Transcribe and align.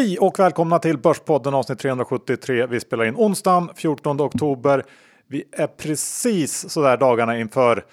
Hej 0.00 0.18
och 0.18 0.38
välkomna 0.38 0.78
till 0.78 0.98
Börspodden 0.98 1.54
avsnitt 1.54 1.78
373. 1.78 2.66
Vi 2.66 2.80
spelar 2.80 3.04
in 3.04 3.14
onsdagen 3.16 3.70
14 3.76 4.20
oktober. 4.20 4.84
Vi 5.26 5.44
är 5.52 5.66
precis 5.66 6.70
sådär 6.70 6.96
dagarna 6.96 7.38
inför 7.38 7.84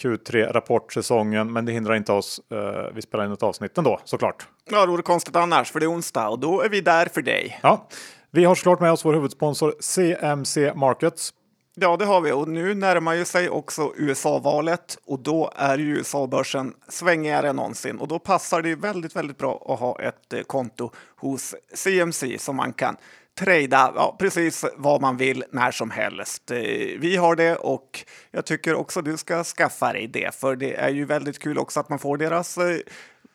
Q3 0.00 0.52
rapportsäsongen, 0.52 1.52
men 1.52 1.64
det 1.64 1.72
hindrar 1.72 1.94
inte 1.94 2.12
oss. 2.12 2.40
Eh, 2.52 2.94
vi 2.94 3.02
spelar 3.02 3.24
in 3.24 3.32
ett 3.32 3.42
avsnitt 3.42 3.78
ändå 3.78 4.00
såklart. 4.04 4.46
Ja, 4.70 4.80
det 4.80 4.90
vore 4.90 5.02
konstigt 5.02 5.36
annars, 5.36 5.72
för 5.72 5.80
det 5.80 5.86
är 5.86 5.90
onsdag 5.90 6.28
och 6.28 6.38
då 6.38 6.60
är 6.60 6.68
vi 6.68 6.80
där 6.80 7.06
för 7.06 7.22
dig. 7.22 7.58
Ja, 7.62 7.88
vi 8.30 8.44
har 8.44 8.54
såklart 8.54 8.80
med 8.80 8.92
oss 8.92 9.04
vår 9.04 9.14
huvudsponsor 9.14 9.74
CMC 9.80 10.74
Markets. 10.74 11.34
Ja, 11.74 11.96
det 11.96 12.04
har 12.04 12.20
vi. 12.20 12.32
Och 12.32 12.48
nu 12.48 12.74
närmar 12.74 13.14
ju 13.14 13.24
sig 13.24 13.50
också 13.50 13.92
USA-valet. 13.96 14.98
Och 15.04 15.18
då 15.18 15.52
är 15.56 15.78
ju 15.78 15.84
USA-börsen 15.84 16.74
svängigare 16.88 17.48
än 17.48 17.56
någonsin. 17.56 17.98
Och 17.98 18.08
då 18.08 18.18
passar 18.18 18.62
det 18.62 18.74
väldigt, 18.74 19.16
väldigt 19.16 19.38
bra 19.38 19.66
att 19.68 19.80
ha 19.80 20.00
ett 20.00 20.32
eh, 20.32 20.42
konto 20.42 20.90
hos 21.16 21.54
CMC 21.74 22.38
som 22.38 22.56
man 22.56 22.72
kan 22.72 22.96
trada 23.38 23.92
ja, 23.96 24.16
precis 24.18 24.64
vad 24.76 25.00
man 25.00 25.16
vill 25.16 25.44
när 25.50 25.70
som 25.70 25.90
helst. 25.90 26.50
Eh, 26.50 26.58
vi 26.98 27.16
har 27.16 27.36
det 27.36 27.56
och 27.56 28.04
jag 28.30 28.46
tycker 28.46 28.74
också 28.74 29.02
du 29.02 29.16
ska 29.16 29.44
skaffa 29.44 29.92
dig 29.92 30.06
det, 30.06 30.34
för 30.34 30.56
det 30.56 30.74
är 30.74 30.90
ju 30.90 31.04
väldigt 31.04 31.38
kul 31.38 31.58
också 31.58 31.80
att 31.80 31.88
man 31.88 31.98
får 31.98 32.16
deras 32.16 32.58
eh, 32.58 32.76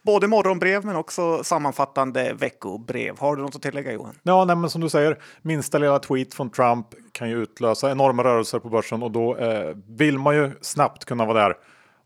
både 0.07 0.27
morgonbrev 0.27 0.85
men 0.85 0.95
också 0.95 1.43
sammanfattande 1.43 2.33
veckobrev. 2.33 3.19
Har 3.19 3.35
du 3.35 3.41
något 3.41 3.55
att 3.55 3.61
tillägga 3.61 3.91
Johan? 3.91 4.15
Ja, 4.23 4.45
nej, 4.45 4.55
men 4.55 4.69
som 4.69 4.81
du 4.81 4.89
säger, 4.89 5.17
minsta 5.41 5.77
lilla 5.77 5.99
tweet 5.99 6.33
från 6.33 6.49
Trump 6.49 6.87
kan 7.11 7.29
ju 7.29 7.43
utlösa 7.43 7.91
enorma 7.91 8.23
rörelser 8.23 8.59
på 8.59 8.69
börsen 8.69 9.03
och 9.03 9.11
då 9.11 9.37
eh, 9.37 9.75
vill 9.87 10.19
man 10.19 10.35
ju 10.35 10.51
snabbt 10.61 11.05
kunna 11.05 11.25
vara 11.25 11.39
där 11.43 11.55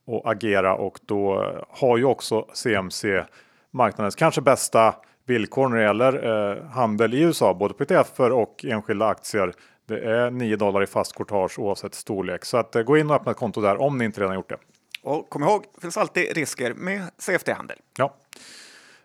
och 0.06 0.32
agera 0.32 0.76
och 0.76 1.00
då 1.06 1.44
eh, 1.44 1.64
har 1.70 1.98
ju 1.98 2.06
också 2.06 2.46
CMC 2.54 3.24
marknadens 3.72 4.16
kanske 4.16 4.42
bästa 4.42 4.96
villkor 5.28 5.70
när 5.70 5.78
det 5.78 5.84
gäller 5.84 6.52
eh, 6.52 6.66
handel 6.66 7.14
i 7.14 7.22
USA, 7.22 7.54
både 7.54 7.74
på 7.74 7.84
ETF 7.84 8.20
och 8.20 8.66
enskilda 8.66 9.08
aktier. 9.08 9.54
Det 9.88 10.00
är 10.00 10.32
9 10.32 10.56
dollar 10.56 10.84
i 10.84 10.88
fast 10.88 11.16
courtage 11.16 11.60
oavsett 11.60 11.94
storlek. 11.94 12.46
Så 12.46 12.58
att, 12.58 12.76
eh, 12.76 12.82
gå 12.82 12.98
in 12.98 13.10
och 13.10 13.16
öppna 13.16 13.32
ett 13.32 13.38
konto 13.38 13.62
där 13.62 13.82
om 13.82 13.98
ni 13.98 14.06
inte 14.06 14.22
redan 14.22 14.36
gjort 14.36 14.50
det. 14.50 14.58
Och 15.04 15.30
kom 15.30 15.44
ihåg, 15.44 15.66
det 15.76 15.82
finns 15.82 15.98
alltid 15.98 16.36
risker 16.36 16.74
med 16.74 17.02
CFD-handel. 17.18 17.78
Ja. 17.98 18.14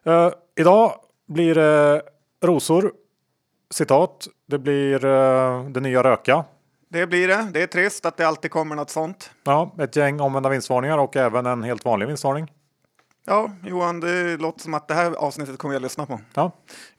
Uh, 0.06 0.32
idag 0.56 1.00
blir 1.26 1.54
det 1.54 2.02
rosor. 2.42 2.92
Citat. 3.70 4.26
Det 4.46 4.58
blir 4.58 5.04
uh, 5.04 5.68
det 5.68 5.80
nya 5.80 6.02
röka. 6.02 6.44
Det 6.88 7.06
blir 7.06 7.28
det. 7.28 7.48
Det 7.52 7.62
är 7.62 7.66
trist 7.66 8.06
att 8.06 8.16
det 8.16 8.28
alltid 8.28 8.50
kommer 8.50 8.76
något 8.76 8.90
sånt. 8.90 9.30
Ja, 9.44 9.74
ett 9.78 9.96
gäng 9.96 10.20
omvända 10.20 10.48
vinstvarningar 10.48 10.98
och 10.98 11.16
även 11.16 11.46
en 11.46 11.62
helt 11.62 11.84
vanlig 11.84 12.06
vinstvarning. 12.06 12.52
Ja, 13.28 13.50
Johan, 13.64 14.00
det 14.00 14.36
låter 14.36 14.60
som 14.60 14.74
att 14.74 14.88
det 14.88 14.94
här 14.94 15.12
avsnittet 15.12 15.58
kommer 15.58 15.74
jag 15.74 15.82
lyssna 15.82 16.06
på. 16.06 16.20
Ja, 16.34 16.50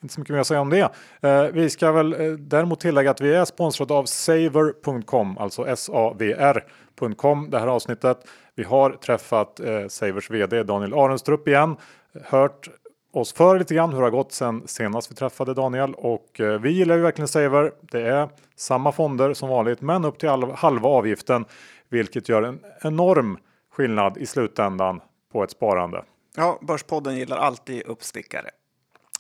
inte 0.02 0.14
så 0.14 0.20
mycket 0.20 0.34
mer 0.34 0.40
att 0.40 0.48
säga 0.48 0.62
om 0.62 0.70
det. 0.70 0.92
Eh, 1.22 1.44
vi 1.44 1.70
ska 1.70 1.92
väl 1.92 2.14
eh, 2.14 2.32
däremot 2.32 2.80
tillägga 2.80 3.12
att 3.12 3.22
vi 3.22 3.36
är 3.36 3.46
sponsrade 3.46 3.94
av 3.94 4.06
Saver.com, 4.06 5.38
alltså 5.38 5.68
S-A-V-R.com, 5.68 7.50
det 7.50 7.60
här 7.60 7.68
avsnittet. 7.68 8.18
Vi 8.56 8.64
har 8.64 8.92
träffat 8.92 9.60
eh, 9.60 9.88
Savers 9.88 10.30
VD 10.30 10.64
Daniel 10.64 10.94
Arenstrup 10.94 11.48
igen, 11.48 11.76
hört 12.24 12.70
oss 13.14 13.34
för 13.34 13.60
lite 13.60 13.76
grann 13.76 13.94
hur 13.94 14.00
det 14.00 14.06
har 14.06 14.12
gått 14.12 14.32
sen 14.32 14.64
senast 14.66 15.12
vi 15.12 15.16
träffade 15.16 15.54
Daniel 15.54 15.94
och 15.94 16.42
vi 16.62 16.72
gillar 16.72 16.96
ju 16.96 17.02
verkligen 17.02 17.28
Saver. 17.28 17.72
Det 17.82 18.02
är 18.02 18.30
samma 18.56 18.92
fonder 18.92 19.34
som 19.34 19.50
vanligt, 19.50 19.82
men 19.82 20.06
upp 20.06 20.20
till 20.20 20.30
halva 20.56 20.90
avgiften, 20.90 21.46
vilket 21.90 22.30
gör 22.30 22.44
en 22.44 22.60
enorm 22.82 23.38
skillnad 23.72 24.18
i 24.18 24.26
slutändan 24.26 25.02
på 25.32 25.44
ett 25.44 25.52
sparande. 25.52 26.04
Ja, 26.40 26.60
Börspodden 26.62 27.16
gillar 27.16 27.38
alltid 27.38 27.82
uppstickare. 27.86 28.50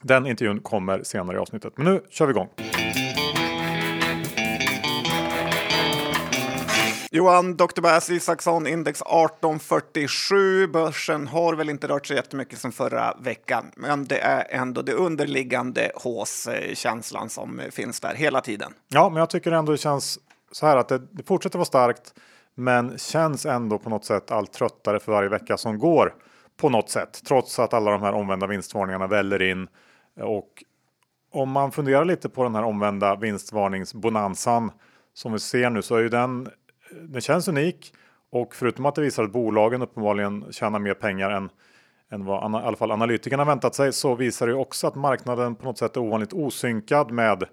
Den 0.01 0.27
intervjun 0.27 0.59
kommer 0.59 1.03
senare 1.03 1.37
i 1.37 1.39
avsnittet. 1.39 1.73
Men 1.75 1.85
nu 1.85 2.01
kör 2.09 2.25
vi 2.25 2.31
igång. 2.31 2.49
Johan, 7.11 7.57
Dr. 7.57 7.81
Bass 7.81 8.09
Isaksson, 8.09 8.67
index 8.67 9.01
1847. 9.01 10.67
Börsen 10.67 11.27
har 11.27 11.53
väl 11.53 11.69
inte 11.69 11.87
rört 11.87 12.05
sig 12.05 12.15
jättemycket 12.15 12.59
som 12.59 12.71
förra 12.71 13.17
veckan, 13.21 13.71
men 13.75 14.05
det 14.05 14.19
är 14.19 14.47
ändå 14.49 14.81
det 14.81 14.93
underliggande 14.93 15.91
håskänslan 15.95 17.29
som 17.29 17.61
finns 17.71 17.99
där 17.99 18.15
hela 18.15 18.41
tiden. 18.41 18.73
Ja, 18.87 19.09
men 19.09 19.19
jag 19.19 19.29
tycker 19.29 19.51
ändå 19.51 19.71
det 19.71 19.77
känns 19.77 20.19
så 20.51 20.65
här 20.65 20.77
att 20.77 20.87
det, 20.87 21.01
det 21.11 21.23
fortsätter 21.23 21.57
vara 21.57 21.65
starkt, 21.65 22.13
men 22.55 22.97
känns 22.97 23.45
ändå 23.45 23.79
på 23.79 23.89
något 23.89 24.05
sätt 24.05 24.31
allt 24.31 24.53
tröttare 24.53 24.99
för 24.99 25.11
varje 25.11 25.29
vecka 25.29 25.57
som 25.57 25.79
går 25.79 26.13
på 26.57 26.69
något 26.69 26.89
sätt, 26.89 27.21
trots 27.27 27.59
att 27.59 27.73
alla 27.73 27.91
de 27.91 28.01
här 28.01 28.13
omvända 28.13 28.47
vinstvarningarna 28.47 29.07
väller 29.07 29.41
in. 29.41 29.67
Och 30.21 30.63
om 31.31 31.51
man 31.51 31.71
funderar 31.71 32.05
lite 32.05 32.29
på 32.29 32.43
den 32.43 32.55
här 32.55 32.63
omvända 32.63 33.15
vinstvarningsbonansan 33.15 34.71
som 35.13 35.33
vi 35.33 35.39
ser 35.39 35.69
nu 35.69 35.81
så 35.81 35.95
är 35.95 36.01
ju 36.01 36.09
den, 36.09 36.49
den 37.01 37.21
känns 37.21 37.47
unik. 37.47 37.93
Och 38.31 38.55
förutom 38.55 38.85
att 38.85 38.95
det 38.95 39.01
visar 39.01 39.23
att 39.23 39.31
bolagen 39.31 39.81
uppenbarligen 39.81 40.45
tjänar 40.51 40.79
mer 40.79 40.93
pengar 40.93 41.29
än, 41.29 41.49
än 42.11 42.25
vad 42.25 42.51
i 42.51 42.55
alla 42.55 42.77
fall 42.77 42.91
analytikerna 42.91 43.45
väntat 43.45 43.75
sig 43.75 43.93
så 43.93 44.15
visar 44.15 44.47
det 44.47 44.53
också 44.53 44.87
att 44.87 44.95
marknaden 44.95 45.55
på 45.55 45.65
något 45.65 45.77
sätt 45.77 45.95
är 45.95 46.01
ovanligt 46.01 46.33
osynkad 46.33 47.11
med 47.11 47.43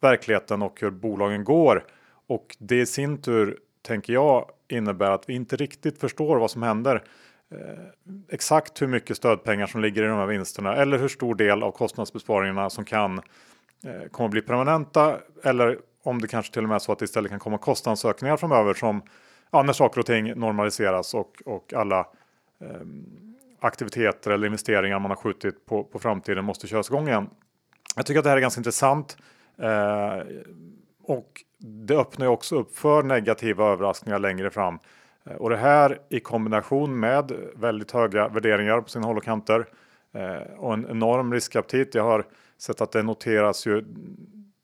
verkligheten 0.00 0.62
och 0.62 0.80
hur 0.80 0.90
bolagen 0.90 1.44
går. 1.44 1.84
Och 2.28 2.56
det 2.58 2.80
i 2.80 2.86
sin 2.86 3.22
tur 3.22 3.58
tänker 3.82 4.12
jag 4.12 4.50
innebär 4.68 5.10
att 5.10 5.28
vi 5.28 5.34
inte 5.34 5.56
riktigt 5.56 6.00
förstår 6.00 6.36
vad 6.36 6.50
som 6.50 6.62
händer. 6.62 7.02
Eh, 7.52 8.14
exakt 8.28 8.82
hur 8.82 8.86
mycket 8.86 9.16
stödpengar 9.16 9.66
som 9.66 9.80
ligger 9.80 10.02
i 10.02 10.06
de 10.06 10.18
här 10.18 10.26
vinsterna 10.26 10.76
eller 10.76 10.98
hur 10.98 11.08
stor 11.08 11.34
del 11.34 11.62
av 11.62 11.72
kostnadsbesparingarna 11.72 12.70
som 12.70 12.84
kan 12.84 13.18
eh, 13.84 14.08
kommer 14.10 14.28
bli 14.28 14.42
permanenta 14.42 15.18
eller 15.44 15.78
om 16.02 16.20
det 16.20 16.28
kanske 16.28 16.52
till 16.52 16.62
och 16.62 16.68
med 16.68 16.74
är 16.74 16.78
så 16.78 16.92
att 16.92 16.98
det 16.98 17.04
istället 17.04 17.30
kan 17.30 17.38
komma 17.38 17.58
kostnadsökningar 17.58 18.36
framöver 18.36 18.74
som 18.74 19.02
ja, 19.50 19.62
när 19.62 19.72
saker 19.72 20.00
och 20.00 20.06
ting 20.06 20.38
normaliseras 20.38 21.14
och, 21.14 21.42
och 21.44 21.74
alla 21.74 21.98
eh, 22.60 22.86
aktiviteter 23.60 24.30
eller 24.30 24.46
investeringar 24.46 24.98
man 24.98 25.10
har 25.10 25.16
skjutit 25.16 25.66
på, 25.66 25.84
på 25.84 25.98
framtiden 25.98 26.44
måste 26.44 26.66
köras 26.66 26.90
igång 26.90 27.08
igen. 27.08 27.30
Jag 27.96 28.06
tycker 28.06 28.18
att 28.18 28.24
det 28.24 28.30
här 28.30 28.36
är 28.36 28.40
ganska 28.40 28.60
intressant 28.60 29.16
eh, 29.58 30.22
och 31.02 31.44
det 31.58 31.96
öppnar 31.96 32.26
ju 32.26 32.32
också 32.32 32.56
upp 32.56 32.78
för 32.78 33.02
negativa 33.02 33.64
överraskningar 33.64 34.18
längre 34.18 34.50
fram. 34.50 34.78
Eh, 35.26 35.36
och 35.36 35.50
det 35.50 35.56
här 35.56 35.98
i 36.08 36.20
kombination 36.20 37.00
med 37.00 37.32
väldigt 37.56 37.90
höga 37.90 38.28
värderingar 38.28 38.80
på 38.80 38.88
sina 38.88 39.06
håll 39.06 39.16
och 39.16 39.24
kanter 39.24 39.66
eh, 40.14 40.58
och 40.58 40.74
en 40.74 40.86
enorm 40.90 41.32
riskaptit. 41.32 41.94
Jag 41.94 42.04
har 42.04 42.26
sett 42.58 42.80
att 42.80 42.92
det 42.92 43.02
noteras 43.02 43.66
ju 43.66 43.84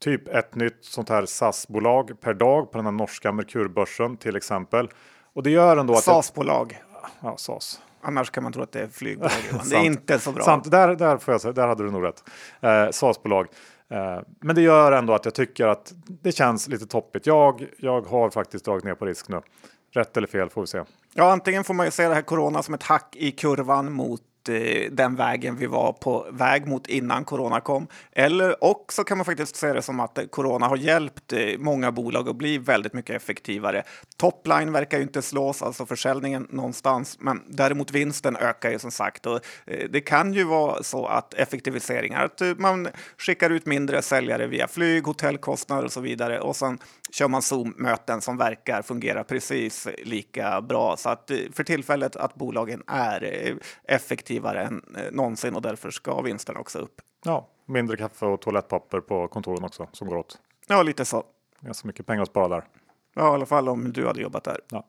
typ 0.00 0.28
ett 0.28 0.54
nytt 0.54 0.84
sånt 0.84 1.08
här 1.08 1.26
SAS-bolag 1.26 2.20
per 2.20 2.34
dag 2.34 2.72
på 2.72 2.78
den 2.78 2.84
här 2.84 2.92
norska 2.92 3.32
Merkurbörsen 3.32 4.16
till 4.16 4.36
exempel. 4.36 4.88
Och 5.32 5.42
det 5.42 5.50
gör 5.50 5.76
ändå 5.76 5.94
att... 5.94 6.04
SAS-bolag. 6.04 6.82
Ja, 7.20 7.36
SAS. 7.36 7.80
Annars 8.00 8.30
kan 8.30 8.42
man 8.42 8.52
tro 8.52 8.62
att 8.62 8.72
det 8.72 8.80
är 8.80 8.88
flygbolag. 8.88 9.30
det 9.70 9.76
är 9.76 9.84
inte 9.84 10.18
så 10.18 10.32
bra. 10.32 10.44
Sant, 10.44 10.70
där, 10.70 10.96
där 10.96 11.18
får 11.18 11.34
jag 11.34 11.40
säga, 11.40 11.52
där 11.52 11.66
hade 11.66 11.84
du 11.84 11.90
nog 11.90 12.04
rätt. 12.04 12.24
Eh, 12.60 12.90
SAS-bolag. 12.90 13.46
Eh, 13.88 14.20
men 14.40 14.56
det 14.56 14.62
gör 14.62 14.92
ändå 14.92 15.12
att 15.12 15.24
jag 15.24 15.34
tycker 15.34 15.66
att 15.66 15.92
det 16.06 16.32
känns 16.32 16.68
lite 16.68 16.86
toppigt. 16.86 17.26
Jag, 17.26 17.66
jag 17.78 18.06
har 18.06 18.30
faktiskt 18.30 18.64
dragit 18.64 18.84
ner 18.84 18.94
på 18.94 19.06
risk 19.06 19.28
nu. 19.28 19.40
Rätt 19.96 20.16
eller 20.16 20.26
fel 20.26 20.50
får 20.50 20.60
vi 20.60 20.66
se. 20.66 20.82
Ja, 21.14 21.32
antingen 21.32 21.64
får 21.64 21.74
man 21.74 21.86
ju 21.86 21.90
se 21.90 22.08
det 22.08 22.14
här 22.14 22.22
corona 22.22 22.62
som 22.62 22.74
ett 22.74 22.82
hack 22.82 23.16
i 23.16 23.30
kurvan 23.30 23.92
mot 23.92 24.20
Eh, 24.48 24.90
den 24.90 25.16
vägen 25.16 25.56
vi 25.56 25.66
var 25.66 25.92
på 25.92 26.26
väg 26.30 26.66
mot 26.66 26.86
innan 26.86 27.24
corona 27.24 27.60
kom. 27.60 27.86
Eller 28.12 28.64
också 28.64 29.04
kan 29.04 29.18
man 29.18 29.24
faktiskt 29.24 29.56
se 29.56 29.72
det 29.72 29.82
som 29.82 30.00
att 30.00 30.18
corona 30.30 30.66
har 30.66 30.76
hjälpt 30.76 31.32
eh, 31.32 31.58
många 31.58 31.92
bolag 31.92 32.28
att 32.28 32.36
bli 32.36 32.58
väldigt 32.58 32.92
mycket 32.92 33.16
effektivare. 33.16 33.82
Topline 34.16 34.72
verkar 34.72 34.98
ju 34.98 35.02
inte 35.02 35.22
slås, 35.22 35.62
alltså 35.62 35.86
försäljningen 35.86 36.46
någonstans, 36.50 37.16
men 37.20 37.42
däremot 37.48 37.90
vinsten 37.90 38.36
ökar 38.36 38.70
ju 38.70 38.78
som 38.78 38.90
sagt. 38.90 39.26
Och 39.26 39.40
eh, 39.66 39.88
det 39.90 40.00
kan 40.00 40.32
ju 40.32 40.44
vara 40.44 40.82
så 40.82 41.06
att 41.06 41.34
effektiviseringar, 41.34 42.24
att 42.24 42.40
eh, 42.40 42.52
man 42.56 42.88
skickar 43.18 43.50
ut 43.50 43.66
mindre 43.66 44.02
säljare 44.02 44.46
via 44.46 44.68
flyg, 44.68 45.04
hotellkostnader 45.04 45.84
och 45.84 45.92
så 45.92 46.00
vidare 46.00 46.40
och 46.40 46.56
sen 46.56 46.78
kör 47.10 47.28
man 47.28 47.42
Zoom-möten 47.42 48.20
som 48.20 48.36
verkar 48.36 48.82
fungera 48.82 49.24
precis 49.24 49.88
lika 50.04 50.60
bra. 50.60 50.96
Så 50.96 51.08
att 51.08 51.30
eh, 51.30 51.38
för 51.52 51.64
tillfället 51.64 52.16
att 52.16 52.34
bolagen 52.34 52.82
är 52.86 53.56
effektiva 53.88 54.35
effektivare 54.36 54.62
än 54.62 54.82
eh, 54.96 55.12
någonsin 55.12 55.54
och 55.54 55.62
därför 55.62 55.90
ska 55.90 56.22
vinsterna 56.22 56.60
också 56.60 56.78
upp. 56.78 57.00
Ja, 57.24 57.46
mindre 57.66 57.96
kaffe 57.96 58.26
och 58.26 58.40
toalettpapper 58.40 59.00
på 59.00 59.28
kontoren 59.28 59.64
också 59.64 59.88
som 59.92 60.08
går 60.08 60.16
åt. 60.16 60.38
Ja, 60.68 60.82
lite 60.82 61.04
så. 61.04 61.24
Ganska 61.60 61.86
mycket 61.86 62.06
pengar 62.06 62.22
att 62.22 62.28
spara 62.28 62.48
där. 62.48 62.64
Ja, 63.14 63.30
i 63.32 63.34
alla 63.34 63.46
fall 63.46 63.68
om 63.68 63.92
du 63.92 64.06
hade 64.06 64.22
jobbat 64.22 64.44
där. 64.44 64.60
Ja. 64.70 64.84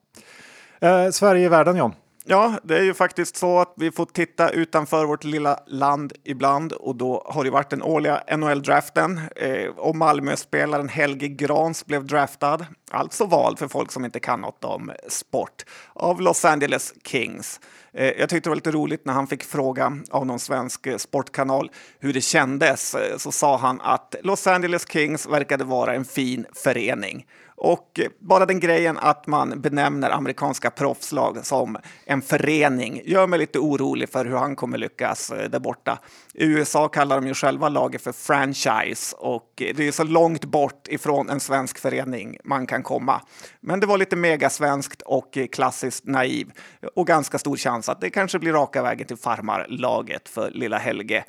Eh, 0.79 1.09
Sverige 1.11 1.45
i 1.45 1.49
världen, 1.49 1.77
John. 1.77 1.93
Ja, 2.29 2.59
det 2.63 2.77
är 2.77 2.83
ju 2.83 2.93
faktiskt 2.93 3.37
så 3.37 3.59
att 3.59 3.73
vi 3.77 3.91
får 3.91 4.05
titta 4.05 4.49
utanför 4.49 5.05
vårt 5.05 5.23
lilla 5.23 5.59
land 5.67 6.13
ibland 6.23 6.73
och 6.73 6.95
då 6.95 7.23
har 7.25 7.43
det 7.43 7.49
varit 7.49 7.69
den 7.69 7.83
årliga 7.83 8.23
NHL-draften 8.37 9.21
eh, 9.35 9.67
och 9.67 9.95
Malmö-spelaren 9.95 10.89
Helge 10.89 11.27
Grans 11.27 11.85
blev 11.85 12.05
draftad, 12.05 12.65
alltså 12.91 13.25
vald 13.25 13.59
för 13.59 13.67
folk 13.67 13.91
som 13.91 14.05
inte 14.05 14.19
kan 14.19 14.41
något 14.41 14.63
om 14.63 14.91
sport, 15.07 15.65
av 15.93 16.21
Los 16.21 16.45
Angeles 16.45 16.93
Kings. 17.03 17.59
Eh, 17.93 18.11
jag 18.19 18.29
tyckte 18.29 18.49
det 18.49 18.49
var 18.49 18.55
lite 18.55 18.71
roligt 18.71 19.05
när 19.05 19.13
han 19.13 19.27
fick 19.27 19.43
fråga 19.43 19.97
av 20.11 20.25
någon 20.25 20.39
svensk 20.39 20.87
eh, 20.87 20.97
sportkanal 20.97 21.71
hur 21.99 22.13
det 22.13 22.21
kändes. 22.21 22.95
Eh, 22.95 23.17
så 23.17 23.31
sa 23.31 23.57
han 23.57 23.81
att 23.81 24.15
Los 24.23 24.47
Angeles 24.47 24.85
Kings 24.89 25.27
verkade 25.27 25.63
vara 25.63 25.93
en 25.93 26.05
fin 26.05 26.45
förening. 26.53 27.25
Och 27.59 27.99
bara 28.19 28.45
den 28.45 28.59
grejen 28.59 28.97
att 28.97 29.27
man 29.27 29.61
benämner 29.61 30.09
amerikanska 30.09 30.69
proffslag 30.69 31.45
som 31.45 31.77
en 32.05 32.21
förening 32.21 33.01
gör 33.05 33.27
mig 33.27 33.39
lite 33.39 33.59
orolig 33.59 34.09
för 34.09 34.25
hur 34.25 34.35
han 34.35 34.55
kommer 34.55 34.77
lyckas 34.77 35.31
eh, 35.31 35.49
där 35.49 35.59
borta. 35.59 35.99
I 36.33 36.45
USA 36.45 36.87
kallar 36.87 37.21
de 37.21 37.27
ju 37.27 37.33
själva 37.33 37.69
laget 37.69 38.01
för 38.01 38.11
franchise 38.11 39.15
och 39.19 39.61
eh, 39.61 39.75
det 39.75 39.87
är 39.87 39.91
så 39.91 40.03
långt 40.03 40.45
bort 40.45 40.87
ifrån 40.87 41.29
en 41.29 41.39
svensk 41.39 41.79
förening 41.79 42.37
man 42.43 42.67
kan 42.67 42.83
komma. 42.83 43.21
Men 43.61 43.79
det 43.79 43.87
var 43.87 43.97
lite 43.97 44.15
megasvenskt 44.15 45.01
och 45.01 45.37
eh, 45.37 45.47
klassiskt 45.47 46.05
naiv 46.05 46.51
och 46.95 47.07
ganska 47.07 47.39
stor 47.39 47.57
chans 47.57 47.89
att 47.89 48.01
det 48.01 48.09
kanske 48.09 48.39
blir 48.39 48.53
raka 48.53 48.83
vägen 48.83 49.07
till 49.07 49.17
farmarlaget 49.17 50.29
för 50.29 50.51
lilla 50.51 50.77
Helge. 50.77 51.25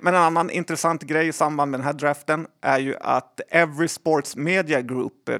Men 0.00 0.14
en 0.14 0.20
annan 0.20 0.50
intressant 0.50 1.02
grej 1.02 1.28
i 1.28 1.32
samband 1.32 1.70
med 1.70 1.80
den 1.80 1.84
här 1.84 1.92
draften 1.92 2.46
är 2.60 2.78
ju 2.78 2.96
att 3.00 3.40
Every 3.50 3.88
Sports 3.88 4.36
Media 4.36 4.80
Group 4.80 5.30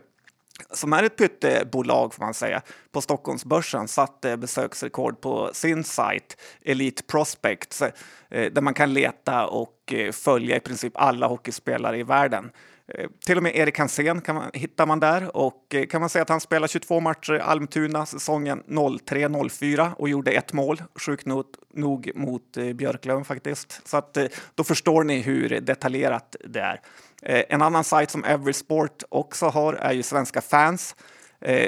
som 0.71 0.93
är 0.93 1.03
ett 1.03 1.17
pyttebolag 1.17 2.15
får 2.15 2.25
man 2.25 2.35
säga, 2.35 2.63
på 2.93 3.01
Stockholmsbörsen 3.01 3.89
satte 3.89 4.37
besöksrekord 4.37 5.21
på 5.21 5.51
sin 5.53 5.85
sajt 5.85 6.37
Elite 6.65 7.03
Prospects 7.03 7.83
eh, 7.83 7.93
där 8.29 8.61
man 8.61 8.75
kan 8.75 8.93
leta 8.93 9.47
och 9.47 9.93
eh, 9.93 10.13
följa 10.13 10.57
i 10.57 10.61
princip 10.61 10.93
alla 10.97 11.27
hockeyspelare 11.27 11.99
i 11.99 12.03
världen. 12.03 12.51
Eh, 12.95 13.07
till 13.27 13.37
och 13.37 13.43
med 13.43 13.57
Erik 13.57 13.79
Hansén 13.79 14.21
kan 14.21 14.35
man, 14.35 14.51
hittar 14.55 14.87
man 14.87 15.01
där 15.01 15.37
och 15.37 15.75
eh, 15.75 15.87
kan 15.87 16.01
man 16.01 16.11
säga 16.11 16.23
att 16.23 16.29
han 16.29 16.41
spelar 16.41 16.69
22 16.69 17.01
matcher 17.01 17.35
i 17.35 17.41
Almtuna 17.41 18.07
säsongen 18.07 18.63
03-04 18.67 19.95
och 19.95 20.09
gjorde 20.09 20.31
ett 20.31 20.53
mål, 20.53 20.83
sjukt 20.95 21.27
nog, 21.27 21.45
nog 21.75 22.11
mot 22.15 22.57
eh, 22.57 22.73
Björklöven 22.73 23.25
faktiskt. 23.25 23.89
Så 23.89 23.97
att, 23.97 24.19
då 24.55 24.65
förstår 24.65 25.05
ni 25.05 25.21
hur 25.21 25.61
detaljerat 25.61 26.37
det 26.45 26.61
är. 26.61 26.81
En 27.23 27.63
annan 27.63 27.85
sajt 27.85 28.11
som 28.11 28.25
Everysport 28.25 29.03
också 29.09 29.47
har 29.47 29.75
är 29.75 29.93
ju 29.93 30.03
Svenska 30.03 30.41
fans. 30.41 30.97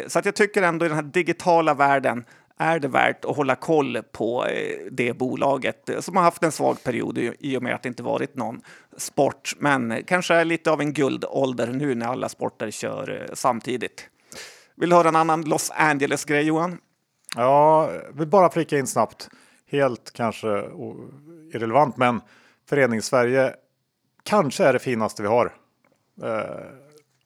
Så 0.06 0.19
att 0.19 0.24
jag 0.24 0.34
tycker 0.34 0.62
ändå 0.62 0.86
i 0.86 0.88
den 0.88 0.96
här 0.96 1.02
digitala 1.02 1.74
världen 1.74 2.24
är 2.62 2.78
det 2.78 2.88
värt 2.88 3.24
att 3.24 3.36
hålla 3.36 3.54
koll 3.54 4.02
på 4.12 4.46
eh, 4.46 4.76
det 4.90 5.12
bolaget 5.12 5.90
som 6.00 6.16
har 6.16 6.22
haft 6.22 6.42
en 6.42 6.52
svag 6.52 6.84
period 6.84 7.18
i 7.18 7.56
och 7.56 7.62
med 7.62 7.74
att 7.74 7.82
det 7.82 7.88
inte 7.88 8.02
varit 8.02 8.36
någon 8.36 8.60
sport, 8.96 9.52
men 9.58 10.04
kanske 10.06 10.34
är 10.34 10.44
lite 10.44 10.70
av 10.70 10.80
en 10.80 10.92
guldålder 10.92 11.66
nu 11.66 11.94
när 11.94 12.06
alla 12.06 12.28
sporter 12.28 12.70
kör 12.70 13.20
eh, 13.20 13.34
samtidigt. 13.34 14.08
Vill 14.76 14.90
du 14.90 14.96
höra 14.96 15.08
en 15.08 15.16
annan 15.16 15.42
Los 15.42 15.70
Angeles-grej, 15.74 16.42
Johan? 16.46 16.78
Ja, 17.36 17.90
vill 18.12 18.28
bara 18.28 18.50
flika 18.50 18.78
in 18.78 18.86
snabbt. 18.86 19.28
Helt 19.70 20.12
kanske 20.12 20.48
irrelevant, 21.54 21.96
men 21.96 22.20
Föreningssverige 22.68 23.54
kanske 24.22 24.64
är 24.64 24.72
det 24.72 24.78
finaste 24.78 25.22
vi 25.22 25.28
har. 25.28 25.52
Eh, 26.22 26.30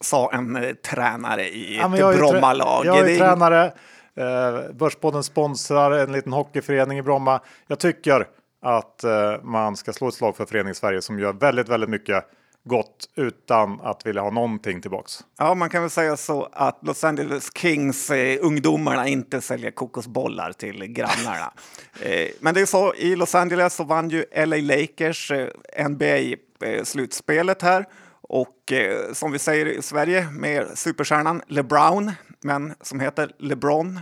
Sa 0.01 0.31
en 0.33 0.57
eh, 0.57 0.73
tränare 0.73 1.49
i 1.49 1.77
ett 1.79 1.99
ja, 1.99 2.13
Brommalag. 2.13 2.87
Jag 2.87 3.11
är 3.11 3.19
tränare. 3.19 3.73
Eh, 4.17 4.73
Börspodden 4.73 5.23
sponsrar 5.23 5.91
en 5.91 6.13
liten 6.13 6.33
hockeyförening 6.33 6.99
i 6.99 7.03
Bromma. 7.03 7.41
Jag 7.67 7.79
tycker 7.79 8.29
att 8.63 9.05
eh, 9.05 9.43
man 9.43 9.77
ska 9.77 9.93
slå 9.93 10.09
ett 10.09 10.15
slag 10.15 10.37
för 10.37 10.47
Förening 10.47 10.75
Sverige 10.75 11.03
som 11.03 11.19
gör 11.19 11.33
väldigt, 11.33 11.69
väldigt 11.69 11.91
mycket 11.91 12.25
gott 12.65 13.09
utan 13.17 13.81
att 13.81 14.07
vilja 14.07 14.23
ha 14.23 14.31
någonting 14.31 14.81
tillbaks. 14.81 15.21
Ja, 15.39 15.55
man 15.55 15.71
kan 15.71 15.83
väl 15.83 15.91
säga 15.91 16.17
så 16.17 16.49
att 16.53 16.79
Los 16.83 17.05
Angeles 17.05 17.51
Kings 17.55 18.11
eh, 18.11 18.39
ungdomarna 18.43 19.09
inte 19.09 19.41
säljer 19.41 19.71
kokosbollar 19.71 20.53
till 20.53 20.85
grannarna. 20.85 21.53
eh, 22.01 22.29
men 22.41 22.55
det 22.55 22.61
är 22.61 22.67
så, 22.67 22.95
i 22.95 23.17
Los 23.17 23.35
Angeles 23.35 23.75
så 23.75 23.85
vann 23.85 24.11
ju 24.11 24.25
LA 24.47 24.57
Lakers 24.57 25.31
eh, 25.31 25.49
NBA-slutspelet 25.89 27.63
eh, 27.63 27.69
här 27.69 27.87
och 28.29 28.73
eh, 28.73 29.13
som 29.13 29.33
vi 29.33 29.39
säger 29.39 29.67
i 29.67 29.83
Sverige 29.83 30.29
med 30.31 30.67
superstjärnan 30.75 31.43
LeBron 31.47 32.13
men 32.43 32.75
som 32.81 33.01
heter 33.01 33.33
LeBron. 33.39 34.01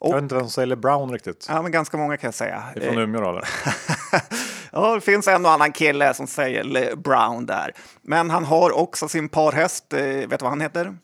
Och, 0.00 0.10
jag 0.10 0.14
vet 0.14 0.22
inte 0.22 0.34
vem 0.34 0.44
som 0.44 0.50
säger 0.50 0.66
LeBron 0.66 1.12
riktigt. 1.12 1.46
Ja, 1.48 1.62
men 1.62 1.72
ganska 1.72 1.96
många 1.96 2.16
kan 2.16 2.28
jag 2.28 2.34
säga. 2.34 2.62
Det 2.74 2.86
är 2.86 2.92
från 2.92 3.02
Umeå 3.02 3.20
då, 3.20 3.30
eller? 3.30 3.44
ja, 4.72 4.94
det 4.94 5.00
finns 5.00 5.28
en 5.28 5.46
och 5.46 5.52
annan 5.52 5.72
kille 5.72 6.14
som 6.14 6.26
säger 6.26 6.64
LeBron 6.64 7.46
där. 7.46 7.72
Men 8.02 8.30
han 8.30 8.44
har 8.44 8.70
också 8.78 9.08
sin 9.08 9.28
parhäst. 9.28 9.92
Eh, 9.92 10.00
vet 10.00 10.30
du 10.30 10.36
vad 10.36 10.50
han 10.50 10.60
heter? 10.60 10.94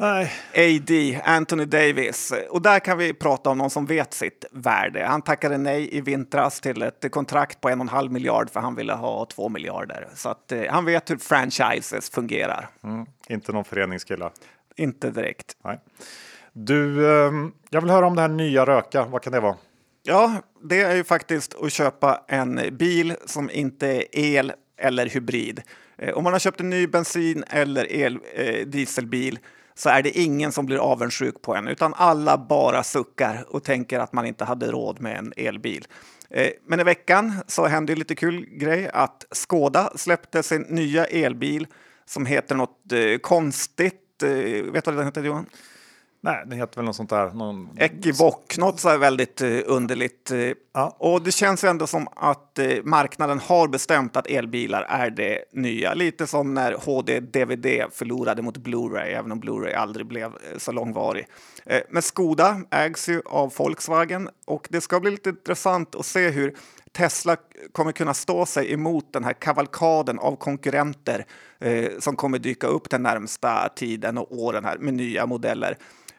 Nej. 0.00 0.32
AD, 0.54 1.20
Anthony 1.24 1.64
Davis. 1.64 2.32
Och 2.50 2.62
där 2.62 2.78
kan 2.78 2.98
vi 2.98 3.14
prata 3.14 3.50
om 3.50 3.58
någon 3.58 3.70
som 3.70 3.86
vet 3.86 4.14
sitt 4.14 4.44
värde. 4.50 5.06
Han 5.06 5.22
tackade 5.22 5.58
nej 5.58 5.96
i 5.96 6.00
vintras 6.00 6.60
till 6.60 6.82
ett 6.82 7.10
kontrakt 7.10 7.60
på 7.60 7.68
en 7.68 7.80
och 7.80 7.84
en 7.84 7.88
halv 7.88 8.12
miljard 8.12 8.50
för 8.50 8.60
han 8.60 8.74
ville 8.74 8.92
ha 8.92 9.26
två 9.26 9.48
miljarder. 9.48 10.08
Så 10.14 10.28
att, 10.28 10.52
eh, 10.52 10.62
han 10.70 10.84
vet 10.84 11.10
hur 11.10 11.16
franchises 11.16 12.10
fungerar. 12.10 12.68
Mm, 12.84 13.06
inte 13.28 13.52
någon 13.52 13.64
föreningskille. 13.64 14.30
Inte 14.78 15.10
direkt. 15.10 15.56
Nej. 15.64 15.80
Du, 16.52 17.06
eh, 17.06 17.32
jag 17.70 17.80
vill 17.80 17.90
höra 17.90 18.06
om 18.06 18.16
det 18.16 18.22
här 18.22 18.28
nya 18.28 18.66
röka. 18.66 19.04
Vad 19.04 19.22
kan 19.22 19.32
det 19.32 19.40
vara? 19.40 19.56
Ja, 20.02 20.42
det 20.62 20.80
är 20.80 20.96
ju 20.96 21.04
faktiskt 21.04 21.54
att 21.54 21.72
köpa 21.72 22.24
en 22.28 22.60
bil 22.72 23.14
som 23.26 23.50
inte 23.50 23.86
är 23.86 24.04
el 24.12 24.52
eller 24.76 25.06
hybrid. 25.06 25.62
Eh, 25.98 26.14
om 26.14 26.24
man 26.24 26.32
har 26.32 26.40
köpt 26.40 26.60
en 26.60 26.70
ny 26.70 26.86
bensin 26.86 27.44
eller 27.50 27.92
el, 27.92 28.18
eh, 28.34 28.66
dieselbil 28.66 29.38
så 29.74 29.88
är 29.88 30.02
det 30.02 30.18
ingen 30.18 30.52
som 30.52 30.66
blir 30.66 30.78
avundsjuk 30.78 31.42
på 31.42 31.54
en, 31.54 31.68
utan 31.68 31.94
alla 31.96 32.38
bara 32.38 32.82
suckar 32.82 33.46
och 33.48 33.64
tänker 33.64 33.98
att 33.98 34.12
man 34.12 34.26
inte 34.26 34.44
hade 34.44 34.70
råd 34.70 35.00
med 35.00 35.18
en 35.18 35.32
elbil. 35.36 35.86
Eh, 36.30 36.50
men 36.66 36.80
i 36.80 36.84
veckan 36.84 37.32
så 37.46 37.66
hände 37.66 37.94
lite 37.94 38.14
kul 38.14 38.46
grej 38.46 38.90
att 38.92 39.26
Skoda 39.30 39.92
släppte 39.96 40.42
sin 40.42 40.62
nya 40.62 41.04
elbil 41.04 41.66
som 42.04 42.26
heter 42.26 42.54
något 42.54 42.92
konstigt 43.20 44.07
vet 44.26 44.84
du 44.84 44.90
vad 44.90 44.96
den 44.96 45.04
heter 45.04 45.24
Johan? 45.24 45.46
Nej, 46.20 46.42
den 46.46 46.58
heter 46.58 46.76
väl 46.76 46.84
något 46.84 46.96
sånt 46.96 47.10
där. 47.10 47.30
Någon... 47.30 47.68
Ekivoc, 47.76 48.58
något 48.58 48.80
så 48.80 48.88
här 48.88 48.98
väldigt 48.98 49.42
uh, 49.42 49.60
underligt. 49.66 50.30
Uh, 50.32 50.52
ja. 50.72 50.96
Och 50.98 51.22
det 51.22 51.32
känns 51.32 51.64
ändå 51.64 51.86
som 51.86 52.08
att 52.16 52.58
uh, 52.60 52.84
marknaden 52.84 53.38
har 53.38 53.68
bestämt 53.68 54.16
att 54.16 54.26
elbilar 54.26 54.82
är 54.82 55.10
det 55.10 55.44
nya. 55.52 55.94
Lite 55.94 56.26
som 56.26 56.54
när 56.54 56.72
HD-DVD 56.72 57.84
förlorade 57.92 58.42
mot 58.42 58.56
Blu-ray, 58.56 59.18
även 59.18 59.32
om 59.32 59.40
Blu-ray 59.40 59.74
aldrig 59.74 60.06
blev 60.06 60.32
så 60.56 60.72
långvarig. 60.72 61.26
Men 61.90 62.02
Skoda 62.02 62.60
ägs 62.70 63.08
ju 63.08 63.22
av 63.24 63.52
Volkswagen 63.56 64.28
och 64.46 64.68
det 64.70 64.80
ska 64.80 65.00
bli 65.00 65.10
lite 65.10 65.30
intressant 65.30 65.94
att 65.94 66.06
se 66.06 66.30
hur 66.30 66.56
Tesla 66.92 67.36
kommer 67.72 67.92
kunna 67.92 68.14
stå 68.14 68.46
sig 68.46 68.72
emot 68.72 69.12
den 69.12 69.24
här 69.24 69.32
kavalkaden 69.32 70.18
av 70.18 70.36
konkurrenter 70.36 71.26
eh, 71.60 71.90
som 71.98 72.16
kommer 72.16 72.38
dyka 72.38 72.66
upp 72.66 72.90
den 72.90 73.02
närmsta 73.02 73.68
tiden 73.68 74.18
och 74.18 74.38
åren 74.38 74.64
här 74.64 74.78
med 74.78 74.94
nya 74.94 75.26
modeller. 75.26 75.78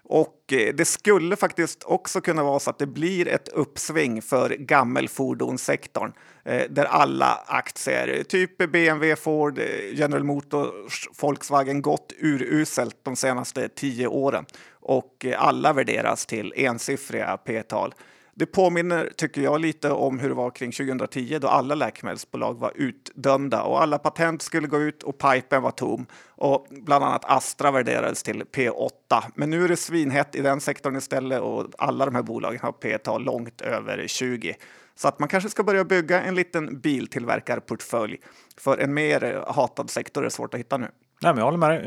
Och 0.10 0.54
eh, 0.54 0.74
det 0.76 0.86
skulle 0.86 1.36
faktiskt 1.36 1.84
också 1.84 2.22
kunna 2.22 2.44
vara 2.44 2.60
så 2.60 2.70
att 2.70 2.80
det 2.80 2.88
blir 2.88 3.28
ett 3.28 3.48
uppsving 3.48 4.22
för 4.22 4.50
gammelfordonssektorn 4.50 6.12
eh, 6.46 6.64
där 6.70 6.86
alla 6.86 7.44
aktier, 7.48 8.24
typ 8.24 8.58
BMW, 8.58 9.16
Ford, 9.16 9.60
eh, 9.60 9.66
General 9.94 10.24
Motors, 10.24 11.10
Volkswagen 11.22 11.82
gått 11.82 12.14
uruselt 12.20 12.96
de 13.04 13.16
senaste 13.16 13.70
tio 13.70 14.08
åren 14.08 14.46
och 14.72 15.26
alla 15.38 15.74
värderas 15.74 16.26
till 16.26 16.54
ensiffriga 16.56 17.38
p-tal. 17.38 17.94
Det 18.40 18.46
påminner, 18.46 19.10
tycker 19.16 19.42
jag, 19.42 19.62
lite 19.62 19.92
om 19.92 20.20
hur 20.20 20.30
det 20.30 20.36
var 20.36 20.52
kring 20.52 20.72
2010 20.72 21.38
då 21.42 21.48
alla 21.48 21.76
läkemedelsbolag 21.76 22.60
var 22.60 22.72
utdömda 22.76 23.64
och 23.64 23.82
alla 23.82 23.98
patent 23.98 24.42
skulle 24.42 24.68
gå 24.68 24.80
ut 24.82 25.04
och 25.04 25.18
pipen 25.18 25.62
var 25.62 25.72
tom. 25.72 26.06
Och 26.28 26.68
bland 26.70 27.04
annat 27.04 27.26
Astra 27.26 27.72
värderades 27.72 28.24
till 28.24 28.44
P8. 28.44 28.90
Men 29.36 29.50
nu 29.50 29.64
är 29.64 29.68
det 29.68 29.76
svinhett 29.76 30.36
i 30.36 30.42
den 30.42 30.62
sektorn 30.62 30.96
istället 30.96 31.42
och 31.42 31.66
alla 31.78 32.06
de 32.06 32.16
här 32.16 32.24
bolagen 32.24 32.60
har 32.62 32.72
P-tal 32.72 33.24
långt 33.24 33.62
över 33.62 34.08
20. 34.08 34.56
Så 34.96 35.08
att 35.08 35.20
man 35.20 35.30
kanske 35.30 35.50
ska 35.50 35.64
börja 35.64 35.84
bygga 35.84 36.22
en 36.22 36.36
liten 36.36 36.80
biltillverkarportfölj. 36.80 38.18
För 38.58 38.78
en 38.78 38.94
mer 38.94 39.44
hatad 39.48 39.90
sektor 39.90 40.26
är 40.26 40.30
svårt 40.30 40.54
att 40.54 40.60
hitta 40.60 40.78
nu. 40.78 40.88
Nej, 41.22 41.32
men 41.34 41.38
jag 41.38 41.46
håller 41.46 41.58
med 41.58 41.70
dig. 41.70 41.86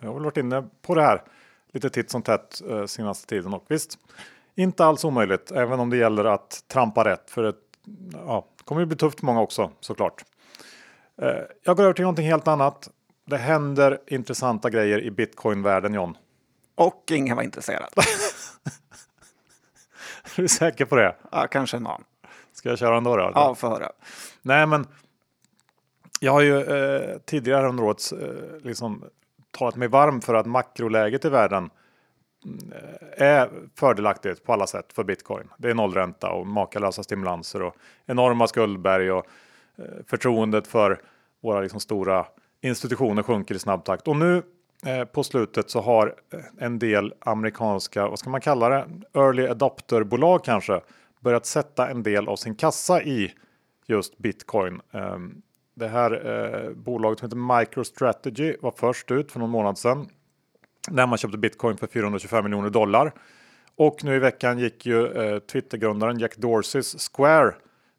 Jag 0.00 0.12
har 0.12 0.20
varit 0.20 0.36
inne 0.36 0.64
på 0.82 0.94
det 0.94 1.02
här 1.02 1.22
lite 1.74 1.90
titt 1.90 2.10
som 2.10 2.22
tätt 2.22 2.62
eh, 2.70 2.86
senaste 2.86 3.26
tiden 3.26 3.54
och 3.54 3.64
visst, 3.68 3.98
inte 4.56 4.84
alls 4.84 5.04
omöjligt, 5.04 5.50
även 5.50 5.80
om 5.80 5.90
det 5.90 5.96
gäller 5.96 6.24
att 6.24 6.64
trampa 6.68 7.04
rätt. 7.04 7.30
För 7.30 7.42
det 7.42 7.54
ja, 8.12 8.46
kommer 8.64 8.80
ju 8.80 8.86
bli 8.86 8.96
tufft 8.96 9.20
för 9.20 9.26
många 9.26 9.40
också 9.40 9.70
såklart. 9.80 10.24
Eh, 11.22 11.28
jag 11.62 11.76
går 11.76 11.84
över 11.84 11.94
till 11.94 12.02
någonting 12.02 12.26
helt 12.26 12.48
annat. 12.48 12.90
Det 13.26 13.36
händer 13.36 13.98
intressanta 14.06 14.70
grejer 14.70 15.00
i 15.00 15.10
bitcoin-världen 15.10 15.94
John. 15.94 16.16
Och 16.74 17.04
ingen 17.10 17.36
var 17.36 17.42
intresserad. 17.42 17.88
Är 20.36 20.42
du 20.42 20.48
säker 20.48 20.84
på 20.84 20.96
det? 20.96 21.16
Ja, 21.32 21.46
kanske 21.46 21.78
någon. 21.78 22.04
Ska 22.52 22.68
jag 22.68 22.78
köra 22.78 22.96
ändå 22.96 23.16
då? 23.16 23.30
Ja, 23.34 23.54
få 23.54 23.68
höra. 23.68 23.90
Nej, 24.42 24.66
men 24.66 24.86
jag 26.20 26.32
har 26.32 26.40
ju 26.40 26.62
eh, 26.62 27.18
tidigare 27.18 27.68
under 27.68 27.84
året 27.84 28.12
eh, 28.12 28.58
liksom 28.62 29.04
talat 29.50 29.76
mig 29.76 29.88
varm 29.88 30.20
för 30.20 30.34
att 30.34 30.46
makroläget 30.46 31.24
i 31.24 31.28
världen 31.28 31.70
Eh, 32.72 33.26
är 33.26 33.50
fördelaktigt 33.74 34.44
på 34.44 34.52
alla 34.52 34.66
sätt 34.66 34.92
för 34.92 35.04
bitcoin. 35.04 35.48
Det 35.58 35.70
är 35.70 35.74
nollränta 35.74 36.30
och 36.30 36.46
makalösa 36.46 37.02
stimulanser 37.02 37.62
och 37.62 37.76
enorma 38.06 38.46
skuldberg 38.46 39.12
och 39.12 39.26
eh, 39.78 39.84
förtroendet 40.06 40.66
för 40.66 41.00
våra 41.42 41.60
liksom 41.60 41.80
stora 41.80 42.26
institutioner 42.60 43.22
sjunker 43.22 43.54
i 43.54 43.58
snabb 43.58 43.84
takt. 43.84 44.08
Och 44.08 44.16
nu 44.16 44.42
eh, 44.86 45.04
på 45.04 45.24
slutet 45.24 45.70
så 45.70 45.80
har 45.80 46.14
eh, 46.32 46.40
en 46.58 46.78
del 46.78 47.14
amerikanska, 47.18 48.08
vad 48.08 48.18
ska 48.18 48.30
man 48.30 48.40
kalla 48.40 48.68
det, 48.68 48.86
early 49.14 49.46
adopter-bolag 49.46 50.44
kanske 50.44 50.80
börjat 51.20 51.46
sätta 51.46 51.88
en 51.88 52.02
del 52.02 52.28
av 52.28 52.36
sin 52.36 52.54
kassa 52.54 53.02
i 53.02 53.34
just 53.86 54.18
bitcoin. 54.18 54.80
Ehm, 54.92 55.42
det 55.74 55.88
här 55.88 56.26
eh, 56.26 56.70
bolaget 56.70 57.18
som 57.18 57.26
heter 57.26 57.58
MicroStrategy 57.58 58.56
var 58.60 58.70
först 58.76 59.10
ut 59.10 59.32
för 59.32 59.40
någon 59.40 59.50
månad 59.50 59.78
sedan. 59.78 60.08
När 60.90 61.06
man 61.06 61.18
köpte 61.18 61.38
bitcoin 61.38 61.76
för 61.76 61.86
425 61.86 62.44
miljoner 62.44 62.70
dollar. 62.70 63.12
Och 63.76 64.04
nu 64.04 64.16
i 64.16 64.18
veckan 64.18 64.58
gick 64.58 64.86
ju 64.86 65.06
eh, 65.06 65.38
Twittergrundaren 65.38 66.18
Jack 66.18 66.36
Dorseys 66.36 67.10
Square 67.12 67.54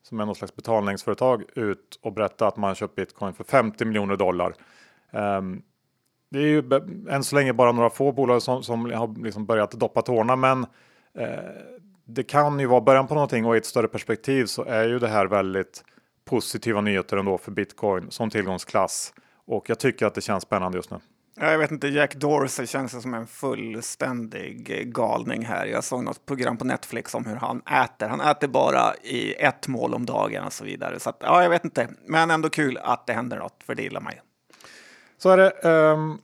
som 0.08 0.20
är 0.20 0.26
något 0.26 0.38
slags 0.38 0.56
betalningsföretag 0.56 1.44
ut 1.56 2.00
och 2.02 2.14
berättade 2.14 2.48
att 2.50 2.58
man 2.58 2.76
köpt 2.76 2.96
bitcoin 2.96 3.34
för 3.34 3.44
50 3.44 3.86
miljoner 3.86 4.16
dollar. 4.16 4.54
Um, 5.12 5.62
det 6.32 6.40
är 6.40 6.44
ju 6.44 6.64
än 7.10 7.24
så 7.24 7.36
länge 7.36 7.54
bara 7.54 7.72
några 7.72 7.90
få 7.90 8.12
bolag 8.12 8.42
som, 8.42 8.64
som 8.64 8.92
har 8.92 9.24
liksom 9.24 9.46
börjat 9.46 9.72
doppa 9.72 10.02
tårna 10.02 10.36
men 10.36 10.66
eh, 11.18 11.28
det 12.06 12.24
kan 12.24 12.60
ju 12.60 12.66
vara 12.66 12.82
början 12.82 13.08
på 13.08 13.14
någonting 13.14 13.46
och 13.46 13.56
i 13.56 13.58
ett 13.58 13.66
större 13.66 13.88
perspektiv 13.88 14.46
så 14.46 14.64
är 14.64 14.88
ju 14.88 15.00
det 15.00 15.08
här 15.08 15.26
väldigt 15.26 15.84
positiva 16.26 16.82
nyheter 16.82 17.18
ändå 17.18 17.38
för 17.38 17.52
bitcoin 17.52 18.12
som 18.12 18.30
tillgångsklass. 18.30 19.14
Och 19.46 19.70
jag 19.70 19.80
tycker 19.80 20.06
att 20.06 20.16
det 20.16 20.22
känns 20.22 20.44
spännande 20.44 20.78
just 20.78 20.92
nu. 20.92 20.98
Jag 21.40 21.58
vet 21.58 21.72
inte, 21.72 21.88
Jack 21.88 22.16
Dorsey 22.16 22.68
känns 22.68 23.02
som 23.02 23.14
en 23.14 23.28
fullständig 23.28 24.94
galning 24.94 25.46
här. 25.46 25.66
Jag 25.66 25.84
såg 25.84 26.04
något 26.04 26.26
program 26.26 26.58
på 26.58 26.66
Netflix 26.66 27.16
om 27.16 27.26
hur 27.26 27.36
han 27.36 27.62
äter. 27.62 28.08
Han 28.08 28.22
äter 28.22 28.48
bara 28.48 28.96
i 28.96 29.34
ett 29.34 29.68
mål 29.68 29.94
om 29.94 30.06
dagen 30.06 30.44
och 30.44 30.54
så 30.54 30.64
vidare. 30.64 31.00
Så 31.00 31.10
att, 31.10 31.18
ja, 31.20 31.44
jag 31.44 31.50
vet 31.50 31.66
inte, 31.66 31.90
men 32.06 32.32
ändå 32.32 32.50
kul 32.50 32.78
att 32.78 33.08
det 33.08 33.14
händer 33.14 33.38
något, 33.38 33.64
för 33.64 33.76
det 33.76 33.84
gillar 33.84 34.02
mig. 34.02 34.22
Så 35.18 35.30
är 35.30 35.38
det. 35.38 35.70
Um, 35.70 36.22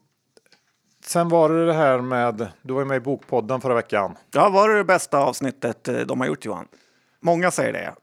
sen 1.06 1.30
var 1.30 1.50
det 1.50 1.66
det 1.66 1.74
här 1.74 2.02
med, 2.02 2.48
du 2.62 2.74
var 2.74 2.82
ju 2.82 2.88
med 2.88 2.98
i 2.98 3.00
Bokpodden 3.00 3.62
förra 3.62 3.74
veckan. 3.74 4.18
Ja, 4.34 4.50
var 4.50 4.70
det 4.70 4.78
det 4.78 4.84
bästa 4.84 5.18
avsnittet 5.18 5.88
eh, 5.88 6.00
de 6.00 6.20
har 6.20 6.28
gjort 6.28 6.46
Johan? 6.46 6.68
Många 7.20 7.52
säger 7.52 7.74
det. 7.74 7.96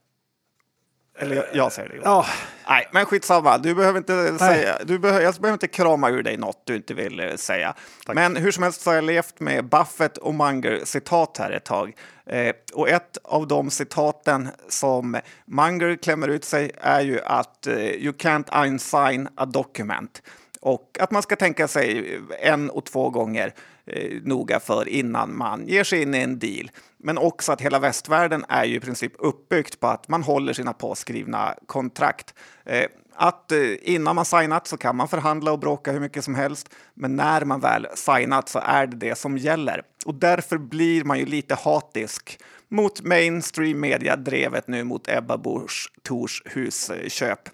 Eller 1.18 1.48
jag, 1.52 1.72
säger 1.72 1.88
det. 1.88 2.00
Ja. 2.04 2.26
Nej, 2.68 2.88
men 2.92 3.06
skitsamma. 3.06 3.58
Du 3.58 3.74
behöver 3.74 3.98
inte 3.98 4.38
säga, 4.38 4.78
du 4.84 4.98
behöver, 4.98 5.20
jag 5.20 5.34
behöver 5.34 5.52
inte 5.52 5.68
krama 5.68 6.10
ur 6.10 6.22
dig 6.22 6.36
något 6.36 6.62
du 6.64 6.76
inte 6.76 6.94
vill 6.94 7.20
eh, 7.20 7.34
säga. 7.36 7.74
Tack. 8.06 8.14
Men 8.14 8.36
hur 8.36 8.50
som 8.50 8.62
helst 8.62 8.80
så 8.80 8.90
har 8.90 8.94
jag 8.94 9.04
levt 9.04 9.40
med 9.40 9.64
Buffett 9.64 10.16
och 10.16 10.34
Munger 10.34 10.80
citat 10.84 11.36
här 11.38 11.50
ett 11.50 11.64
tag. 11.64 11.92
Eh, 12.26 12.54
och 12.74 12.88
ett 12.88 13.18
av 13.24 13.48
de 13.48 13.70
citaten 13.70 14.48
som 14.68 15.16
Munger 15.46 15.96
klämmer 15.96 16.28
ut 16.28 16.44
sig 16.44 16.70
är 16.80 17.00
ju 17.00 17.20
att 17.20 17.66
eh, 17.66 17.76
you 17.78 18.12
can't 18.12 18.64
unsign 18.64 19.28
a 19.36 19.46
document. 19.46 20.22
Och 20.60 20.98
att 21.00 21.10
man 21.10 21.22
ska 21.22 21.36
tänka 21.36 21.68
sig 21.68 22.18
en 22.40 22.70
och 22.70 22.84
två 22.84 23.10
gånger 23.10 23.54
eh, 23.86 24.22
noga 24.22 24.60
för 24.60 24.88
innan 24.88 25.36
man 25.36 25.68
ger 25.68 25.84
sig 25.84 26.02
in 26.02 26.14
i 26.14 26.18
en 26.18 26.38
deal. 26.38 26.70
Men 26.96 27.18
också 27.18 27.52
att 27.52 27.60
hela 27.60 27.78
västvärlden 27.78 28.44
är 28.48 28.64
ju 28.64 28.76
i 28.76 28.80
princip 28.80 29.12
uppbyggt 29.18 29.80
på 29.80 29.86
att 29.86 30.08
man 30.08 30.22
håller 30.22 30.52
sina 30.52 30.72
påskrivna 30.72 31.54
kontrakt. 31.66 32.34
Eh, 32.64 32.86
att 33.14 33.52
eh, 33.52 33.58
innan 33.82 34.16
man 34.16 34.24
signat 34.24 34.66
så 34.66 34.76
kan 34.76 34.96
man 34.96 35.08
förhandla 35.08 35.52
och 35.52 35.58
bråka 35.58 35.92
hur 35.92 36.00
mycket 36.00 36.24
som 36.24 36.34
helst, 36.34 36.74
men 36.94 37.16
när 37.16 37.44
man 37.44 37.60
väl 37.60 37.86
signat 37.94 38.48
så 38.48 38.58
är 38.58 38.86
det 38.86 38.96
det 38.96 39.14
som 39.14 39.38
gäller. 39.38 39.82
Och 40.06 40.14
därför 40.14 40.58
blir 40.58 41.04
man 41.04 41.18
ju 41.18 41.26
lite 41.26 41.54
hatisk 41.54 42.40
mot 42.68 43.02
mainstream 43.02 43.80
media-drevet 43.80 44.68
nu 44.68 44.84
mot 44.84 45.08
Ebba 45.08 45.38
Busch 45.38 45.92
Thors 46.02 46.42
husköp 46.44 47.48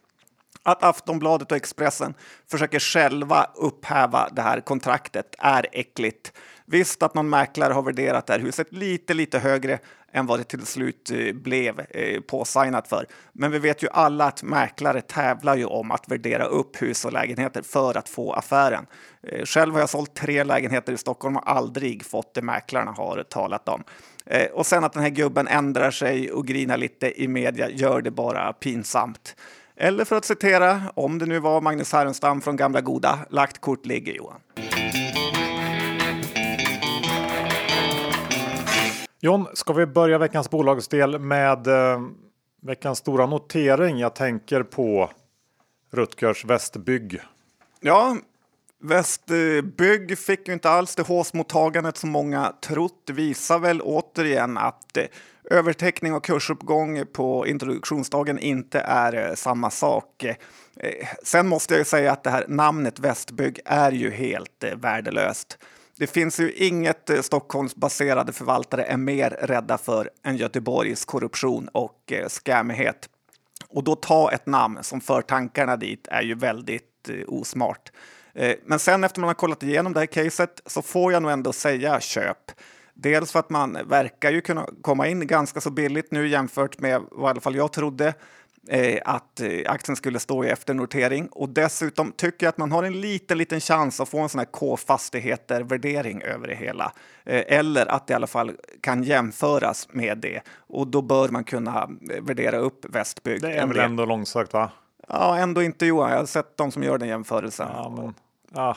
att 0.65 0.83
Aftonbladet 0.83 1.51
och 1.51 1.57
Expressen 1.57 2.15
försöker 2.51 2.79
själva 2.79 3.51
upphäva 3.55 4.29
det 4.33 4.43
här 4.43 4.61
kontraktet 4.61 5.35
är 5.39 5.67
äckligt. 5.73 6.33
Visst 6.67 7.03
att 7.03 7.15
någon 7.15 7.29
mäklare 7.29 7.73
har 7.73 7.83
värderat 7.83 8.27
det 8.27 8.33
här 8.33 8.41
huset 8.41 8.73
lite, 8.73 9.15
lite 9.15 9.39
högre 9.39 9.79
än 10.15 10.27
vad 10.27 10.41
det 10.41 10.45
till 10.45 10.67
slut 10.67 11.11
eh, 11.11 11.33
blev 11.33 11.81
eh, 11.91 12.21
påsignat 12.21 12.89
för. 12.89 13.07
Men 13.33 13.51
vi 13.51 13.59
vet 13.59 13.83
ju 13.83 13.89
alla 13.93 14.25
att 14.25 14.43
mäklare 14.43 15.01
tävlar 15.01 15.57
ju 15.57 15.65
om 15.65 15.91
att 15.91 16.09
värdera 16.09 16.45
upp 16.45 16.83
hus 16.83 17.05
och 17.05 17.13
lägenheter 17.13 17.63
för 17.63 17.97
att 17.97 18.09
få 18.09 18.33
affären. 18.33 18.87
Eh, 19.23 19.45
själv 19.45 19.73
har 19.73 19.81
jag 19.81 19.91
sålt 19.91 20.15
tre 20.15 20.45
lägenheter 20.45 20.93
i 20.93 20.97
Stockholm 20.97 21.37
och 21.37 21.51
aldrig 21.51 22.05
fått 22.05 22.35
det 22.35 22.43
mäklarna 22.43 22.91
har 22.91 23.23
talat 23.23 23.69
om. 23.69 23.85
Och 24.53 24.67
sen 24.67 24.85
att 24.85 24.93
den 24.93 25.03
här 25.03 25.11
gubben 25.11 25.49
ändrar 25.49 25.91
sig 25.91 26.33
och 26.33 26.47
grinar 26.47 26.77
lite 26.77 27.23
i 27.23 27.29
media 27.29 27.71
gör 27.71 28.03
det 28.03 28.11
bara 28.11 28.53
pinsamt. 28.53 29.37
Eller 29.77 30.05
för 30.05 30.17
att 30.17 30.25
citera, 30.25 30.83
om 30.95 31.19
det 31.19 31.27
nu 31.27 31.39
var 31.39 31.61
Magnus 31.61 31.93
Härenstam 31.93 32.41
från 32.41 32.57
gamla 32.57 32.81
goda, 32.81 33.19
lagt 33.31 33.61
kort 33.61 33.87
ligger 33.87 34.13
Johan. 34.13 34.41
John, 39.21 39.47
ska 39.55 39.73
vi 39.73 39.87
börja 39.87 40.19
veckans 40.19 40.51
bolagsdel 40.51 41.19
med 41.19 41.67
eh, 41.67 42.01
veckans 42.63 42.99
stora 42.99 43.27
notering? 43.27 43.99
Jag 43.99 44.15
tänker 44.15 44.63
på 44.63 45.11
Rutgers 45.93 46.45
Västbygg. 46.45 47.21
Ja, 47.81 48.17
Västbygg 48.85 50.19
fick 50.19 50.49
ju 50.49 50.55
inte 50.55 50.71
alls 50.71 50.95
det 50.95 51.03
håsmottagandet 51.03 51.97
som 51.97 52.11
många 52.11 52.53
trott. 52.61 53.03
Det 53.07 53.13
visar 53.13 53.59
väl 53.59 53.81
återigen 53.81 54.59
att 54.59 54.97
eh, 54.97 55.05
övertäckning 55.51 55.55
överteckning 55.59 56.15
och 56.15 56.25
kursuppgång 56.25 57.07
på 57.13 57.47
introduktionsdagen 57.47 58.39
inte 58.39 58.81
är 58.81 59.29
eh, 59.29 59.35
samma 59.35 59.71
sak. 59.71 60.25
Eh, 60.25 61.09
sen 61.23 61.49
måste 61.49 61.75
jag 61.75 61.79
ju 61.79 61.85
säga 61.85 62.13
att 62.13 62.25
det 62.25 62.31
här 62.31 62.45
namnet 62.49 62.99
Västbygg 62.99 63.61
är 63.65 63.93
ju 63.93 64.11
helt 64.11 64.65
värdelöst. 64.77 65.59
Det 65.97 66.07
finns 66.07 66.41
ju 66.41 66.53
inget 66.53 67.11
Stockholmsbaserade 67.21 68.33
förvaltare 68.33 68.83
är 68.83 68.97
mer 68.97 69.31
rädda 69.31 69.79
för 69.79 70.11
än 70.25 70.37
Göteborgs 70.37 71.05
korruption 71.05 71.69
och 71.73 72.13
skämmighet. 72.45 73.09
Och 73.69 73.85
då 73.85 73.97
ta 73.97 74.33
ett 74.33 74.47
namn 74.47 74.79
som 74.83 75.01
för 75.01 75.23
tankarna 75.23 75.77
dit 75.77 76.07
är 76.11 76.23
ju 76.23 76.35
väldigt 76.35 77.11
osmart. 77.27 77.91
Men 78.65 78.79
sen 78.79 79.05
efter 79.05 79.21
man 79.21 79.29
har 79.29 79.35
kollat 79.35 79.63
igenom 79.63 79.93
det 79.93 80.01
här 80.01 80.07
caset 80.07 80.63
så 80.67 80.83
får 80.83 81.13
jag 81.13 81.23
nog 81.23 81.33
ändå 81.33 81.53
säga 81.53 82.01
köp. 82.01 82.53
Dels 82.95 83.33
för 83.33 83.39
att 83.39 83.51
man 83.51 83.79
verkar 83.87 84.31
ju 84.31 84.41
kunna 84.41 84.67
komma 84.83 85.09
in 85.09 85.27
ganska 85.27 85.61
så 85.61 85.71
billigt 85.71 86.11
nu 86.11 86.29
jämfört 86.29 86.79
med 86.79 87.03
vad 87.11 87.29
i 87.29 87.31
alla 87.31 87.41
fall 87.41 87.57
jag 87.57 87.73
trodde 87.73 88.15
eh, 88.69 88.99
att 89.05 89.41
eh, 89.41 89.61
aktien 89.67 89.97
skulle 89.97 90.19
stå 90.19 90.45
i 90.45 90.49
efternotering. 90.49 91.27
Och 91.27 91.49
dessutom 91.49 92.13
tycker 92.13 92.47
jag 92.47 92.51
att 92.51 92.59
man 92.59 92.73
har 92.73 92.83
en 92.83 93.01
liten, 93.01 93.39
liten 93.39 93.61
chans 93.61 94.01
att 94.01 94.09
få 94.09 94.19
en 94.19 94.29
sån 94.29 94.39
här 94.39 94.47
K-fastigheter-värdering 94.47 96.23
över 96.23 96.49
det 96.49 96.55
hela. 96.55 96.93
Eh, 97.25 97.59
eller 97.59 97.87
att 97.87 98.07
det 98.07 98.13
i 98.13 98.15
alla 98.15 98.27
fall 98.27 98.53
kan 98.81 99.03
jämföras 99.03 99.89
med 99.93 100.19
det. 100.19 100.41
Och 100.57 100.87
då 100.87 101.03
bör 101.03 101.29
man 101.29 101.45
kunna 101.45 101.89
eh, 102.11 102.23
värdera 102.23 102.57
upp 102.57 102.85
Västbygg. 102.85 103.43
Det 103.43 103.53
är 103.53 103.67
väl 103.67 103.79
ändå 103.79 104.05
långsökt 104.05 104.53
va? 104.53 104.71
Ja, 105.09 105.39
ändå 105.39 105.63
inte 105.63 105.87
Johan. 105.87 106.11
Jag 106.11 106.19
har 106.19 106.27
sett 106.27 106.57
de 106.57 106.73
som 106.73 106.83
gör 106.83 106.99
den 106.99 107.09
jämförelsen. 107.09 107.69
Ja, 107.73 107.95
men, 107.97 108.15
ja. 108.55 108.77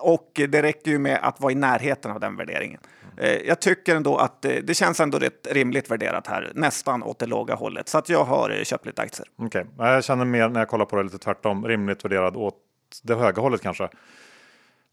Och 0.00 0.30
det 0.34 0.62
räcker 0.62 0.90
ju 0.90 0.98
med 0.98 1.18
att 1.22 1.40
vara 1.40 1.52
i 1.52 1.54
närheten 1.54 2.10
av 2.10 2.20
den 2.20 2.36
värderingen. 2.36 2.80
Eh, 3.16 3.36
jag 3.36 3.60
tycker 3.60 3.96
ändå 3.96 4.16
att 4.16 4.42
det 4.42 4.76
känns 4.76 5.00
ändå 5.00 5.18
rätt 5.18 5.46
rimligt 5.50 5.90
värderat 5.90 6.26
här, 6.26 6.52
nästan 6.54 7.02
åt 7.02 7.18
det 7.18 7.26
låga 7.26 7.54
hållet. 7.54 7.88
Så 7.88 7.98
att 7.98 8.08
jag 8.08 8.24
har 8.24 8.50
eh, 8.50 8.64
köpt 8.64 8.86
lite 8.86 9.02
aktier. 9.02 9.28
Okej, 9.36 9.66
okay. 9.74 9.92
jag 9.92 10.04
känner 10.04 10.24
mer 10.24 10.48
när 10.48 10.60
jag 10.60 10.68
kollar 10.68 10.84
på 10.84 10.96
det 10.96 11.02
lite 11.02 11.18
tvärtom, 11.18 11.66
rimligt 11.66 12.04
värderad 12.04 12.36
åt 12.36 12.56
det 13.02 13.14
höga 13.14 13.42
hållet 13.42 13.62
kanske. 13.62 13.88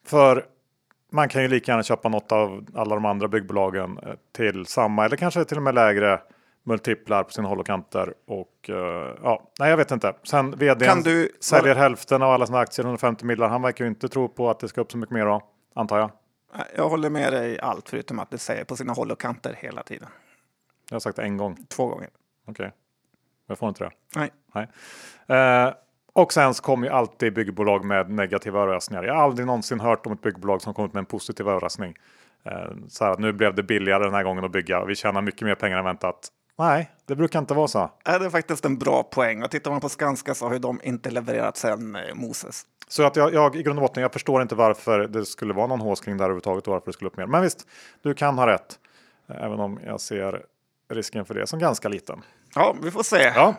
För 0.06 0.46
man 1.12 1.30
kan 1.30 1.42
ju 1.42 1.48
lika 1.48 1.72
gärna 1.72 1.84
köpa 1.84 2.10
något 2.10 2.32
av 2.32 2.66
alla 2.76 2.96
de 2.96 3.06
andra 3.06 3.28
byggbolagen 3.28 4.00
eh, 4.04 4.14
till 4.36 4.66
samma 4.66 5.06
eller 5.06 5.18
kanske 5.18 5.46
till 5.46 5.58
och 5.58 5.64
med 5.64 5.76
lägre 5.76 6.20
multiplar 6.64 7.24
på 7.24 7.32
sina 7.32 7.48
håll 7.48 7.60
och 7.60 7.66
kanter. 7.66 8.14
Och 8.28 8.70
uh, 8.70 8.76
ja, 9.24 9.52
nej, 9.60 9.70
jag 9.70 9.78
vet 9.78 9.92
inte. 9.92 10.14
Sen 10.24 10.52
vd 10.52 10.94
du... 11.04 11.30
säljer 11.40 11.76
hälften 11.76 12.22
av 12.22 12.32
alla 12.32 12.46
sina 12.46 12.60
aktier, 12.60 12.86
150 12.86 13.26
miljoner. 13.26 13.50
Han 13.50 13.62
verkar 13.62 13.86
ju 13.86 13.90
inte 13.90 14.10
tro 14.10 14.28
på 14.30 14.50
att 14.50 14.60
det 14.60 14.68
ska 14.68 14.82
upp 14.82 14.92
så 14.92 14.98
mycket 14.98 15.14
mer 15.14 15.26
då, 15.26 15.42
antar 15.76 16.00
jag. 16.00 16.12
Jag 16.76 16.90
håller 16.90 17.10
med 17.10 17.34
dig 17.34 17.60
allt 17.60 17.90
förutom 17.90 18.20
att 18.20 18.32
det 18.32 18.38
säger 18.38 18.64
på 18.64 18.76
sina 18.76 18.94
håll 18.94 19.12
och 19.12 19.20
kanter 19.20 19.56
hela 19.60 19.84
tiden. 19.84 20.08
Jag 20.90 20.96
har 20.96 21.00
sagt 21.00 21.16
det 21.16 21.24
en 21.24 21.38
gång. 21.38 21.66
Två 21.70 21.88
gånger. 21.88 22.10
Okej. 22.48 22.52
Okay. 22.52 22.72
Jag 23.48 23.58
får 23.58 23.70
inte 23.70 23.84
det? 23.84 23.92
Nej. 24.16 24.32
Nej. 24.56 24.68
Eh, 25.40 25.74
Och 26.14 26.34
sen 26.34 26.54
så 26.54 26.64
kommer 26.64 26.88
ju 26.88 26.94
alltid 26.94 27.34
byggbolag 27.34 27.86
med 27.86 28.10
negativa 28.10 28.62
överraskningar. 28.62 29.04
Jag 29.04 29.14
har 29.14 29.24
aldrig 29.24 29.48
någonsin 29.48 29.80
hört 29.80 30.06
om 30.06 30.12
ett 30.12 30.22
byggbolag 30.22 30.62
som 30.62 30.74
kommit 30.74 30.94
med 30.94 31.00
en 31.00 31.06
positiv 31.06 31.48
överraskning. 31.48 31.96
Eh, 32.44 32.72
så 32.88 33.06
här, 33.06 33.18
nu 33.18 33.34
blev 33.34 33.56
det 33.56 33.64
billigare 33.64 34.04
den 34.04 34.14
här 34.14 34.24
gången 34.24 34.46
att 34.46 34.52
bygga 34.52 34.80
och 34.80 34.90
vi 34.90 34.96
tjänar 34.96 35.22
mycket 35.22 35.42
mer 35.42 35.56
pengar 35.56 35.78
än 35.78 35.86
väntat. 35.86 36.30
Nej, 36.60 36.92
det 37.06 37.16
brukar 37.16 37.40
inte 37.40 37.54
vara 37.54 37.68
så. 37.68 37.92
Är 38.06 38.20
det 38.20 38.26
är 38.26 38.30
faktiskt 38.30 38.66
en 38.66 38.78
bra 38.78 39.04
poäng. 39.04 39.44
Och 39.44 39.52
tittar 39.52 39.72
man 39.72 39.82
på 39.82 39.90
Skanska 39.90 40.34
så 40.34 40.50
har 40.50 40.60
de 40.60 40.82
inte 40.84 41.12
levererat 41.12 41.58
sen 41.58 41.96
eh, 41.96 42.16
Moses. 42.16 42.66
Så 42.88 43.04
att 43.04 43.16
jag, 43.16 43.34
jag 43.34 43.56
i 43.56 43.64
grund 43.64 43.80
och 43.80 43.84
botten, 43.84 44.04
jag 44.04 44.14
förstår 44.14 44.42
inte 44.42 44.56
varför 44.56 45.00
det 45.00 45.26
skulle 45.26 45.54
vara 45.54 45.68
någon 45.68 45.82
håskring 45.82 46.18
där 46.18 46.26
överhuvudtaget 46.26 46.68
och 46.68 46.74
varför 46.74 46.86
det 46.86 46.94
skulle 46.94 47.08
upp 47.10 47.18
mer. 47.18 47.28
Men 47.28 47.42
visst, 47.42 47.68
du 48.02 48.14
kan 48.14 48.38
ha 48.38 48.48
rätt. 48.48 48.80
Även 49.28 49.60
om 49.60 49.80
jag 49.86 50.02
ser 50.02 50.46
risken 50.90 51.26
för 51.26 51.34
det 51.34 51.48
som 51.48 51.60
ganska 51.60 51.90
liten. 51.90 52.22
Ja, 52.56 52.76
vi 52.84 52.92
får 52.92 53.04
se. 53.04 53.32
Ja, 53.36 53.56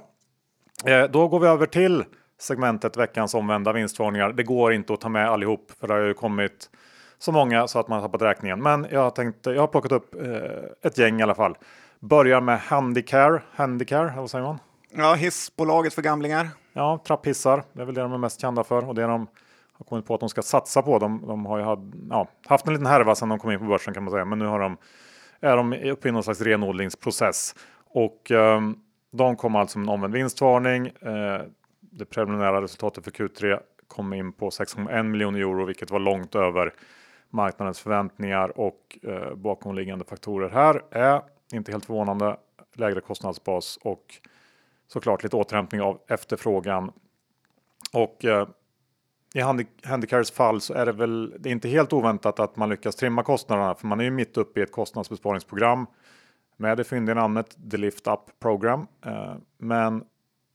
eh, 0.84 1.04
då 1.04 1.28
går 1.28 1.40
vi 1.40 1.46
över 1.46 1.66
till 1.66 2.04
segmentet 2.38 2.96
veckans 2.96 3.34
omvända 3.34 3.72
vinstvarningar. 3.72 4.32
Det 4.32 4.42
går 4.42 4.72
inte 4.72 4.92
att 4.92 5.00
ta 5.00 5.08
med 5.08 5.30
allihop 5.30 5.72
för 5.80 5.88
det 5.88 5.94
har 5.94 6.00
ju 6.00 6.14
kommit 6.14 6.70
så 7.18 7.32
många 7.32 7.68
så 7.68 7.78
att 7.78 7.88
man 7.88 8.00
har 8.00 8.08
tappat 8.08 8.22
räkningen. 8.22 8.62
Men 8.62 8.86
jag 8.90 9.14
tänkte, 9.14 9.50
jag 9.50 9.60
har 9.60 9.66
plockat 9.66 9.92
upp 9.92 10.14
eh, 10.14 10.88
ett 10.88 10.98
gäng 10.98 11.20
i 11.20 11.22
alla 11.22 11.34
fall. 11.34 11.56
Börjar 12.08 12.40
med 12.40 12.61
Handicare, 12.61 13.42
Handicare, 13.52 14.08
eller 14.08 14.20
vad 14.20 14.30
säger 14.30 14.44
man? 14.44 14.58
Ja, 14.90 15.14
hissbolaget 15.14 15.94
för 15.94 16.02
gamlingar. 16.02 16.49
Ja, 16.73 17.02
trapphissar. 17.06 17.64
Det 17.73 17.82
är 17.82 17.87
väl 17.87 17.94
det 17.94 18.00
de 18.00 18.12
är 18.12 18.18
mest 18.18 18.40
kända 18.40 18.64
för 18.64 18.88
och 18.88 18.94
det 18.94 19.02
de 19.02 19.26
har 19.73 19.84
kommit 19.84 20.06
på 20.06 20.14
att 20.14 20.20
de 20.20 20.28
ska 20.28 20.42
satsa 20.42 20.82
på. 20.82 20.99
De, 20.99 21.26
de 21.26 21.46
har 21.46 21.58
ju 21.58 21.64
had, 21.64 22.06
ja, 22.11 22.28
haft 22.46 22.66
en 22.66 22.73
liten 22.73 22.87
härva 22.87 23.14
sedan 23.14 23.28
de 23.28 23.38
kom 23.38 23.50
in 23.50 23.58
på 23.58 23.64
börsen 23.64 23.94
kan 23.94 24.04
man 24.04 24.11
säga, 24.11 24.25
men 24.25 24.38
nu 24.38 24.46
har 24.46 24.61
de, 24.61 24.76
är 25.40 25.56
de 25.56 25.75
uppe 25.75 26.08
i 26.08 26.12
någon 26.12 26.23
slags 26.23 26.40
renodlingsprocess 26.40 27.54
och 27.87 28.30
eh, 28.30 28.61
de 29.12 29.37
kom 29.37 29.56
alltså 29.56 29.78
med 29.78 29.88
en 29.88 29.94
omvänd 29.94 30.14
vinstvarning. 30.14 30.87
Eh, 30.87 31.40
det 31.80 32.04
preliminära 32.04 32.62
resultatet 32.62 33.04
för 33.04 33.11
Q3 33.11 33.58
kom 33.88 34.12
in 34.12 34.32
på 34.32 34.50
6,1 34.50 35.02
miljoner 35.02 35.38
euro, 35.38 35.64
vilket 35.64 35.90
var 35.90 35.99
långt 35.99 36.34
över 36.34 36.73
marknadens 37.30 37.80
förväntningar 37.80 38.61
och 38.61 38.99
eh, 39.02 39.34
bakomliggande 39.34 40.04
faktorer 40.04 40.50
här 40.50 40.82
är 40.90 41.23
inte 41.52 41.72
helt 41.72 41.84
förvånande 41.84 42.36
lägre 42.74 43.00
kostnadsbas 43.00 43.78
och 43.82 44.20
såklart 44.86 45.22
lite 45.22 45.36
återhämtning 45.36 45.80
av 45.80 46.00
efterfrågan. 46.08 46.92
Och 47.92 48.24
eh, 48.24 48.48
i 49.34 49.40
Handicares 49.84 50.30
fall 50.30 50.60
så 50.60 50.74
är 50.74 50.86
det 50.86 50.92
väl 50.92 51.34
det 51.38 51.48
är 51.48 51.52
inte 51.52 51.68
helt 51.68 51.92
oväntat 51.92 52.40
att 52.40 52.56
man 52.56 52.68
lyckas 52.68 52.96
trimma 52.96 53.22
kostnaderna 53.22 53.74
för 53.74 53.86
man 53.86 54.00
är 54.00 54.04
ju 54.04 54.10
mitt 54.10 54.36
uppe 54.36 54.60
i 54.60 54.62
ett 54.62 54.72
kostnadsbesparingsprogram 54.72 55.86
med 56.56 56.76
det 56.76 56.84
fyndiga 56.84 57.14
namnet 57.14 57.56
The 57.70 57.76
Lift 57.76 58.06
Up 58.06 58.20
Program. 58.40 58.86
Eh, 59.06 59.34
men 59.58 60.04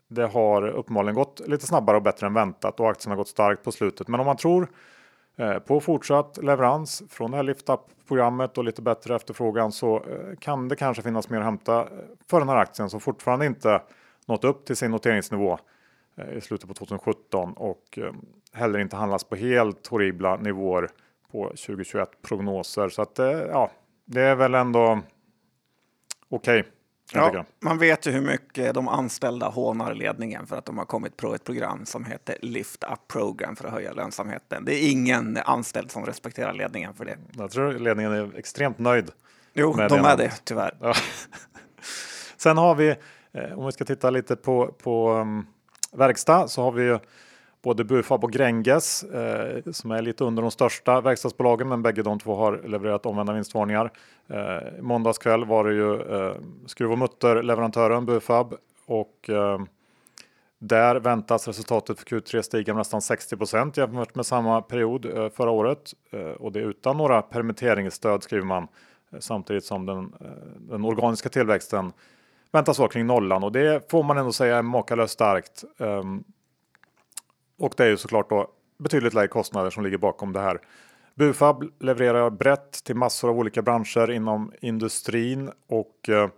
det 0.07 0.27
har 0.27 0.67
uppenbarligen 0.67 1.15
gått 1.15 1.41
lite 1.47 1.67
snabbare 1.67 1.97
och 1.97 2.03
bättre 2.03 2.27
än 2.27 2.33
väntat 2.33 2.79
och 2.79 2.89
aktien 2.89 3.11
har 3.11 3.17
gått 3.17 3.27
starkt 3.27 3.63
på 3.63 3.71
slutet. 3.71 4.07
Men 4.07 4.19
om 4.19 4.25
man 4.25 4.37
tror 4.37 4.67
Eh, 5.39 5.59
på 5.59 5.79
fortsatt 5.79 6.37
leverans 6.43 7.03
från 7.09 7.31
det 7.31 7.37
här 7.37 7.43
Lift 7.43 7.69
Up-programmet 7.69 8.57
och 8.57 8.63
lite 8.63 8.81
bättre 8.81 9.15
efterfrågan 9.15 9.71
så 9.71 9.95
eh, 9.95 10.35
kan 10.39 10.67
det 10.67 10.75
kanske 10.75 11.03
finnas 11.03 11.29
mer 11.29 11.37
att 11.37 11.45
hämta 11.45 11.81
eh, 11.81 11.87
för 12.27 12.39
den 12.39 12.49
här 12.49 12.55
aktien 12.55 12.89
som 12.89 12.99
fortfarande 12.99 13.45
inte 13.45 13.81
nått 14.25 14.43
upp 14.43 14.65
till 14.65 14.75
sin 14.75 14.91
noteringsnivå 14.91 15.59
i 16.35 16.41
slutet 16.41 16.67
på 16.67 16.73
2017 16.73 17.53
och 17.53 17.99
heller 18.53 18.79
inte 18.79 18.95
handlas 18.95 19.23
på 19.23 19.35
helt 19.35 19.87
horribla 19.87 20.35
nivåer 20.35 20.89
på 21.31 21.43
2021 21.43 22.09
prognoser. 22.21 22.89
Så 22.89 23.01
att 23.01 23.17
ja, 23.49 23.71
det 24.05 24.21
är 24.21 24.35
väl 24.35 24.55
ändå 24.55 24.99
okej. 26.29 26.59
Okay. 26.59 26.71
Ja, 27.13 27.45
man 27.59 27.77
vet 27.77 28.05
ju 28.07 28.11
hur 28.11 28.21
mycket 28.21 28.73
de 28.73 28.87
anställda 28.87 29.47
hånar 29.47 29.93
ledningen 29.93 30.47
för 30.47 30.57
att 30.57 30.65
de 30.65 30.77
har 30.77 30.85
kommit 30.85 31.17
på 31.17 31.35
ett 31.35 31.43
program 31.43 31.85
som 31.85 32.05
heter 32.05 32.37
Lift 32.41 32.83
Up 32.83 33.07
Program 33.07 33.55
för 33.55 33.67
att 33.67 33.73
höja 33.73 33.93
lönsamheten. 33.93 34.65
Det 34.65 34.75
är 34.75 34.91
ingen 34.91 35.37
anställd 35.45 35.91
som 35.91 36.05
respekterar 36.05 36.53
ledningen 36.53 36.93
för 36.93 37.05
det. 37.05 37.17
Jag 37.37 37.51
tror 37.51 37.73
ledningen 37.73 38.11
är 38.11 38.37
extremt 38.37 38.79
nöjd. 38.79 39.11
Jo, 39.53 39.73
de 39.89 40.05
är 40.05 40.17
det 40.17 40.33
tyvärr. 40.43 40.77
Ja. 40.81 40.93
Sen 42.37 42.57
har 42.57 42.75
vi, 42.75 42.95
eh, 43.31 43.59
om 43.59 43.65
vi 43.65 43.71
ska 43.71 43.85
titta 43.85 44.09
lite 44.09 44.35
på, 44.35 44.67
på 44.67 45.13
um, 45.13 45.47
verkstad, 45.91 46.47
så 46.47 46.61
har 46.63 46.71
vi 46.71 46.99
både 47.61 47.83
Bufab 47.83 48.23
och 48.23 48.31
Gränges 48.31 49.03
eh, 49.03 49.71
som 49.71 49.91
är 49.91 50.01
lite 50.01 50.23
under 50.23 50.41
de 50.41 50.51
största 50.51 51.01
verkstadsbolagen, 51.01 51.69
men 51.69 51.81
bägge 51.81 52.03
de 52.03 52.19
två 52.19 52.35
har 52.35 52.61
levererat 52.67 53.05
omvända 53.05 53.33
vinstvarningar. 53.33 53.91
Eh, 54.27 54.81
måndags 54.81 55.17
kväll 55.17 55.45
var 55.45 55.63
det 55.63 55.73
ju 55.73 56.01
eh, 56.01 56.35
skruv 56.65 56.91
och 56.91 56.97
mutterleverantören 56.97 58.05
Bufab 58.05 58.53
och 58.85 59.29
eh, 59.29 59.59
där 60.59 60.95
väntas 60.95 61.47
resultatet 61.47 61.99
för 61.99 62.05
Q3 62.05 62.41
stiga 62.41 62.73
med 62.73 62.79
nästan 62.79 62.99
60% 62.99 63.79
jämfört 63.79 64.15
med 64.15 64.25
samma 64.25 64.61
period 64.61 65.05
eh, 65.05 65.29
förra 65.29 65.51
året 65.51 65.93
eh, 66.11 66.19
och 66.21 66.51
det 66.51 66.59
utan 66.59 66.97
några 66.97 67.21
permitteringsstöd 67.21 68.23
skriver 68.23 68.45
man 68.45 68.67
eh, 69.11 69.19
samtidigt 69.19 69.65
som 69.65 69.85
den, 69.85 70.13
eh, 70.21 70.27
den 70.59 70.85
organiska 70.85 71.29
tillväxten 71.29 71.91
väntas 72.51 72.79
vara 72.79 72.89
kring 72.89 73.05
nollan 73.05 73.43
och 73.43 73.51
det 73.51 73.91
får 73.91 74.03
man 74.03 74.17
ändå 74.17 74.31
säga 74.31 74.57
är 74.57 74.61
makalöst 74.61 75.13
starkt. 75.13 75.63
Ehm, 75.77 76.23
och 77.59 77.73
det 77.77 77.83
är 77.83 77.87
ju 77.87 77.97
såklart 77.97 78.29
då 78.29 78.47
betydligt 78.77 79.13
lägre 79.13 79.27
kostnader 79.27 79.69
som 79.69 79.83
ligger 79.83 79.97
bakom 79.97 80.33
det 80.33 80.39
här. 80.39 80.59
Bufab 81.15 81.63
levererar 81.79 82.29
brett 82.29 82.83
till 82.83 82.95
massor 82.95 83.29
av 83.29 83.39
olika 83.39 83.61
branscher 83.61 84.11
inom 84.11 84.53
industrin 84.61 85.51
och 85.67 86.09
eh, 86.09 86.29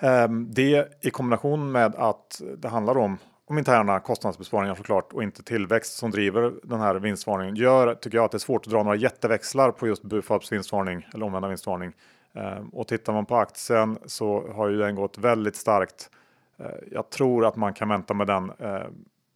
ehm, 0.00 0.46
det 0.50 0.98
i 1.00 1.10
kombination 1.10 1.72
med 1.72 1.94
att 1.94 2.42
det 2.58 2.68
handlar 2.68 2.98
om, 2.98 3.18
om 3.44 3.58
interna 3.58 4.00
kostnadsbesparingar 4.00 4.74
såklart 4.74 5.12
och 5.12 5.22
inte 5.22 5.42
tillväxt 5.42 5.96
som 5.96 6.10
driver 6.10 6.52
den 6.62 6.80
här 6.80 6.94
vinstvarningen 6.94 7.56
gör 7.56 7.94
tycker 7.94 8.18
jag 8.18 8.24
att 8.24 8.30
det 8.30 8.36
är 8.36 8.38
svårt 8.38 8.66
att 8.66 8.72
dra 8.72 8.82
några 8.82 8.96
jätteväxlar 8.96 9.70
på 9.70 9.86
just 9.86 10.02
Bufabs 10.02 10.52
vinstvarning 10.52 11.06
eller 11.14 11.26
omvända 11.26 11.48
vinstvarning. 11.48 11.92
Eh, 12.32 12.64
och 12.72 12.88
tittar 12.88 13.12
man 13.12 13.26
på 13.26 13.36
aktien 13.36 13.98
så 14.06 14.52
har 14.52 14.68
ju 14.68 14.78
den 14.78 14.94
gått 14.94 15.18
väldigt 15.18 15.56
starkt. 15.56 16.10
Eh, 16.58 16.66
jag 16.90 17.10
tror 17.10 17.46
att 17.46 17.56
man 17.56 17.74
kan 17.74 17.88
vänta 17.88 18.14
med 18.14 18.26
den 18.26 18.52
eh, 18.58 18.86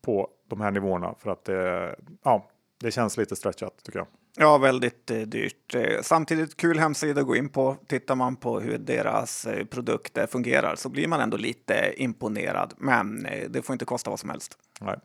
på 0.05 0.29
de 0.49 0.61
här 0.61 0.71
nivåerna 0.71 1.15
för 1.19 1.31
att 1.31 1.45
det, 1.45 1.97
ja, 2.25 2.49
det 2.81 2.91
känns 2.91 3.17
lite 3.17 3.37
stretchat 3.37 3.73
tycker 3.83 3.99
jag. 3.99 4.07
Ja, 4.37 4.59
väldigt 4.59 5.11
eh, 5.11 5.19
dyrt. 5.19 5.75
Eh, 5.75 6.03
samtidigt 6.03 6.57
kul 6.57 6.79
hemsida 6.79 7.21
att 7.21 7.27
gå 7.27 7.37
in 7.37 7.49
på. 7.49 7.77
Tittar 7.87 8.15
man 8.15 8.37
på 8.37 8.61
hur 8.61 8.79
deras 8.79 9.47
eh, 9.47 9.65
produkter 9.65 10.27
fungerar 10.27 10.77
så 10.77 10.89
blir 10.89 11.09
man 11.09 11.21
ändå 11.21 11.37
lite 11.37 11.95
imponerad. 11.97 12.75
Men 12.77 13.27
eh, 13.27 13.51
det 13.51 13.63
får 13.63 13.73
inte 13.73 13.85
kosta 13.85 14.11
vad 14.11 14.21
som 14.21 14.31
helst. 14.31 14.59
Nej, 14.81 14.97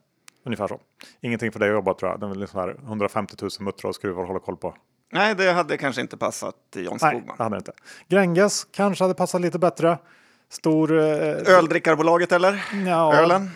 ungefär 0.45 0.67
så. 0.67 0.79
Ingenting 1.21 1.51
för 1.51 1.59
dig 1.59 1.69
att 1.69 1.73
jobba 1.73 1.93
tror 1.93 2.11
jag. 2.11 2.19
Det 2.19 2.25
är 2.25 2.29
väl 2.29 2.39
liksom 2.39 2.69
150 2.69 3.35
000 3.41 3.49
muttrar 3.59 3.89
och 3.89 3.95
skruvar 3.95 4.21
att 4.21 4.27
hålla 4.27 4.39
koll 4.39 4.57
på. 4.57 4.75
Nej, 5.11 5.35
det 5.35 5.51
hade 5.51 5.77
kanske 5.77 6.01
inte 6.01 6.17
passat 6.17 6.55
John 6.75 6.99
Skogman. 6.99 7.23
Nej, 7.25 7.33
det 7.37 7.43
hade 7.43 7.57
inte. 7.57 7.71
Gränges 8.07 8.67
kanske 8.71 9.03
hade 9.03 9.13
passat 9.13 9.41
lite 9.41 9.59
bättre. 9.59 9.97
Stor... 10.49 10.99
Eh, 10.99 11.57
Öldrickarbolaget 11.57 12.31
eller? 12.31 12.65
Ja, 12.87 13.15
Ölen? 13.15 13.49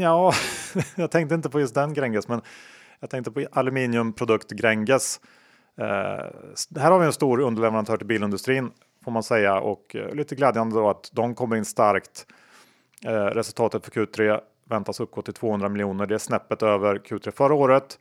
Ja, 0.00 0.32
jag 0.94 1.10
tänkte 1.10 1.34
inte 1.34 1.50
på 1.50 1.60
just 1.60 1.74
den 1.74 1.94
Gränges, 1.94 2.28
men 2.28 2.40
jag 3.00 3.10
tänkte 3.10 3.30
på 3.30 3.46
aluminiumprodukt 3.52 4.50
Gränges. 4.50 5.20
Eh, 5.78 5.84
här 6.80 6.90
har 6.90 6.98
vi 6.98 7.06
en 7.06 7.12
stor 7.12 7.40
underleverantör 7.40 7.96
till 7.96 8.06
bilindustrin 8.06 8.70
får 9.08 9.12
man 9.12 9.22
säga 9.22 9.60
och 9.60 9.96
eh, 9.96 10.14
lite 10.14 10.34
glädjande 10.34 10.76
då 10.76 10.90
att 10.90 11.10
de 11.12 11.34
kommer 11.34 11.56
in 11.56 11.64
starkt. 11.64 12.26
Eh, 13.04 13.10
resultatet 13.10 13.84
för 13.84 13.90
Q3 13.90 14.40
väntas 14.64 15.00
uppgå 15.00 15.22
till 15.22 15.34
200 15.34 15.68
miljoner. 15.68 16.06
Det 16.06 16.14
är 16.14 16.18
snäppet 16.18 16.62
över 16.62 16.94
Q3 16.94 17.30
förra 17.30 17.54
året. 17.54 17.98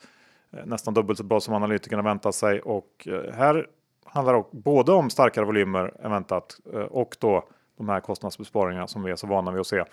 Eh, 0.53 0.65
nästan 0.65 0.93
dubbelt 0.93 1.17
så 1.17 1.23
bra 1.23 1.39
som 1.39 1.53
analytikerna 1.53 2.01
väntar 2.01 2.31
sig 2.31 2.62
och 2.62 3.07
eh, 3.07 3.33
här 3.33 3.67
handlar 4.05 4.33
det 4.33 4.43
både 4.51 4.91
om 4.91 5.10
starkare 5.10 5.45
volymer 5.45 5.93
än 6.03 6.12
väntat 6.12 6.60
och 6.89 7.15
då 7.19 7.49
de 7.78 7.90
här 7.90 8.00
kostnadsbesparingarna 8.00 8.88
som 8.88 9.04
vi 9.04 9.12
är 9.12 9.16
så 9.16 9.28
vana 9.28 9.52
vid 9.52 9.62
att 9.62 9.68
se. 9.68 9.84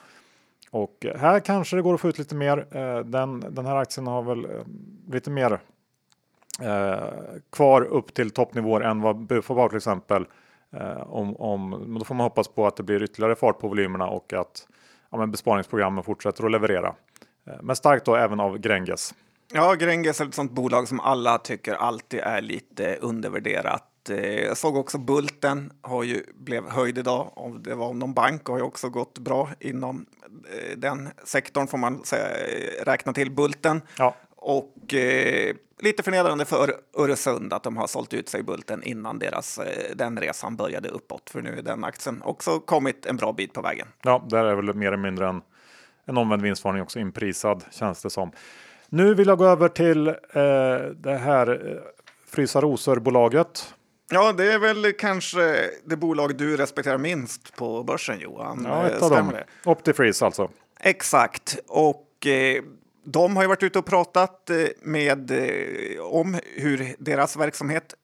Och 0.71 1.07
här 1.17 1.41
kanske 1.41 1.77
det 1.77 1.83
går 1.83 1.95
att 1.95 2.01
få 2.01 2.09
ut 2.09 2.19
lite 2.19 2.35
mer. 2.35 2.67
Eh, 2.77 2.99
den, 2.99 3.45
den 3.55 3.67
här 3.67 3.77
aktien 3.77 4.07
har 4.07 4.23
väl 4.23 4.45
eh, 4.45 4.51
lite 5.13 5.31
mer 5.31 5.61
eh, 6.61 7.09
kvar 7.53 7.83
upp 7.83 8.15
till 8.15 8.31
toppnivåer 8.31 8.81
än 8.81 9.01
vad 9.01 9.17
Bufab 9.17 9.57
har 9.57 9.69
till 9.69 9.77
exempel. 9.77 10.27
om, 11.07 11.37
om, 11.37 11.95
då 11.99 12.05
får 12.05 12.15
man 12.15 12.25
hoppas 12.25 12.49
på 12.49 12.67
att 12.67 12.77
det 12.77 12.83
blir 12.83 13.03
ytterligare 13.03 13.37
fart 13.37 13.59
på 13.59 13.69
volymerna 13.69 14.07
och 14.07 14.33
att 14.33 14.69
ja, 15.11 15.19
men 15.19 15.31
besparingsprogrammen 15.31 16.05
fortsätter 16.05 16.45
att 16.45 16.51
leverera. 16.51 16.95
Men 17.63 17.77
starkt 17.77 18.05
då 18.05 18.17
även 18.17 18.41
av 18.41 18.59
Gränges. 18.59 19.15
Ja, 19.53 19.75
Gränges 19.75 20.21
är 20.21 20.25
ett 20.25 20.35
sånt 20.35 20.53
bolag 20.53 20.89
som 20.89 21.01
alla 21.01 21.39
tycker 21.39 21.75
alltid 21.75 22.21
är 22.21 22.41
lite 22.41 22.97
undervärderat 22.97 23.94
Eh, 24.11 24.45
jag 24.45 24.57
såg 24.57 24.77
också 24.77 24.99
Bulten 24.99 25.73
har 25.83 26.03
ju 26.03 26.23
blev 26.35 26.69
höjd 26.69 26.99
idag. 26.99 27.31
Och 27.35 27.61
det 27.61 27.75
var 27.75 27.95
någon 27.95 28.15
bank 28.15 28.49
och 28.49 28.55
har 28.55 28.59
ju 28.59 28.65
också 28.65 28.89
gått 28.89 29.19
bra 29.19 29.51
inom 29.61 30.07
eh, 30.29 30.79
den 30.79 31.09
sektorn 31.25 31.67
får 31.67 31.79
man 31.79 32.05
säga, 32.05 32.27
eh, 32.27 32.85
räkna 32.85 33.13
till 33.13 33.31
Bulten. 33.31 33.83
Ja. 33.99 34.15
Och 34.37 34.95
eh, 34.95 35.55
lite 35.79 36.03
förnedrande 36.03 36.45
för 36.45 36.75
Öresund 36.99 37.53
att 37.53 37.63
de 37.63 37.77
har 37.77 37.87
sålt 37.87 38.15
ut 38.15 38.29
sig 38.29 38.43
Bulten 38.43 38.83
innan 38.83 39.19
deras, 39.19 39.59
eh, 39.59 39.97
den 39.97 40.21
resan 40.21 40.57
började 40.57 40.89
uppåt. 40.89 41.31
För 41.31 41.43
nu 41.43 41.59
är 41.59 41.63
den 41.63 41.85
aktien 41.85 42.23
också 42.23 42.61
kommit 42.61 43.07
en 43.07 43.17
bra 43.17 43.33
bit 43.33 43.53
på 43.53 43.63
vägen. 43.63 43.89
Ja, 44.03 44.27
där 44.29 44.45
är 44.45 44.55
väl 44.55 44.75
mer 44.75 44.87
eller 44.87 44.97
mindre 44.97 45.29
en 45.29 45.43
en 46.05 46.17
omvänd 46.17 46.43
vinstvarning 46.43 46.83
också 46.83 46.99
inprisad 46.99 47.65
känns 47.71 48.03
det 48.03 48.11
som. 48.11 48.33
Nu 48.89 49.15
vill 49.15 49.29
jag 49.29 49.39
gå 49.39 49.47
över 49.47 49.69
till 49.69 50.09
eh, 50.09 50.15
det 50.97 51.19
här 51.19 51.71
eh, 51.71 51.83
Frysa 52.27 52.61
rosor-bolaget. 52.61 53.75
Ja, 54.11 54.33
det 54.33 54.53
är 54.53 54.59
väl 54.59 54.93
kanske 54.93 55.71
det 55.85 55.97
bolag 55.97 56.37
du 56.37 56.57
respekterar 56.57 56.99
minst 56.99 57.57
på 57.57 57.83
börsen 57.83 58.21
Johan. 58.21 58.63
Ja, 58.69 58.87
ett 58.87 58.93
Eh, 58.93 59.03
av 59.03 59.09
stämmer 59.09 59.33
dem. 59.33 59.43
Optifreeze 59.65 60.25
alltså. 60.25 60.51
Exakt. 60.81 61.59
Och 61.67 62.27
eh, 62.27 62.63
de 63.05 63.37
har 63.37 63.43
ju 63.43 63.49
varit 63.49 63.63
ute 63.63 63.79
och 63.79 63.87
pratat 63.87 64.51
eh, 64.51 64.57
med, 64.83 65.31
eh, 65.31 66.03
om 66.03 66.39
hur 66.57 66.95
deras 66.99 67.37
verksamhet 67.37 67.95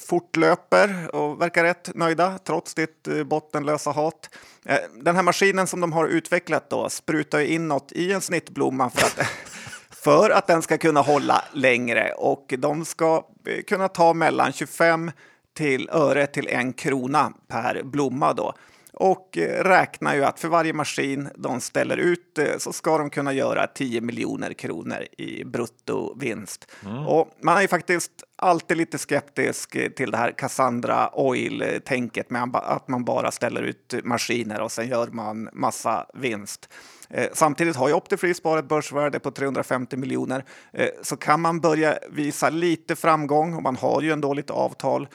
fortlöper 0.00 1.14
och 1.14 1.40
verkar 1.40 1.64
rätt 1.64 1.90
nöjda 1.94 2.38
trots 2.38 2.74
ditt 2.74 3.08
eh, 3.08 3.24
bottenlösa 3.24 3.90
hat. 3.90 4.30
Eh, 4.64 4.78
den 5.02 5.16
här 5.16 5.22
maskinen 5.22 5.66
som 5.66 5.80
de 5.80 5.92
har 5.92 6.06
utvecklat 6.06 6.70
då 6.70 6.88
sprutar 6.88 7.38
ju 7.38 7.46
in 7.46 7.68
något 7.68 7.92
i 7.92 8.12
en 8.12 8.20
snittblomma 8.20 8.90
för 8.90 9.06
att, 9.06 9.26
för 9.90 10.30
att 10.30 10.46
den 10.46 10.62
ska 10.62 10.78
kunna 10.78 11.00
hålla 11.00 11.44
längre 11.52 12.12
och 12.12 12.54
de 12.58 12.84
ska 12.84 13.24
kunna 13.66 13.88
ta 13.88 14.14
mellan 14.14 14.52
25 14.52 15.10
till 15.54 15.88
öre 15.92 16.26
till 16.26 16.48
en 16.48 16.72
krona 16.72 17.32
per 17.48 17.82
blomma 17.82 18.32
då 18.32 18.54
och 18.96 19.38
eh, 19.38 19.64
räknar 19.64 20.14
ju 20.14 20.24
att 20.24 20.40
för 20.40 20.48
varje 20.48 20.72
maskin 20.72 21.28
de 21.36 21.60
ställer 21.60 21.96
ut 21.96 22.38
eh, 22.38 22.58
så 22.58 22.72
ska 22.72 22.98
de 22.98 23.10
kunna 23.10 23.32
göra 23.32 23.66
10 23.66 24.00
miljoner 24.00 24.52
kronor 24.52 25.06
i 25.18 25.44
bruttovinst. 25.44 26.68
Och 27.06 27.30
man 27.40 27.56
är 27.56 27.62
ju 27.62 27.68
faktiskt 27.68 28.10
alltid 28.36 28.76
lite 28.76 28.98
skeptisk 28.98 29.94
till 29.96 30.10
det 30.10 30.16
här 30.16 30.32
Cassandra 30.32 31.10
Oil-tänket 31.12 32.30
med 32.30 32.56
att 32.56 32.88
man 32.88 33.04
bara 33.04 33.30
ställer 33.30 33.62
ut 33.62 33.94
maskiner 34.04 34.60
och 34.60 34.72
sen 34.72 34.88
gör 34.88 35.06
man 35.06 35.48
massa 35.52 36.06
vinst. 36.14 36.68
Eh, 37.10 37.26
Samtidigt 37.32 37.76
har 37.76 37.88
ju 37.88 37.94
Optifreeze 37.94 38.40
bara 38.42 38.58
ett 38.58 38.68
börsvärde 38.68 39.20
på 39.20 39.30
350 39.30 39.96
miljoner. 39.96 40.44
Så 41.02 41.16
kan 41.16 41.40
man 41.40 41.60
börja 41.60 41.98
visa 42.10 42.50
lite 42.50 42.96
framgång 42.96 43.54
och 43.54 43.62
man 43.62 43.76
har 43.76 44.02
ju 44.02 44.12
en 44.12 44.20
dåligt 44.20 44.50
avtal 44.50 45.08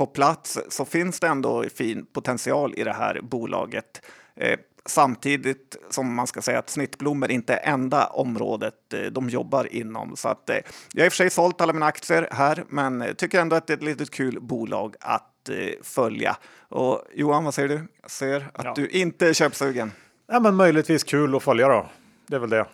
på 0.00 0.06
plats 0.06 0.58
så 0.68 0.84
finns 0.84 1.20
det 1.20 1.26
ändå 1.26 1.64
fin 1.74 2.06
potential 2.12 2.74
i 2.76 2.84
det 2.84 2.92
här 2.92 3.20
bolaget. 3.22 4.02
Eh, 4.36 4.58
samtidigt 4.86 5.76
som 5.90 6.14
man 6.14 6.26
ska 6.26 6.42
säga 6.42 6.58
att 6.58 6.70
snittblommor 6.70 7.30
inte 7.30 7.54
är 7.54 7.72
enda 7.72 8.06
området 8.06 8.92
eh, 8.94 9.00
de 9.00 9.28
jobbar 9.28 9.74
inom. 9.74 10.16
Så 10.16 10.28
att, 10.28 10.50
eh, 10.50 10.56
jag 10.92 11.02
har 11.02 11.06
i 11.06 11.08
och 11.08 11.12
för 11.12 11.16
sig 11.16 11.30
sålt 11.30 11.60
alla 11.60 11.72
mina 11.72 11.86
aktier 11.86 12.28
här, 12.32 12.64
men 12.68 13.14
tycker 13.16 13.40
ändå 13.40 13.56
att 13.56 13.66
det 13.66 13.72
är 13.72 13.76
ett 13.76 13.82
litet 13.82 14.10
kul 14.10 14.38
bolag 14.40 14.94
att 15.00 15.50
följa. 15.82 16.36
Och 16.68 17.02
Johan, 17.14 17.44
vad 17.44 17.54
säger 17.54 17.68
du? 17.68 17.88
Jag 18.02 18.10
ser 18.10 18.50
att 18.54 18.64
Ja. 18.64 18.72
du 18.76 18.88
inte 18.88 19.28
är 19.28 19.32
köpsugen. 19.32 19.92
Ja, 20.26 20.40
men 20.40 20.54
möjligtvis 20.54 21.04
kul 21.04 21.34
att 21.36 21.42
följa 21.42 21.68
då. 21.68 21.86
Det 22.26 22.36
är 22.36 22.40
väl 22.40 22.50
det. 22.50 22.66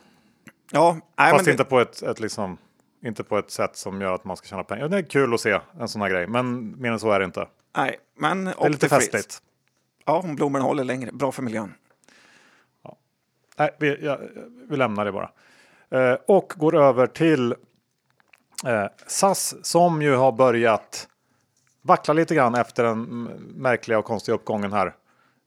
Ja, 0.70 0.96
nej, 1.18 1.32
Fast 1.32 1.48
inte 1.48 1.64
på 1.64 1.80
ett, 1.80 2.02
ett 2.02 2.20
liksom, 2.20 2.58
inte 3.06 3.24
på 3.24 3.38
ett 3.38 3.50
sätt 3.50 3.76
som 3.76 4.00
gör 4.00 4.14
att 4.14 4.24
man 4.24 4.36
ska 4.36 4.46
tjäna 4.46 4.64
pengar. 4.64 4.88
Det 4.88 4.96
är 4.96 5.02
kul 5.02 5.34
att 5.34 5.40
se 5.40 5.60
en 5.80 5.88
sån 5.88 6.02
här 6.02 6.08
grej, 6.08 6.26
men 6.26 6.74
mer 6.80 6.92
än 6.92 7.00
så 7.00 7.10
är 7.10 7.18
det 7.18 7.24
inte. 7.24 7.48
nej, 7.76 7.96
men 8.18 8.44
Det 8.44 8.54
är 8.60 8.68
lite 8.68 8.88
festligt. 8.88 9.42
Ja, 10.04 10.18
om 10.18 10.36
blommorna 10.36 10.64
håller 10.64 10.84
längre. 10.84 11.12
Bra 11.12 11.32
för 11.32 11.42
miljön. 11.42 11.74
Nej, 13.58 13.70
vi, 13.78 14.04
ja, 14.04 14.18
vi 14.68 14.76
lämnar 14.76 15.04
det 15.04 15.12
bara. 15.12 15.30
Eh, 15.90 16.18
och 16.26 16.52
går 16.56 16.76
över 16.76 17.06
till 17.06 17.52
eh, 18.66 18.86
SAS 19.06 19.66
som 19.66 20.02
ju 20.02 20.14
har 20.14 20.32
börjat 20.32 21.08
vackla 21.82 22.14
lite 22.14 22.34
grann 22.34 22.54
efter 22.54 22.84
den 22.84 23.02
märkliga 23.56 23.98
och 23.98 24.04
konstiga 24.04 24.34
uppgången 24.34 24.72
här. 24.72 24.94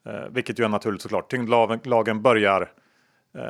Eh, 0.05 0.29
vilket 0.29 0.59
ju 0.59 0.63
är 0.63 0.69
naturligt 0.69 1.01
såklart. 1.01 1.31
Tyngdlagen 1.31 2.21
börjar 2.21 2.71
eh, 3.35 3.43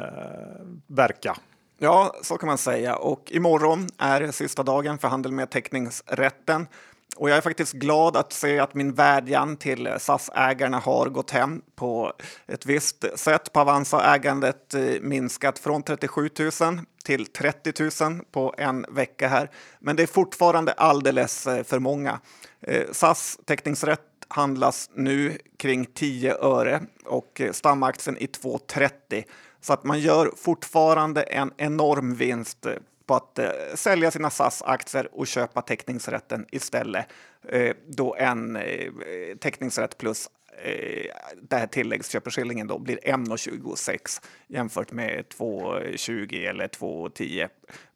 verka. 0.88 1.36
Ja, 1.82 2.16
så 2.22 2.38
kan 2.38 2.48
man 2.48 2.58
säga. 2.58 2.96
Och 2.96 3.32
imorgon 3.32 3.88
är 3.98 4.32
sista 4.32 4.64
dagen 4.64 4.98
för 4.98 5.08
handel 5.08 5.32
med 5.32 5.50
teckningsrätten. 5.50 6.68
Och 7.16 7.30
jag 7.30 7.38
är 7.38 7.42
faktiskt 7.42 7.74
glad 7.74 8.18
att 8.18 8.34
se 8.34 8.60
att 8.60 8.74
min 8.74 8.94
vädjan 8.94 9.58
till 9.58 9.90
SAS-ägarna 10.00 10.80
har 10.80 11.10
gått 11.10 11.32
hem 11.32 11.62
på 11.76 12.14
ett 12.48 12.66
visst 12.66 13.06
sätt. 13.16 13.54
På 13.54 13.60
Avanza 13.60 13.98
har 13.98 14.16
ägandet 14.16 14.74
eh, 14.74 14.82
minskat 15.02 15.60
från 15.60 15.84
37 15.84 16.30
000 16.40 16.80
till 17.06 17.26
30 17.26 18.04
000 18.04 18.22
på 18.32 18.56
en 18.58 18.86
vecka 18.90 19.28
här. 19.28 19.52
Men 19.80 19.96
det 19.96 20.04
är 20.04 20.08
fortfarande 20.08 20.72
alldeles 20.72 21.48
eh, 21.48 21.64
för 21.64 21.80
många. 21.80 22.20
Eh, 22.62 22.84
SAS 22.92 23.40
teckningsrätt 23.46 24.02
handlas 24.28 24.90
nu 24.94 25.38
kring 25.58 25.86
10 25.86 26.36
öre 26.36 26.82
och 27.06 27.42
stamaktien 27.52 28.18
i 28.18 28.26
2,30. 28.26 29.24
Så 29.62 29.74
att 29.74 29.84
man 29.84 30.00
gör 30.00 30.32
fortfarande 30.38 31.22
en 31.22 31.52
enorm 31.58 32.16
vinst 32.16 32.66
eh, 32.66 32.74
på 33.06 33.16
att 33.16 33.40
eh, 33.40 33.50
sälja 33.76 34.12
sina 34.12 34.30
SAS-aktier 34.30 35.10
och 35.12 35.28
köpa 35.28 35.62
teckningsrätten 35.62 36.46
istället. 36.52 37.06
Eh, 37.50 37.76
då 37.88 38.16
en 38.16 38.56
eh, 38.56 38.92
teckningsrätt 39.40 39.98
plus 39.98 40.30
eh, 40.64 41.12
det 41.42 41.56
här 41.56 41.68
tilläggsköpeskillingen 41.68 42.68
då 42.68 42.80
blir 42.80 42.98
1,26 42.98 44.22
jämfört 44.48 44.92
med 44.92 45.26
2,20 45.38 46.50
eller 46.50 46.68
2,10 46.68 47.50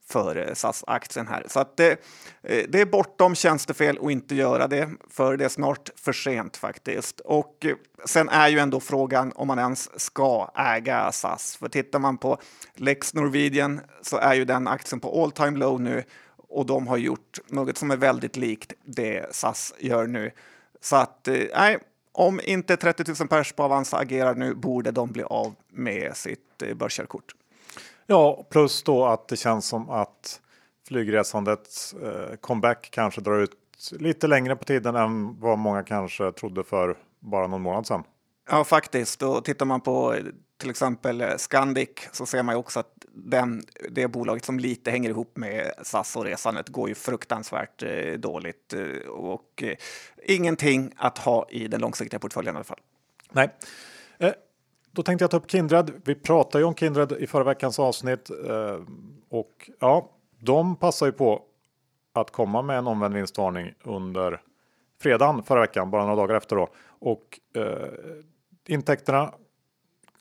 för 0.08 0.48
eh, 0.48 0.54
SAS-aktien 0.54 1.28
här. 1.28 1.46
Så 1.48 1.60
att 1.60 1.78
det, 1.78 2.00
det 2.42 2.82
är 2.82 2.86
bortom 2.86 3.36
tjänstefel 3.36 3.98
att 4.02 4.12
inte 4.12 4.36
göra 4.36 4.68
det, 4.68 4.90
för 5.10 5.38
det 5.38 5.46
är 5.46 5.50
snart 5.50 5.90
för 5.96 6.14
sent 6.14 6.58
faktiskt. 6.58 7.20
Och 7.20 7.66
sen 8.06 8.30
är 8.30 8.48
ju 8.48 8.60
ändå 8.60 8.80
frågan 8.80 9.32
om 9.36 9.48
man 9.48 9.60
ens 9.60 10.00
ska 10.00 10.52
äga 10.56 11.12
SAS. 11.12 11.56
För 11.58 11.70
tittar 11.70 12.00
man 12.00 12.18
på 12.18 12.38
Lex 12.76 13.14
Norwegian 13.14 13.82
så 14.02 14.18
är 14.18 14.34
ju 14.34 14.46
den 14.46 14.68
aktien 14.68 15.00
på 15.00 15.24
all 15.24 15.32
time 15.32 15.60
low 15.60 15.82
nu 15.82 16.04
och 16.54 16.66
de 16.66 16.88
har 16.88 16.98
gjort 16.98 17.40
något 17.48 17.78
som 17.78 17.92
är 17.92 17.98
väldigt 17.98 18.36
likt 18.36 18.74
det 18.86 19.36
SAS 19.36 19.74
gör 19.80 20.08
nu. 20.08 20.32
Så 20.82 20.96
att, 20.96 21.28
nej, 21.56 21.78
om 22.12 22.40
inte 22.44 22.78
30 22.78 23.04
000 23.20 23.28
pers 23.28 23.54
på 23.54 23.64
Avanza 23.64 23.98
agerar 23.98 24.36
nu 24.36 24.56
borde 24.56 24.92
de 24.92 25.12
bli 25.12 25.24
av 25.24 25.56
med 25.70 26.18
sitt 26.18 26.64
börskörkort. 26.76 27.36
Ja, 28.08 28.48
plus 28.50 28.84
då 28.84 29.06
att 29.06 29.28
det 29.28 29.38
känns 29.38 29.68
som 29.68 29.90
att 29.90 30.42
flygresandets 30.88 31.94
eh, 31.94 32.36
comeback 32.36 32.90
kanske 32.92 33.22
drar 33.22 33.40
ut 33.40 33.52
lite 33.92 34.28
längre 34.28 34.56
på 34.56 34.64
tiden 34.64 34.96
än 34.96 35.40
vad 35.40 35.58
många 35.58 35.84
kanske 35.84 36.32
trodde 36.32 36.64
för 36.64 36.98
bara 37.20 37.48
någon 37.48 37.62
månad 37.62 37.88
sedan. 37.88 38.04
Ja, 38.50 38.64
faktiskt. 38.64 39.22
Och 39.22 39.46
tittar 39.46 39.66
man 39.66 39.82
på 39.82 40.14
eh, 40.14 40.24
till 40.58 40.70
exempel 40.70 41.22
eh, 41.22 41.38
Scandic 41.38 41.90
så 42.12 42.26
ser 42.26 42.44
man 42.44 42.56
ju 42.56 42.60
också 42.60 42.80
att 42.80 43.06
den, 43.14 43.64
det 43.90 44.08
bolaget 44.08 44.46
som 44.46 44.60
lite 44.60 44.92
hänger 44.92 45.10
ihop 45.10 45.38
med 45.38 45.72
SAS 45.82 46.16
och 46.16 46.24
resandet 46.24 46.70
går 46.70 46.90
ju 46.90 46.96
fruktansvärt 46.96 47.84
eh, 47.84 48.14
dåligt 48.14 48.74
eh, 48.74 49.10
och 49.10 49.64
eh, 49.64 49.76
ingenting 50.24 50.92
att 50.98 51.18
ha 51.18 51.48
i 51.50 51.68
den 51.68 51.82
långsiktiga 51.82 52.20
portföljen 52.20 52.56
i 52.56 52.58
alla 52.58 52.64
fall. 52.64 52.80
Nej. 53.32 53.50
Då 54.96 55.04
tänkte 55.04 55.24
jag 55.24 55.32
ta 55.32 55.38
upp 55.38 55.52
Kindred. 55.52 55.92
Vi 56.06 56.16
pratade 56.16 56.62
ju 56.62 56.68
om 56.68 56.76
Kindred 56.76 57.12
i 57.12 57.28
förra 57.28 57.44
veckans 57.44 57.80
avsnitt 57.80 58.30
eh, 58.30 58.80
och 59.30 59.70
ja, 59.80 60.10
de 60.40 60.76
passar 60.76 61.06
ju 61.06 61.12
på 61.12 61.42
att 62.14 62.32
komma 62.32 62.62
med 62.62 62.78
en 62.78 62.88
omvänd 62.88 63.14
vinstvarning 63.14 63.74
under 63.84 64.42
fredagen 65.02 65.44
förra 65.44 65.62
veckan, 65.62 65.92
bara 65.92 66.02
några 66.02 66.16
dagar 66.16 66.36
efter 66.36 66.56
då. 66.56 66.70
Och 67.00 67.40
eh, 67.56 67.88
intäkterna 68.68 69.34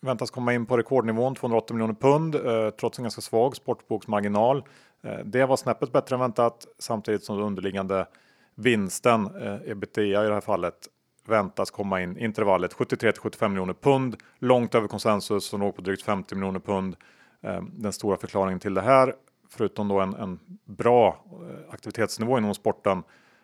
väntas 0.01 0.31
komma 0.31 0.55
in 0.55 0.67
på 0.67 0.77
rekordnivån 0.77 1.35
280 1.35 1.77
miljoner 1.77 1.95
pund 1.95 2.35
eh, 2.35 2.71
trots 2.71 2.99
en 2.99 3.03
ganska 3.03 3.21
svag 3.21 3.57
sportboksmarginal. 3.57 4.65
Eh, 5.03 5.19
det 5.25 5.47
var 5.47 5.57
snäppet 5.57 5.93
bättre 5.93 6.17
än 6.17 6.21
väntat 6.21 6.67
samtidigt 6.79 7.25
som 7.25 7.37
den 7.37 7.47
underliggande 7.47 8.07
vinsten, 8.55 9.27
eh, 9.43 9.71
ebitda 9.71 10.03
i 10.03 10.13
det 10.13 10.35
här 10.35 10.41
fallet, 10.41 10.89
väntas 11.25 11.71
komma 11.71 12.03
in 12.03 12.19
intervallet 12.19 12.73
73 12.73 13.13
till 13.13 13.21
75 13.21 13.53
miljoner 13.53 13.75
pund, 13.75 14.17
långt 14.39 14.75
över 14.75 14.89
konsensus 14.89 15.45
som 15.45 15.61
låg 15.61 15.77
på 15.77 15.83
drygt 15.83 16.03
50 16.03 16.35
miljoner 16.35 16.61
pund. 16.61 16.97
Ehm, 17.43 17.71
den 17.75 17.93
stora 17.93 18.17
förklaringen 18.17 18.61
till 18.61 18.75
det 18.75 18.81
här, 18.81 19.15
förutom 19.51 19.89
då 19.89 20.01
en, 20.01 20.15
en 20.15 20.41
bra 20.65 21.25
eh, 21.33 21.75
aktivitetsnivå 21.75 22.39
inom 22.39 22.55
sporten, 22.55 23.03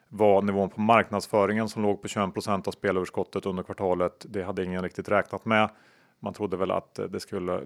var 0.09 0.43
nivån 0.43 0.71
på 0.71 0.81
marknadsföringen 0.81 1.69
som 1.69 1.83
låg 1.83 2.03
på 2.03 2.09
21% 2.09 2.69
av 2.69 2.73
spelöverskottet 2.73 3.47
under 3.47 3.63
kvartalet. 3.63 4.27
Det 4.29 4.43
hade 4.43 4.65
ingen 4.65 4.83
riktigt 4.83 5.09
räknat 5.09 5.45
med. 5.45 5.71
Man 6.21 6.35
trodde 6.35 6.57
väl 6.57 6.71
att 6.71 7.01
det 7.09 7.21
skulle 7.21 7.63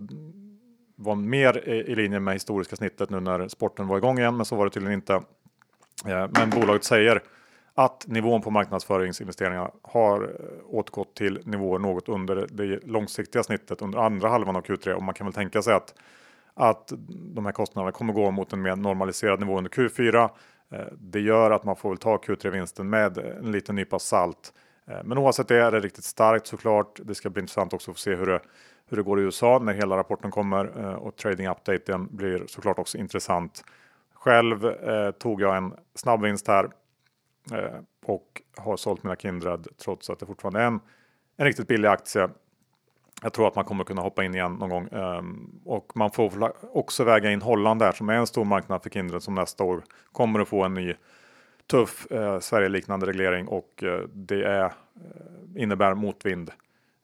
vara 0.96 1.16
mer 1.16 1.68
i, 1.68 1.94
linje 1.94 2.20
med 2.20 2.34
historiska 2.34 2.76
snittet 2.76 3.10
nu 3.10 3.20
när 3.20 3.48
sporten 3.48 3.86
var 3.88 3.96
igång 3.96 4.18
igen, 4.18 4.36
men 4.36 4.46
så 4.46 4.56
var 4.56 4.64
det 4.64 4.70
tydligen 4.70 4.98
inte. 4.98 5.14
Ehm, 6.06 6.30
men 6.38 6.50
bolaget 6.50 6.84
säger 6.84 7.22
att 7.74 8.06
nivån 8.06 8.42
på 8.42 8.50
marknadsföringsinvesteringarna 8.50 9.70
har 9.82 10.22
eh, 10.22 10.74
återgått 10.74 11.14
till 11.14 11.40
nivåer 11.44 11.78
något 11.78 12.08
under 12.08 12.46
det 12.50 12.86
långsiktiga 12.86 13.42
snittet 13.42 13.82
under 13.82 13.98
andra 13.98 14.28
halvan 14.28 14.56
av 14.56 14.62
Q3 14.62 14.92
och 14.92 15.02
man 15.02 15.14
kan 15.14 15.26
väl 15.26 15.34
tänka 15.34 15.62
sig 15.62 15.74
att 15.74 15.94
att 16.54 16.92
de 17.06 17.46
här 17.46 17.52
kostnaderna 17.52 17.92
kommer 17.92 18.12
gå 18.12 18.30
mot 18.30 18.52
en 18.52 18.62
mer 18.62 18.76
normaliserad 18.76 19.40
nivå 19.40 19.58
under 19.58 19.70
Q4. 19.70 20.30
Eh, 20.72 20.80
det 20.92 21.20
gör 21.20 21.50
att 21.50 21.64
man 21.64 21.76
får 21.76 21.88
väl 21.88 21.98
ta 21.98 22.16
Q3-vinsten 22.16 22.90
med 22.90 23.18
en 23.18 23.52
liten 23.52 23.76
nypa 23.76 23.98
salt. 23.98 24.52
Eh, 24.86 24.98
men 25.04 25.18
oavsett 25.18 25.48
det 25.48 25.56
är 25.56 25.70
det 25.70 25.80
riktigt 25.80 26.04
starkt 26.04 26.46
såklart. 26.46 27.00
Det 27.04 27.14
ska 27.14 27.30
bli 27.30 27.40
intressant 27.40 27.72
också 27.72 27.90
att 27.90 27.96
få 27.96 28.00
se 28.00 28.14
hur 28.14 28.26
det, 28.26 28.40
hur 28.88 28.96
det 28.96 29.02
går 29.02 29.20
i 29.20 29.22
USA 29.22 29.58
när 29.58 29.72
hela 29.72 29.96
rapporten 29.96 30.30
kommer 30.30 30.94
och 30.96 31.16
trading 31.16 31.48
updaten 31.48 32.08
blir 32.10 32.44
såklart 32.46 32.78
också 32.78 32.98
intressant. 32.98 33.64
Själv 34.14 34.66
eh, 34.66 35.10
tog 35.10 35.40
jag 35.40 35.56
en 35.56 35.74
snabb 35.94 36.22
vinst 36.22 36.48
här 36.48 36.70
Eh, 37.52 37.80
och 38.04 38.42
har 38.56 38.76
sålt 38.76 39.02
mina 39.02 39.16
Kindred 39.16 39.66
trots 39.78 40.10
att 40.10 40.18
det 40.18 40.26
fortfarande 40.26 40.60
är 40.60 40.66
en, 40.66 40.80
en 41.36 41.46
riktigt 41.46 41.68
billig 41.68 41.88
aktie. 41.88 42.28
Jag 43.22 43.32
tror 43.32 43.48
att 43.48 43.54
man 43.54 43.64
kommer 43.64 43.84
kunna 43.84 44.02
hoppa 44.02 44.24
in 44.24 44.34
igen 44.34 44.54
någon 44.54 44.70
gång 44.70 44.88
ehm, 44.92 45.60
och 45.64 45.92
man 45.94 46.10
får 46.10 46.52
också 46.72 47.04
väga 47.04 47.30
in 47.30 47.42
Holland 47.42 47.80
där 47.80 47.92
som 47.92 48.08
är 48.08 48.14
en 48.14 48.26
stor 48.26 48.44
marknad 48.44 48.82
för 48.82 48.90
Kindred 48.90 49.22
som 49.22 49.34
nästa 49.34 49.64
år 49.64 49.82
kommer 50.12 50.40
att 50.40 50.48
få 50.48 50.64
en 50.64 50.74
ny 50.74 50.94
tuff 51.66 52.06
eh, 52.10 52.40
Sverige-liknande 52.40 53.06
reglering 53.06 53.48
och 53.48 53.82
eh, 53.82 54.00
det 54.12 54.44
är, 54.44 54.64
eh, 54.64 55.62
innebär 55.62 55.94
motvind. 55.94 56.50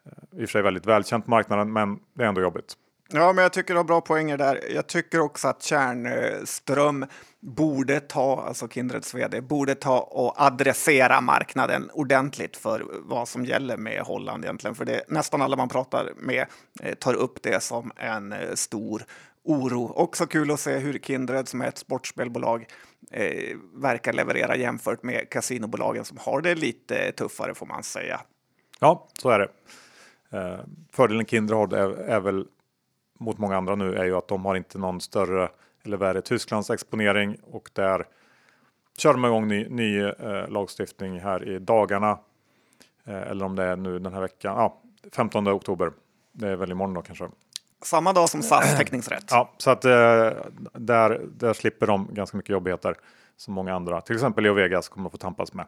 Eh, 0.05 0.13
I 0.33 0.37
och 0.37 0.41
för 0.41 0.47
sig 0.47 0.63
väldigt 0.63 0.87
välkänt 0.87 1.27
marknaden, 1.27 1.73
men 1.73 2.01
det 2.15 2.25
är 2.25 2.29
ändå 2.29 2.41
jobbigt. 2.41 2.75
Ja, 3.13 3.33
men 3.33 3.43
jag 3.43 3.53
tycker 3.53 3.75
du 3.75 3.79
har 3.79 3.85
bra 3.85 4.01
poänger 4.01 4.39
där. 4.39 4.65
Jag 4.75 4.87
tycker 4.87 5.21
också 5.21 5.49
att 5.49 5.63
Kärnström 5.63 7.07
borde 7.41 8.01
ta, 8.01 8.45
alltså 8.49 8.69
Kindreds 8.69 9.15
vd, 9.15 9.41
borde 9.41 9.75
ta 9.75 10.01
och 10.01 10.43
adressera 10.43 11.21
marknaden 11.21 11.91
ordentligt 11.93 12.57
för 12.57 12.87
vad 13.03 13.29
som 13.29 13.45
gäller 13.45 13.77
med 13.77 14.03
Holland 14.03 14.45
egentligen. 14.45 14.75
För 14.75 14.85
det 14.85 15.05
nästan 15.09 15.43
alla 15.43 15.57
man 15.57 15.69
pratar 15.69 16.13
med 16.17 16.47
eh, 16.83 16.95
tar 16.95 17.15
upp 17.15 17.43
det 17.43 17.63
som 17.63 17.93
en 17.97 18.33
eh, 18.33 18.55
stor 18.55 19.03
oro. 19.45 19.93
Också 19.95 20.27
kul 20.27 20.51
att 20.51 20.61
se 20.61 20.79
hur 20.79 20.99
Kindred 20.99 21.49
som 21.49 21.61
är 21.61 21.69
ett 21.69 21.79
sportspelbolag 21.79 22.67
eh, 23.11 23.57
verkar 23.75 24.13
leverera 24.13 24.57
jämfört 24.57 25.03
med 25.03 25.31
kasinobolagen 25.31 26.05
som 26.05 26.19
har 26.21 26.41
det 26.41 26.55
lite 26.55 27.13
tuffare 27.13 27.55
får 27.55 27.67
man 27.67 27.83
säga. 27.83 28.21
Ja, 28.81 29.09
så 29.19 29.31
är 29.31 29.39
det. 29.39 29.49
Eh, 30.39 30.61
fördelen 30.93 31.27
Kindred 31.27 31.59
har 31.59 31.75
är, 31.75 31.91
är 31.91 32.21
väl 32.21 32.47
mot 33.19 33.39
många 33.39 33.57
andra 33.57 33.75
nu 33.75 33.95
är 33.95 34.05
ju 34.05 34.17
att 34.17 34.29
de 34.29 34.45
har 34.45 34.57
inte 34.57 34.79
någon 34.79 35.01
större 35.01 35.49
eller 35.85 35.97
värre 35.97 36.23
Tysklands 36.23 36.71
exponering 36.71 37.37
och 37.43 37.71
där 37.73 38.07
kör 38.99 39.13
de 39.13 39.25
igång 39.25 39.49
ny, 39.49 39.69
ny 39.69 40.03
eh, 40.03 40.49
lagstiftning 40.49 41.21
här 41.21 41.49
i 41.49 41.59
dagarna. 41.59 42.19
Eh, 43.05 43.23
eller 43.23 43.45
om 43.45 43.57
det 43.57 43.65
är 43.65 43.77
nu 43.77 43.99
den 43.99 44.13
här 44.13 44.21
veckan, 44.21 44.57
ja, 44.57 44.83
15 45.13 45.49
oktober. 45.49 45.93
Det 46.33 46.49
är 46.49 46.57
väl 46.57 46.71
imorgon 46.71 46.95
då 46.95 47.03
kanske. 47.03 47.29
Samma 47.83 48.13
dag 48.13 48.29
som 48.29 48.43
SAS 48.43 48.77
teckningsrätt. 48.79 49.25
Ja, 49.31 49.53
så 49.59 49.71
att 49.71 49.85
eh, 49.85 49.91
där, 50.73 51.21
där 51.37 51.53
slipper 51.53 51.87
de 51.87 52.09
ganska 52.13 52.37
mycket 52.37 52.51
jobbigheter 52.51 52.97
som 53.37 53.55
många 53.55 53.75
andra, 53.75 54.01
till 54.01 54.15
exempel 54.15 54.45
Leo 54.45 54.55
Vegas 54.55 54.89
kommer 54.89 55.07
att 55.07 55.13
få 55.13 55.19
tampas 55.19 55.53
med. 55.53 55.67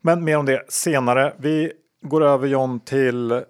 Men 0.00 0.24
mer 0.24 0.38
om 0.38 0.46
det 0.46 0.64
senare. 0.68 1.34
Vi 1.38 1.72
går 2.02 2.24
över 2.24 2.48
John 2.48 2.80
till 2.80 3.32
eh, 3.32 3.42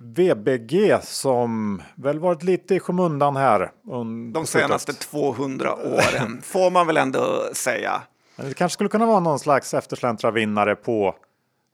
VBG 0.00 0.98
som 1.02 1.82
väl 1.94 2.18
varit 2.18 2.42
lite 2.42 2.74
i 2.74 2.80
skymundan 2.80 3.36
här. 3.36 3.70
De 4.32 4.46
senaste 4.46 4.92
200 4.92 5.74
åren 5.74 6.42
får 6.46 6.70
man 6.70 6.86
väl 6.86 6.96
ändå 6.96 7.50
säga. 7.52 8.02
Men 8.36 8.48
det 8.48 8.54
kanske 8.54 8.74
skulle 8.74 8.88
kunna 8.88 9.06
vara 9.06 9.20
någon 9.20 9.38
slags 9.38 9.74
eftersläntra 9.74 10.30
vinnare 10.30 10.76
på 10.76 11.14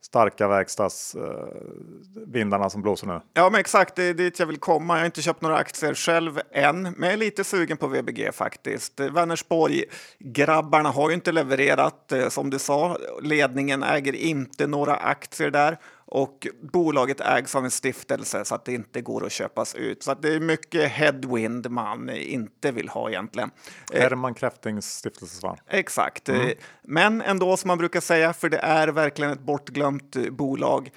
starka 0.05 0.47
verkstadsvindarna 0.47 2.69
som 2.69 2.81
blåser 2.81 3.07
nu. 3.07 3.21
Ja, 3.33 3.49
men 3.49 3.59
exakt. 3.59 3.95
Det 3.95 4.03
är 4.03 4.13
dit 4.13 4.39
jag 4.39 4.47
vill 4.47 4.57
komma. 4.57 4.93
Jag 4.93 5.01
har 5.01 5.05
inte 5.05 5.21
köpt 5.21 5.41
några 5.41 5.57
aktier 5.57 5.93
själv 5.93 6.39
än, 6.51 6.81
men 6.81 7.01
jag 7.01 7.13
är 7.13 7.17
lite 7.17 7.43
sugen 7.43 7.77
på 7.77 7.87
VBG 7.87 8.31
faktiskt. 8.33 8.99
Vänersborg-grabbarna 8.99 10.89
har 10.89 11.09
ju 11.09 11.15
inte 11.15 11.31
levererat, 11.31 12.11
eh, 12.11 12.29
som 12.29 12.49
du 12.49 12.59
sa. 12.59 12.97
Ledningen 13.21 13.83
äger 13.83 14.15
inte 14.15 14.67
några 14.67 14.95
aktier 14.95 15.51
där 15.51 15.77
och 16.07 16.47
bolaget 16.61 17.21
ägs 17.21 17.55
av 17.55 17.65
en 17.65 17.71
stiftelse 17.71 18.45
så 18.45 18.55
att 18.55 18.65
det 18.65 18.73
inte 18.73 19.01
går 19.01 19.25
att 19.25 19.31
köpas 19.31 19.75
ut. 19.75 20.03
Så 20.03 20.13
det 20.13 20.33
är 20.33 20.39
mycket 20.39 20.91
headwind 20.91 21.71
man 21.71 22.09
inte 22.09 22.71
vill 22.71 22.89
ha 22.89 23.09
egentligen. 23.09 23.51
Eh, 23.93 24.01
Herman 24.01 24.33
Kräftings 24.33 24.93
stiftelse. 24.93 25.55
Exakt, 25.67 26.29
mm. 26.29 26.51
Men 26.81 27.21
ändå 27.21 27.57
som 27.57 27.67
man 27.67 27.77
brukar 27.77 28.01
säga, 28.01 28.33
för 28.33 28.49
det 28.49 28.57
är 28.57 28.87
verkligen 28.87 29.31
ett 29.31 29.39
bortglömt 29.39 30.15
eh, 30.15 30.23
bolag. 30.23 30.91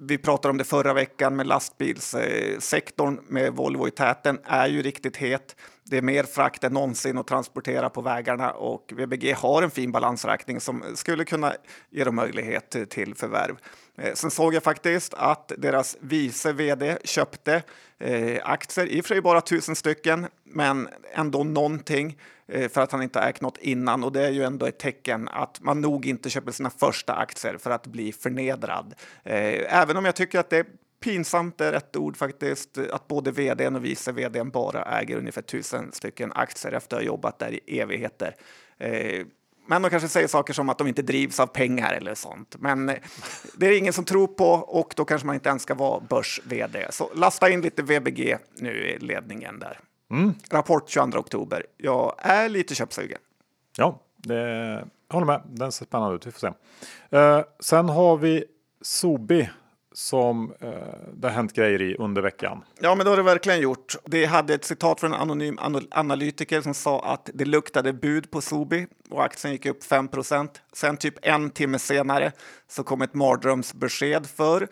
Vi 0.00 0.18
pratade 0.18 0.50
om 0.50 0.58
det 0.58 0.64
förra 0.64 0.94
veckan 0.94 1.36
med 1.36 1.46
lastbilssektorn 1.46 3.20
med 3.28 3.52
Volvo 3.52 3.88
i 3.88 3.90
täten 3.90 4.38
är 4.44 4.66
ju 4.66 4.82
riktigt 4.82 5.16
het. 5.16 5.56
Det 5.84 5.98
är 5.98 6.02
mer 6.02 6.24
frakt 6.24 6.64
än 6.64 6.72
någonsin 6.72 7.18
att 7.18 7.26
transportera 7.26 7.90
på 7.90 8.00
vägarna 8.00 8.50
och 8.50 8.92
VBG 8.96 9.32
har 9.32 9.62
en 9.62 9.70
fin 9.70 9.92
balansräkning 9.92 10.60
som 10.60 10.82
skulle 10.94 11.24
kunna 11.24 11.52
ge 11.90 12.04
dem 12.04 12.14
möjlighet 12.14 12.90
till 12.90 13.14
förvärv. 13.14 13.56
Eh, 13.98 14.14
sen 14.14 14.30
såg 14.30 14.54
jag 14.54 14.62
faktiskt 14.62 15.14
att 15.14 15.52
deras 15.58 15.96
vice 16.00 16.52
vd 16.52 16.98
köpte 17.04 17.62
eh, 17.98 18.40
aktier, 18.44 18.86
i 18.86 19.00
och 19.00 19.04
för 19.04 19.14
sig 19.14 19.20
bara 19.20 19.40
tusen 19.40 19.76
stycken, 19.76 20.26
men 20.44 20.88
ändå 21.14 21.44
någonting 21.44 22.18
eh, 22.46 22.68
för 22.68 22.80
att 22.80 22.92
han 22.92 23.02
inte 23.02 23.20
ägt 23.20 23.40
något 23.40 23.58
innan 23.58 24.04
och 24.04 24.12
det 24.12 24.26
är 24.26 24.30
ju 24.30 24.42
ändå 24.42 24.66
ett 24.66 24.78
tecken 24.78 25.28
att 25.28 25.60
man 25.60 25.80
nog 25.80 26.06
inte 26.06 26.30
köper 26.30 26.52
sina 26.52 26.70
första 26.70 27.14
aktier 27.14 27.56
för 27.58 27.70
att 27.70 27.86
bli 27.86 28.12
förnedrad. 28.12 28.94
Eh, 29.22 29.80
även 29.80 29.96
om 29.96 30.04
jag 30.04 30.16
tycker 30.16 30.38
att 30.38 30.50
det 30.50 30.58
är 30.58 30.66
pinsamt 31.00 31.60
är 31.60 31.72
rätt 31.72 31.96
ord 31.96 32.16
faktiskt, 32.16 32.78
att 32.78 33.08
både 33.08 33.30
vdn 33.30 33.76
och 33.76 33.84
vice 33.84 34.12
vdn 34.12 34.50
bara 34.50 35.00
äger 35.00 35.16
ungefär 35.16 35.42
tusen 35.42 35.92
stycken 35.92 36.32
aktier 36.32 36.72
efter 36.72 36.96
att 36.96 37.02
ha 37.02 37.06
jobbat 37.06 37.38
där 37.38 37.52
i 37.52 37.80
evigheter. 37.80 38.36
Eh, 38.78 39.26
men 39.66 39.82
de 39.82 39.90
kanske 39.90 40.08
säger 40.08 40.28
saker 40.28 40.52
som 40.52 40.68
att 40.68 40.78
de 40.78 40.86
inte 40.86 41.02
drivs 41.02 41.40
av 41.40 41.46
pengar 41.46 41.92
eller 41.92 42.14
sånt. 42.14 42.56
Men 42.58 42.88
eh, 42.88 42.96
det 43.56 43.66
är 43.66 43.78
ingen 43.78 43.92
som 43.92 44.04
tror 44.04 44.26
på 44.26 44.46
och 44.50 44.94
då 44.96 45.04
kanske 45.04 45.26
man 45.26 45.34
inte 45.34 45.48
ens 45.48 45.62
ska 45.62 45.74
vara 45.74 46.00
börs-vd. 46.00 46.86
Så 46.90 47.10
lasta 47.14 47.50
in 47.50 47.60
lite 47.60 47.82
VBG 47.82 48.36
nu 48.56 48.70
i 48.70 48.98
ledningen 48.98 49.58
där. 49.58 49.80
Mm. 50.10 50.34
Rapport 50.50 50.90
22 50.90 51.18
oktober. 51.18 51.66
Jag 51.76 52.14
är 52.18 52.48
lite 52.48 52.74
köpsugen. 52.74 53.18
Ja, 53.76 54.00
det, 54.16 54.34
jag 55.08 55.14
håller 55.14 55.26
med. 55.26 55.42
Den 55.46 55.72
ser 55.72 55.86
spännande 55.86 56.16
ut. 56.16 56.26
Vi 56.26 56.30
får 56.30 56.40
se. 56.40 56.52
Uh, 57.16 57.44
sen 57.60 57.88
har 57.88 58.16
vi 58.16 58.44
Sobi 58.82 59.50
som 59.94 60.54
eh, 60.60 60.68
det 61.12 61.28
har 61.28 61.34
hänt 61.34 61.52
grejer 61.52 61.82
i 61.82 61.96
under 61.96 62.22
veckan. 62.22 62.64
Ja, 62.80 62.94
men 62.94 63.04
det 63.04 63.10
har 63.10 63.16
det 63.16 63.22
verkligen 63.22 63.60
gjort. 63.60 63.96
Det 64.04 64.24
hade 64.24 64.54
ett 64.54 64.64
citat 64.64 65.00
från 65.00 65.12
en 65.12 65.20
anonym 65.20 65.58
analytiker 65.90 66.60
som 66.60 66.74
sa 66.74 67.04
att 67.04 67.30
det 67.34 67.44
luktade 67.44 67.92
bud 67.92 68.30
på 68.30 68.40
Sobi 68.40 68.86
och 69.10 69.24
aktien 69.24 69.52
gick 69.52 69.66
upp 69.66 69.82
5% 69.82 70.48
Sen 70.72 70.96
typ 70.96 71.14
en 71.22 71.50
timme 71.50 71.78
senare 71.78 72.32
så 72.68 72.82
kom 72.84 73.02
ett 73.02 73.14
mardrömsbesked 73.14 74.26
för 74.26 74.68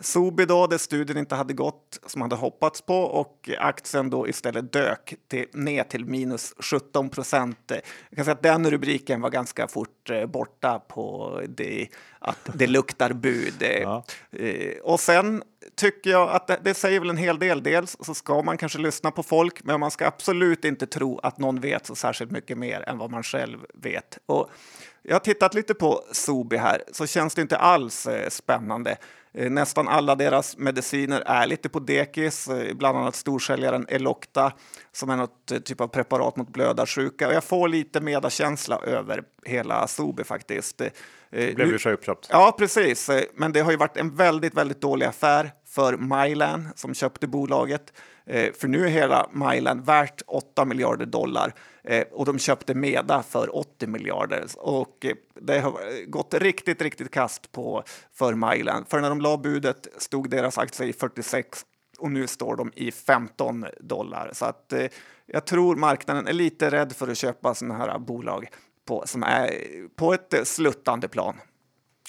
Sobi 0.00 0.44
då, 0.44 0.66
där 0.66 0.78
studien 0.78 1.18
inte 1.18 1.34
hade 1.34 1.54
gått 1.54 2.00
som 2.06 2.18
man 2.18 2.30
hade 2.30 2.40
hoppats 2.40 2.82
på 2.82 2.96
och 3.00 3.50
aktien 3.58 4.10
då 4.10 4.28
istället 4.28 4.72
dök 4.72 5.14
till, 5.28 5.46
ner 5.52 5.84
till 5.84 6.04
minus 6.04 6.54
17 6.58 7.10
procent. 7.10 7.58
Jag 7.68 8.16
kan 8.16 8.24
säga 8.24 8.32
att 8.32 8.42
den 8.42 8.70
rubriken 8.70 9.20
var 9.20 9.30
ganska 9.30 9.68
fort 9.68 10.10
eh, 10.10 10.26
borta 10.26 10.78
på 10.78 11.40
det, 11.48 11.88
att 12.18 12.50
det 12.54 12.66
luktar 12.66 13.12
bud. 13.12 13.54
Ja. 13.82 14.04
Eh, 14.32 14.78
och 14.82 15.00
sen 15.00 15.42
tycker 15.76 16.10
jag 16.10 16.30
att 16.30 16.46
det, 16.46 16.58
det, 16.64 16.74
säger 16.74 17.00
väl 17.00 17.10
en 17.10 17.16
hel 17.16 17.38
del. 17.38 17.62
Dels 17.62 17.96
så 18.00 18.14
ska 18.14 18.42
man 18.42 18.56
kanske 18.56 18.78
lyssna 18.78 19.10
på 19.10 19.22
folk, 19.22 19.64
men 19.64 19.80
man 19.80 19.90
ska 19.90 20.06
absolut 20.06 20.64
inte 20.64 20.86
tro 20.86 21.18
att 21.18 21.38
någon 21.38 21.60
vet 21.60 21.86
så 21.86 21.94
särskilt 21.94 22.30
mycket 22.30 22.58
mer 22.58 22.88
än 22.88 22.98
vad 22.98 23.10
man 23.10 23.22
själv 23.22 23.58
vet. 23.74 24.18
Och 24.26 24.50
jag 25.02 25.14
har 25.14 25.20
tittat 25.20 25.54
lite 25.54 25.74
på 25.74 26.04
Sobi 26.12 26.56
här, 26.56 26.82
så 26.92 27.06
känns 27.06 27.34
det 27.34 27.42
inte 27.42 27.56
alls 27.56 28.06
eh, 28.06 28.28
spännande. 28.28 28.96
Eh, 29.34 29.50
nästan 29.50 29.88
alla 29.88 30.14
deras 30.14 30.56
mediciner 30.56 31.22
är 31.26 31.46
lite 31.46 31.68
på 31.68 31.78
dekis, 31.78 32.48
eh, 32.48 32.74
bland 32.74 32.98
annat 32.98 33.14
storsäljaren 33.14 33.86
Elocta 33.88 34.52
som 34.92 35.10
är 35.10 35.16
något 35.16 35.50
eh, 35.50 35.58
typ 35.58 35.80
av 35.80 35.88
preparat 35.88 36.36
mot 36.36 36.48
blödarsjuka. 36.48 37.28
Och 37.28 37.34
jag 37.34 37.44
får 37.44 37.68
lite 37.68 38.00
medkänsla 38.00 38.80
över 38.86 39.22
hela 39.44 39.86
Sobi 39.86 40.24
faktiskt. 40.24 40.82
Det 41.30 41.54
blev 41.54 41.68
ju 41.68 41.78
sig 41.78 41.92
uppköpt. 41.92 42.28
Ja, 42.30 42.54
precis. 42.58 43.10
Men 43.34 43.52
det 43.52 43.60
har 43.60 43.70
ju 43.70 43.76
varit 43.76 43.96
en 43.96 44.14
väldigt, 44.14 44.54
väldigt 44.54 44.80
dålig 44.80 45.06
affär 45.06 45.52
för 45.66 45.96
Mylan 45.96 46.68
som 46.74 46.94
köpte 46.94 47.26
bolaget. 47.26 47.92
För 48.60 48.68
nu 48.68 48.84
är 48.84 48.88
hela 48.88 49.30
Mylan 49.32 49.82
värt 49.82 50.22
8 50.26 50.64
miljarder 50.64 51.06
dollar. 51.06 51.54
Eh, 51.84 52.04
och 52.12 52.26
de 52.26 52.38
köpte 52.38 52.74
Meda 52.74 53.22
för 53.22 53.56
80 53.56 53.86
miljarder. 53.86 54.46
Och 54.58 55.04
eh, 55.04 55.14
det 55.34 55.60
har 55.60 56.06
gått 56.06 56.34
riktigt, 56.34 56.82
riktigt 56.82 57.10
kast 57.10 57.52
på 57.52 57.82
för 58.12 58.34
Mylan. 58.34 58.84
För 58.88 59.00
när 59.00 59.08
de 59.08 59.20
la 59.20 59.36
budet 59.36 59.88
stod 59.98 60.30
deras 60.30 60.58
aktie 60.58 60.86
i 60.86 60.92
46 60.92 61.64
och 61.98 62.10
nu 62.10 62.26
står 62.26 62.56
de 62.56 62.72
i 62.74 62.90
15 62.90 63.66
dollar. 63.80 64.30
Så 64.32 64.44
att 64.44 64.72
eh, 64.72 64.86
jag 65.26 65.44
tror 65.44 65.76
marknaden 65.76 66.26
är 66.26 66.32
lite 66.32 66.70
rädd 66.70 66.92
för 66.92 67.08
att 67.08 67.18
köpa 67.18 67.54
sådana 67.54 67.74
här 67.74 67.98
bolag 67.98 68.48
på, 68.86 69.02
som 69.06 69.22
är 69.22 69.50
på 69.96 70.14
ett 70.14 70.48
sluttande 70.48 71.08
plan. 71.08 71.34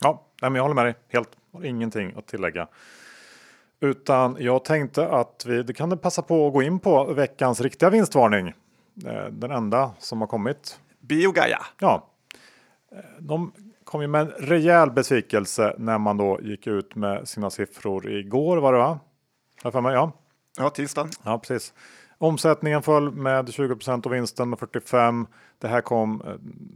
Ja, 0.01 0.25
men 0.41 0.55
jag 0.55 0.61
håller 0.61 0.75
med 0.75 0.85
dig 0.85 0.95
helt. 1.09 1.29
Har 1.53 1.65
ingenting 1.65 2.13
att 2.17 2.27
tillägga. 2.27 2.67
Utan 3.79 4.37
jag 4.39 4.65
tänkte 4.65 5.07
att 5.07 5.43
vi 5.45 5.63
det 5.63 5.73
kan 5.73 5.97
passa 5.97 6.21
på 6.21 6.47
att 6.47 6.53
gå 6.53 6.63
in 6.63 6.79
på 6.79 7.13
veckans 7.13 7.61
riktiga 7.61 7.89
vinstvarning. 7.89 8.53
Eh, 9.05 9.25
den 9.25 9.51
enda 9.51 9.91
som 9.99 10.21
har 10.21 10.27
kommit. 10.27 10.79
Biogaia. 10.99 11.61
Ja. 11.79 12.07
Eh, 12.91 12.97
de 13.19 13.51
kom 13.83 14.01
ju 14.01 14.07
med 14.07 14.21
en 14.21 14.27
rejäl 14.27 14.91
besvikelse 14.91 15.75
när 15.77 15.97
man 15.97 16.17
då 16.17 16.39
gick 16.41 16.67
ut 16.67 16.95
med 16.95 17.27
sina 17.27 17.49
siffror 17.49 18.09
igår 18.09 18.57
var 18.57 18.73
det 18.73 18.79
va? 18.79 18.99
För 19.71 19.81
mig, 19.81 19.93
ja. 19.93 20.11
Ja, 20.57 20.69
tisdagen. 20.69 21.09
Ja, 21.23 21.39
precis. 21.39 21.73
Omsättningen 22.17 22.83
föll 22.83 23.11
med 23.11 23.45
20% 23.45 24.05
och 24.05 24.13
vinsten 24.13 24.49
med 24.49 24.59
45. 24.59 25.27
Det 25.59 25.67
här 25.67 25.81
kom, 25.81 26.21
eh, 26.21 26.27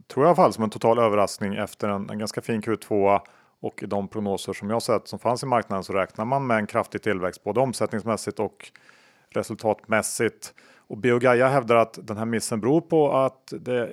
tror 0.08 0.26
jag 0.26 0.28
i 0.28 0.28
alla 0.28 0.36
fall, 0.36 0.54
som 0.54 0.64
en 0.64 0.70
total 0.70 1.00
överraskning 1.00 1.56
efter 1.56 1.88
en, 1.90 2.10
en 2.10 2.20
ganska 2.20 2.42
fin 2.42 2.62
Q2 2.62 3.20
och 3.60 3.84
i 3.84 3.86
de 3.86 4.08
prognoser 4.08 4.54
som 4.54 4.70
jag 4.70 4.82
sett 4.82 5.08
som 5.08 5.20
fanns 5.20 5.44
i 5.44 5.46
marknaden 5.46 5.84
så 5.84 5.94
räknar 5.94 6.26
man 6.26 6.48
med 6.48 6.58
en 6.58 6.68
kraftig 6.68 7.02
tillväxt 7.02 7.44
både 7.44 7.60
omsättningsmässigt 7.60 8.40
och 8.40 8.72
resultatmässigt. 9.30 10.54
Och 10.90 10.98
Biogaia 10.98 11.48
hävdar 11.48 11.76
att 11.76 12.00
den 12.02 12.18
här 12.18 12.26
missen 12.26 12.62
beror 12.62 12.82
på 12.82 13.12
att 13.12 13.54
det 13.60 13.92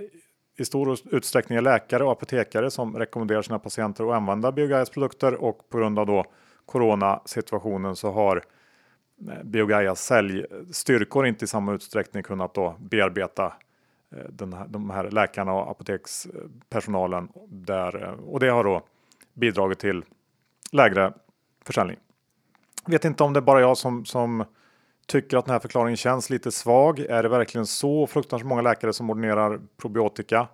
i 0.56 0.64
stor 0.64 0.98
utsträckning 1.10 1.58
är 1.58 1.62
läkare 1.62 2.04
och 2.04 2.12
apotekare 2.12 2.70
som 2.70 2.96
rekommenderar 2.98 3.42
sina 3.42 3.58
patienter 3.58 4.04
att 4.10 4.16
använda 4.16 4.52
Biogaias 4.52 4.90
produkter 4.90 5.34
och 5.34 5.68
på 5.68 5.78
grund 5.78 5.98
av 5.98 6.06
då 6.06 6.24
coronasituationen 6.66 7.96
så 7.96 8.12
har 8.12 8.42
eh, 9.28 9.44
Biogaias 9.44 10.04
säljstyrkor 10.04 11.26
inte 11.26 11.44
i 11.44 11.48
samma 11.48 11.74
utsträckning 11.74 12.22
kunnat 12.22 12.54
då 12.54 12.76
bearbeta 12.78 13.52
eh, 14.12 14.24
den 14.28 14.52
här, 14.52 14.66
de 14.68 14.90
här 14.90 15.10
läkarna 15.10 15.52
och 15.52 15.70
apotekspersonalen 15.70 17.28
där 17.48 18.02
eh, 18.02 18.10
och 18.10 18.40
det 18.40 18.48
har 18.48 18.64
då 18.64 18.82
bidragit 19.34 19.78
till 19.78 20.04
lägre 20.72 21.12
försäljning. 21.64 21.96
Vet 22.86 23.04
inte 23.04 23.24
om 23.24 23.32
det 23.32 23.38
är 23.38 23.42
bara 23.42 23.60
jag 23.60 23.76
som, 23.76 24.04
som 24.04 24.44
tycker 25.06 25.36
att 25.36 25.44
den 25.44 25.52
här 25.52 25.60
förklaringen 25.60 25.96
känns 25.96 26.30
lite 26.30 26.52
svag. 26.52 26.98
Är 26.98 27.22
det 27.22 27.28
verkligen 27.28 27.66
så 27.66 28.06
fruktansvärt 28.06 28.48
många 28.48 28.62
läkare 28.62 28.92
som 28.92 29.10
ordinerar 29.10 29.60
probiotika? 29.76 30.48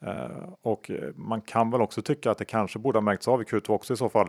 Eh, 0.00 0.48
och 0.62 0.90
man 1.14 1.40
kan 1.40 1.70
väl 1.70 1.80
också 1.80 2.02
tycka 2.02 2.30
att 2.30 2.38
det 2.38 2.44
kanske 2.44 2.78
borde 2.78 2.96
ha 2.96 3.02
märkts 3.02 3.28
av 3.28 3.42
i 3.42 3.44
Q2 3.44 3.70
också 3.70 3.94
i 3.94 3.96
så 3.96 4.08
fall. 4.08 4.28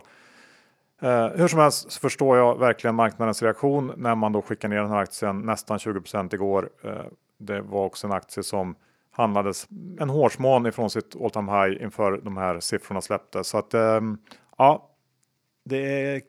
Eh, 1.01 1.27
hur 1.27 1.47
som 1.47 1.60
helst 1.60 1.91
så 1.91 1.99
förstår 1.99 2.38
jag 2.38 2.60
verkligen 2.60 2.95
marknadens 2.95 3.43
reaktion 3.43 3.93
när 3.97 4.15
man 4.15 4.32
då 4.32 4.41
skickar 4.41 4.69
ner 4.69 4.77
den 4.77 4.89
här 4.89 4.97
aktien 4.97 5.39
nästan 5.41 5.77
20% 5.77 6.34
igår. 6.34 6.69
Eh, 6.84 6.91
det 7.38 7.62
var 7.62 7.86
också 7.86 8.08
en 8.08 8.13
aktie 8.13 8.43
som 8.43 8.75
handlades 9.12 9.67
en 9.99 10.10
hårsmån 10.10 10.65
ifrån 10.65 10.89
sitt 10.89 11.15
all 11.23 11.30
time 11.30 11.51
high 11.51 11.84
inför 11.84 12.17
de 12.23 12.38
här 12.38 12.60
siffrorna 12.60 13.01
släpptes. 13.01 13.47
Så 13.47 13.58
att 13.58 13.73
ehm, 13.73 14.17
ja, 14.58 14.89
det 15.67 16.21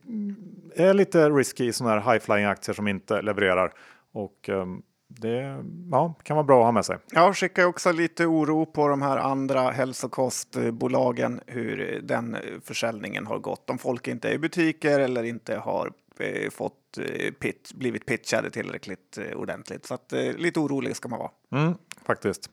är, 0.75 0.95
lite 0.95 1.31
risky 1.31 1.65
i 1.65 1.73
sådana 1.73 2.01
här 2.01 2.13
high 2.13 2.25
flying 2.25 2.45
aktier 2.45 2.75
som 2.75 2.89
inte 2.89 3.23
levererar 3.23 3.73
och 4.13 4.49
ehm, 4.49 4.83
det 5.09 5.65
ja, 5.91 6.15
kan 6.23 6.37
vara 6.37 6.47
bra 6.47 6.61
att 6.61 6.65
ha 6.65 6.73
med 6.73 6.85
sig. 6.85 6.97
Ja, 7.11 7.35
skickar 7.35 7.65
också 7.65 7.93
lite 7.93 8.27
oro 8.27 8.67
på 8.67 8.89
de 8.89 9.03
här 9.03 9.17
andra 9.17 9.71
hälsokostbolagen 9.71 11.41
hur 11.47 12.01
den 12.03 12.37
försäljningen 12.65 13.27
har 13.27 13.39
gått. 13.39 13.71
Om 13.71 13.79
folk 13.79 14.09
inte 14.09 14.29
är 14.29 14.33
i 14.33 14.39
butiker 14.39 15.01
eller 15.01 15.23
inte 15.23 15.57
har 15.57 15.93
eh, 16.19 16.51
fått 16.51 16.99
eh, 16.99 17.33
pitch, 17.33 17.73
blivit 17.73 18.07
pitchade 18.07 18.51
tillräckligt 18.51 19.19
eh, 19.19 19.39
ordentligt. 19.39 19.87
Så 19.87 19.95
att, 19.95 20.13
lite 20.37 20.61
orolig 20.61 20.97
ska 20.97 21.09
man 21.09 21.19
vara. 21.19 21.31
Mm, 21.53 21.75
faktiskt. 22.03 22.51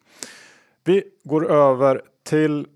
Vi 0.84 1.04
går 1.24 1.52
över 1.52 2.02
till 2.24 2.68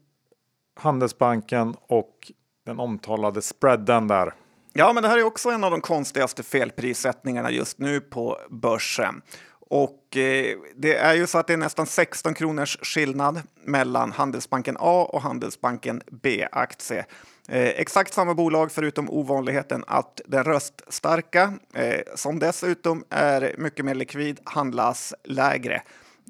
Handelsbanken 0.76 1.76
och 1.82 2.32
den 2.66 2.80
omtalade 2.80 3.42
spreaden 3.42 4.08
där. 4.08 4.34
Ja, 4.74 4.94
men 4.94 5.04
det 5.04 5.10
här 5.10 5.18
är 5.18 5.24
också 5.24 5.50
en 5.50 5.64
av 5.64 5.72
de 5.72 5.82
konstigaste 5.82 6.44
felprissättningarna 6.44 7.52
just 7.52 7.80
nu 7.80 8.00
på 8.00 8.38
börsen. 8.50 9.22
Och 9.70 10.18
eh, 10.18 10.58
det 10.76 10.96
är 10.96 11.14
ju 11.14 11.28
så 11.28 11.38
att 11.38 11.48
det 11.48 11.54
är 11.54 11.58
nästan 11.58 11.86
16 11.86 12.34
kronors 12.34 12.78
skillnad 12.82 13.42
mellan 13.64 14.12
Handelsbanken 14.12 14.78
A 14.80 15.10
och 15.14 15.22
Handelsbanken 15.22 16.02
B-aktie. 16.12 17.06
Eh, 17.48 17.68
exakt 17.68 18.14
samma 18.14 18.34
bolag 18.34 18.72
förutom 18.72 19.10
ovanligheten 19.10 19.84
att 19.88 20.22
den 20.26 20.44
röststarka, 20.44 21.54
eh, 21.74 22.02
som 22.16 22.40
dessutom 22.40 23.04
är 23.10 23.56
mycket 23.58 23.86
mer 23.86 23.96
likvid, 23.96 24.40
handlas 24.44 25.14
lägre. 25.24 25.82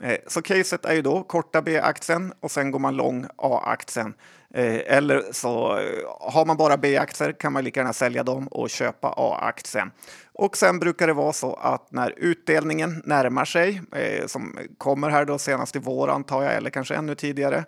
Eh, 0.04 0.18
så 0.28 0.42
caset 0.42 0.86
är 0.86 0.94
ju 0.94 1.02
då 1.02 1.24
korta 1.24 1.62
B-aktien 1.62 2.34
och 2.40 2.52
sen 2.52 2.72
går 2.72 2.80
man 2.80 2.96
lång 2.96 3.26
A-aktien. 3.36 4.14
Eh, 4.54 4.96
eller 4.98 5.24
så 5.32 5.78
eh, 5.78 6.32
har 6.34 6.46
man 6.46 6.58
bara 6.58 6.78
B-aktier 6.78 7.32
kan 7.32 7.54
man 7.54 7.64
lika 7.64 7.80
gärna 7.80 7.94
sälja 7.94 8.24
dem 8.24 8.48
och 8.48 8.70
köpa 8.70 9.14
A-aktien. 9.18 9.92
Och 10.34 10.58
sen 10.58 10.80
brukar 10.80 11.08
det 11.08 11.14
vara 11.14 11.34
så 11.34 11.54
att 11.54 11.92
när 11.92 12.14
utdelningen 12.18 13.02
närmar 13.06 13.46
sig, 13.46 13.82
eh, 13.92 14.26
som 14.28 14.60
kommer 14.78 15.10
här 15.10 15.26
då 15.26 15.38
senast 15.38 15.76
i 15.76 15.80
vår 15.80 16.08
antar 16.08 16.44
jag, 16.44 16.54
eller 16.54 16.70
kanske 16.70 16.96
ännu 16.96 17.16
tidigare, 17.16 17.66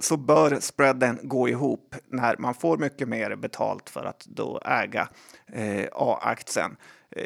så 0.00 0.16
bör 0.16 0.60
spreaden 0.60 1.18
gå 1.22 1.48
ihop 1.48 1.94
när 2.08 2.36
man 2.38 2.54
får 2.54 2.78
mycket 2.78 3.08
mer 3.08 3.36
betalt 3.36 3.90
för 3.90 4.04
att 4.04 4.24
då 4.26 4.60
äga 4.64 5.08
A-aktien. 5.92 6.76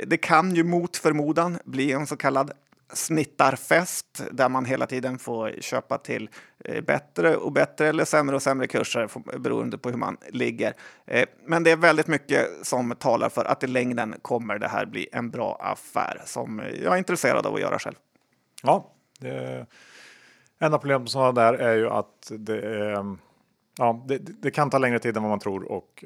Det 0.06 0.16
kan 0.16 0.54
ju 0.54 0.64
mot 0.64 0.96
förmodan 0.96 1.58
bli 1.64 1.92
en 1.92 2.06
så 2.06 2.16
kallad 2.16 2.52
snittarfest 2.92 4.22
där 4.30 4.48
man 4.48 4.64
hela 4.64 4.86
tiden 4.86 5.18
får 5.18 5.54
köpa 5.60 5.98
till 5.98 6.30
eh, 6.64 6.84
bättre 6.84 7.36
och 7.36 7.52
bättre 7.52 7.88
eller 7.88 8.04
sämre 8.04 8.36
och 8.36 8.42
sämre 8.42 8.66
kurser 8.66 9.38
beroende 9.38 9.78
på 9.78 9.90
hur 9.90 9.96
man 9.96 10.16
ligger. 10.28 10.74
Eh, 11.06 11.28
men 11.46 11.62
det 11.62 11.70
är 11.70 11.76
väldigt 11.76 12.06
mycket 12.06 12.46
som 12.62 12.94
talar 12.98 13.28
för 13.28 13.44
att 13.44 13.64
i 13.64 13.66
längden 13.66 14.14
kommer 14.22 14.58
det 14.58 14.68
här 14.68 14.86
bli 14.86 15.08
en 15.12 15.30
bra 15.30 15.58
affär 15.60 16.22
som 16.24 16.62
jag 16.82 16.94
är 16.94 16.98
intresserad 16.98 17.46
av 17.46 17.54
att 17.54 17.60
göra 17.60 17.78
själv. 17.78 17.96
Ja, 18.62 18.92
det 19.20 19.66
enda 20.58 20.78
problemet 20.78 21.02
med 21.02 21.10
sådana 21.10 21.32
där 21.32 21.54
är 21.54 21.76
ju 21.76 21.88
att 21.88 22.32
det 22.38 22.60
är 22.60 23.16
Ja, 23.78 24.04
det, 24.08 24.18
det, 24.18 24.50
kan 24.50 24.70
ta 24.70 24.78
längre 24.78 24.98
tid 24.98 25.16
än 25.16 25.22
vad 25.22 25.30
man 25.30 25.38
tror 25.38 25.72
och 25.72 26.04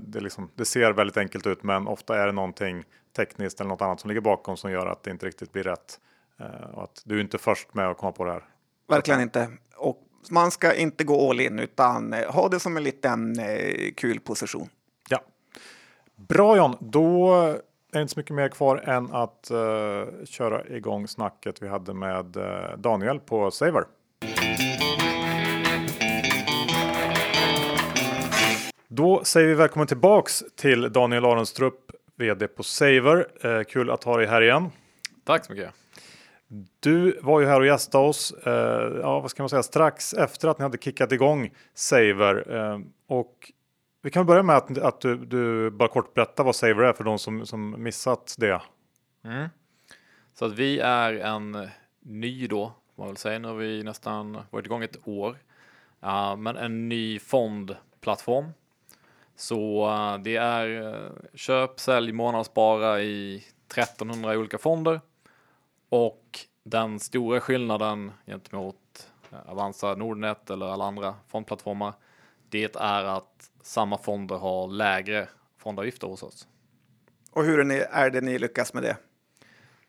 det, 0.00 0.20
liksom, 0.20 0.50
det, 0.54 0.64
ser 0.64 0.92
väldigt 0.92 1.16
enkelt 1.16 1.46
ut 1.46 1.62
men 1.62 1.86
ofta 1.86 2.22
är 2.22 2.26
det 2.26 2.32
någonting 2.32 2.84
tekniskt 3.16 3.60
eller 3.60 3.68
något 3.68 3.82
annat 3.82 4.00
som 4.00 4.08
ligger 4.08 4.20
bakom 4.20 4.56
som 4.56 4.70
gör 4.70 4.86
att 4.86 5.02
det 5.02 5.10
inte 5.10 5.26
riktigt 5.26 5.52
blir 5.52 5.62
rätt. 5.62 6.00
Eh, 6.40 6.70
och 6.70 6.82
att 6.82 7.02
du 7.04 7.16
är 7.16 7.20
inte 7.20 7.38
först 7.38 7.74
med 7.74 7.88
att 7.88 7.98
komma 7.98 8.12
på 8.12 8.24
det 8.24 8.32
här. 8.32 8.44
Verkligen 8.88 9.20
inte. 9.20 9.48
Och 9.76 10.02
man 10.30 10.50
ska 10.50 10.74
inte 10.74 11.04
gå 11.04 11.30
all 11.30 11.40
in 11.40 11.58
utan 11.58 12.12
eh, 12.12 12.32
ha 12.32 12.48
det 12.48 12.60
som 12.60 12.76
en 12.76 12.82
liten 12.82 13.38
eh, 13.38 13.92
kul 13.96 14.20
position. 14.20 14.68
Ja. 15.08 15.20
Bra 16.16 16.56
John, 16.56 16.76
då 16.80 17.34
är 17.92 17.98
det 17.98 18.02
inte 18.02 18.14
så 18.14 18.20
mycket 18.20 18.34
mer 18.34 18.48
kvar 18.48 18.76
än 18.76 19.12
att 19.12 19.50
uh, 19.52 20.24
köra 20.24 20.66
igång 20.66 21.08
snacket 21.08 21.62
vi 21.62 21.68
hade 21.68 21.94
med 21.94 22.36
uh, 22.36 22.78
Daniel 22.78 23.20
på 23.20 23.50
Saver. 23.50 23.84
Då 28.88 29.24
säger 29.24 29.48
vi 29.48 29.54
välkommen 29.54 29.86
tillbaks 29.86 30.44
till 30.56 30.92
Daniel 30.92 31.24
Aronstrup, 31.24 31.90
vd 32.16 32.48
på 32.48 32.62
Saver. 32.62 33.26
Uh, 33.44 33.62
kul 33.62 33.90
att 33.90 34.04
ha 34.04 34.16
dig 34.16 34.26
här 34.26 34.42
igen. 34.42 34.70
Tack 35.24 35.44
så 35.44 35.52
mycket. 35.52 35.79
Du 36.80 37.18
var 37.22 37.40
ju 37.40 37.46
här 37.46 37.60
och 37.60 37.66
gästade 37.66 38.06
oss, 38.06 38.32
eh, 38.32 38.98
ja, 39.00 39.20
vad 39.20 39.30
ska 39.30 39.42
man 39.42 39.50
säga, 39.50 39.62
strax 39.62 40.12
efter 40.12 40.48
att 40.48 40.58
ni 40.58 40.62
hade 40.62 40.78
kickat 40.78 41.12
igång 41.12 41.50
Saver. 41.74 42.56
Eh, 42.56 42.78
och 43.06 43.52
vi 44.02 44.10
kan 44.10 44.26
börja 44.26 44.42
med 44.42 44.56
att, 44.56 44.78
att 44.78 45.00
du, 45.00 45.16
du, 45.16 45.70
bara 45.70 45.88
kort 45.88 46.14
berättar 46.14 46.44
vad 46.44 46.56
Saver 46.56 46.82
är 46.82 46.92
för 46.92 47.04
de 47.04 47.18
som, 47.18 47.46
som 47.46 47.82
missat 47.82 48.34
det. 48.38 48.62
Mm. 49.24 49.48
Så 50.34 50.44
att 50.44 50.52
vi 50.52 50.78
är 50.78 51.12
en 51.12 51.68
ny 52.00 52.46
då, 52.46 52.72
man 52.96 53.16
säga. 53.16 53.38
Nu 53.38 53.48
har 53.48 53.54
vi 53.54 53.82
nästan 53.82 54.38
varit 54.50 54.66
igång 54.66 54.82
ett 54.82 55.08
år. 55.08 55.36
Uh, 56.04 56.36
men 56.36 56.56
en 56.56 56.88
ny 56.88 57.18
fondplattform. 57.18 58.52
Så 59.36 59.88
uh, 59.88 60.22
det 60.22 60.36
är 60.36 60.68
uh, 60.68 61.10
köp, 61.34 61.80
sälj, 61.80 62.12
månadsspara 62.12 63.00
i 63.00 63.44
1300 63.68 64.38
olika 64.38 64.58
fonder 64.58 65.00
och 65.90 66.40
den 66.62 67.00
stora 67.00 67.40
skillnaden 67.40 68.12
gentemot 68.26 69.10
eh, 69.32 69.50
Avanza, 69.50 69.94
Nordnet 69.94 70.50
eller 70.50 70.66
alla 70.66 70.84
andra 70.84 71.14
fondplattformar, 71.28 71.94
det 72.48 72.76
är 72.76 73.04
att 73.04 73.50
samma 73.62 73.98
fonder 73.98 74.36
har 74.36 74.68
lägre 74.68 75.28
fondavgifter 75.58 76.06
hos 76.06 76.22
oss. 76.22 76.48
Och 77.30 77.44
hur 77.44 77.60
är, 77.60 77.64
ni, 77.64 77.74
är 77.74 78.10
det 78.10 78.20
ni 78.20 78.38
lyckas 78.38 78.74
med 78.74 78.82
det? 78.82 78.96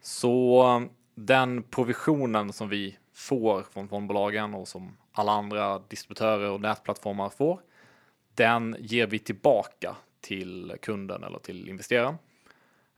Så 0.01 0.83
den 1.15 1.63
provisionen 1.63 2.53
som 2.53 2.69
vi 2.69 2.97
får 3.13 3.63
från 3.63 3.87
fondbolagen 3.87 4.53
och 4.53 4.67
som 4.67 4.97
alla 5.11 5.31
andra 5.31 5.79
distributörer 5.79 6.49
och 6.49 6.61
nätplattformar 6.61 7.29
får, 7.29 7.61
den 8.35 8.75
ger 8.79 9.07
vi 9.07 9.19
tillbaka 9.19 9.95
till 10.21 10.75
kunden 10.81 11.23
eller 11.23 11.39
till 11.39 11.69
investeraren. 11.69 12.15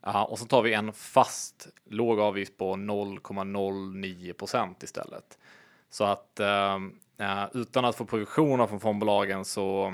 Uh, 0.06 0.22
och 0.22 0.38
så 0.38 0.44
tar 0.44 0.62
vi 0.62 0.74
en 0.74 0.92
fast 0.92 1.68
låg 1.84 2.20
avgift 2.20 2.56
på 2.56 2.74
0,09 2.74 4.32
procent 4.32 4.82
istället. 4.82 5.38
Så 5.90 6.04
att 6.04 6.40
uh, 6.40 7.46
utan 7.52 7.84
att 7.84 7.96
få 7.96 8.04
provisioner 8.04 8.66
från 8.66 8.80
fondbolagen 8.80 9.44
så 9.44 9.86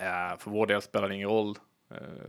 uh, 0.00 0.38
för 0.38 0.50
vår 0.50 0.66
del 0.66 0.82
spelar 0.82 1.08
det 1.08 1.14
ingen 1.14 1.28
roll 1.28 1.58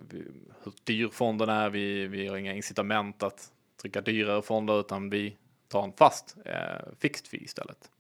vi, 0.10 0.24
hur 0.64 0.74
dyr 0.84 1.10
fonden 1.10 1.50
är. 1.50 1.70
Vi, 1.70 2.08
vi 2.08 2.28
har 2.28 2.38
inga 2.38 2.54
incitament 2.54 3.24
att 3.24 3.52
trycka 3.82 4.02
dyrare 4.02 4.42
fonder 4.42 4.80
utan 4.80 5.10
vi 5.10 5.38
tar 5.68 5.84
en 5.84 5.94
fast 5.94 6.36
fixed 7.00 7.28
fee 7.28 7.44
istället. 7.44 7.92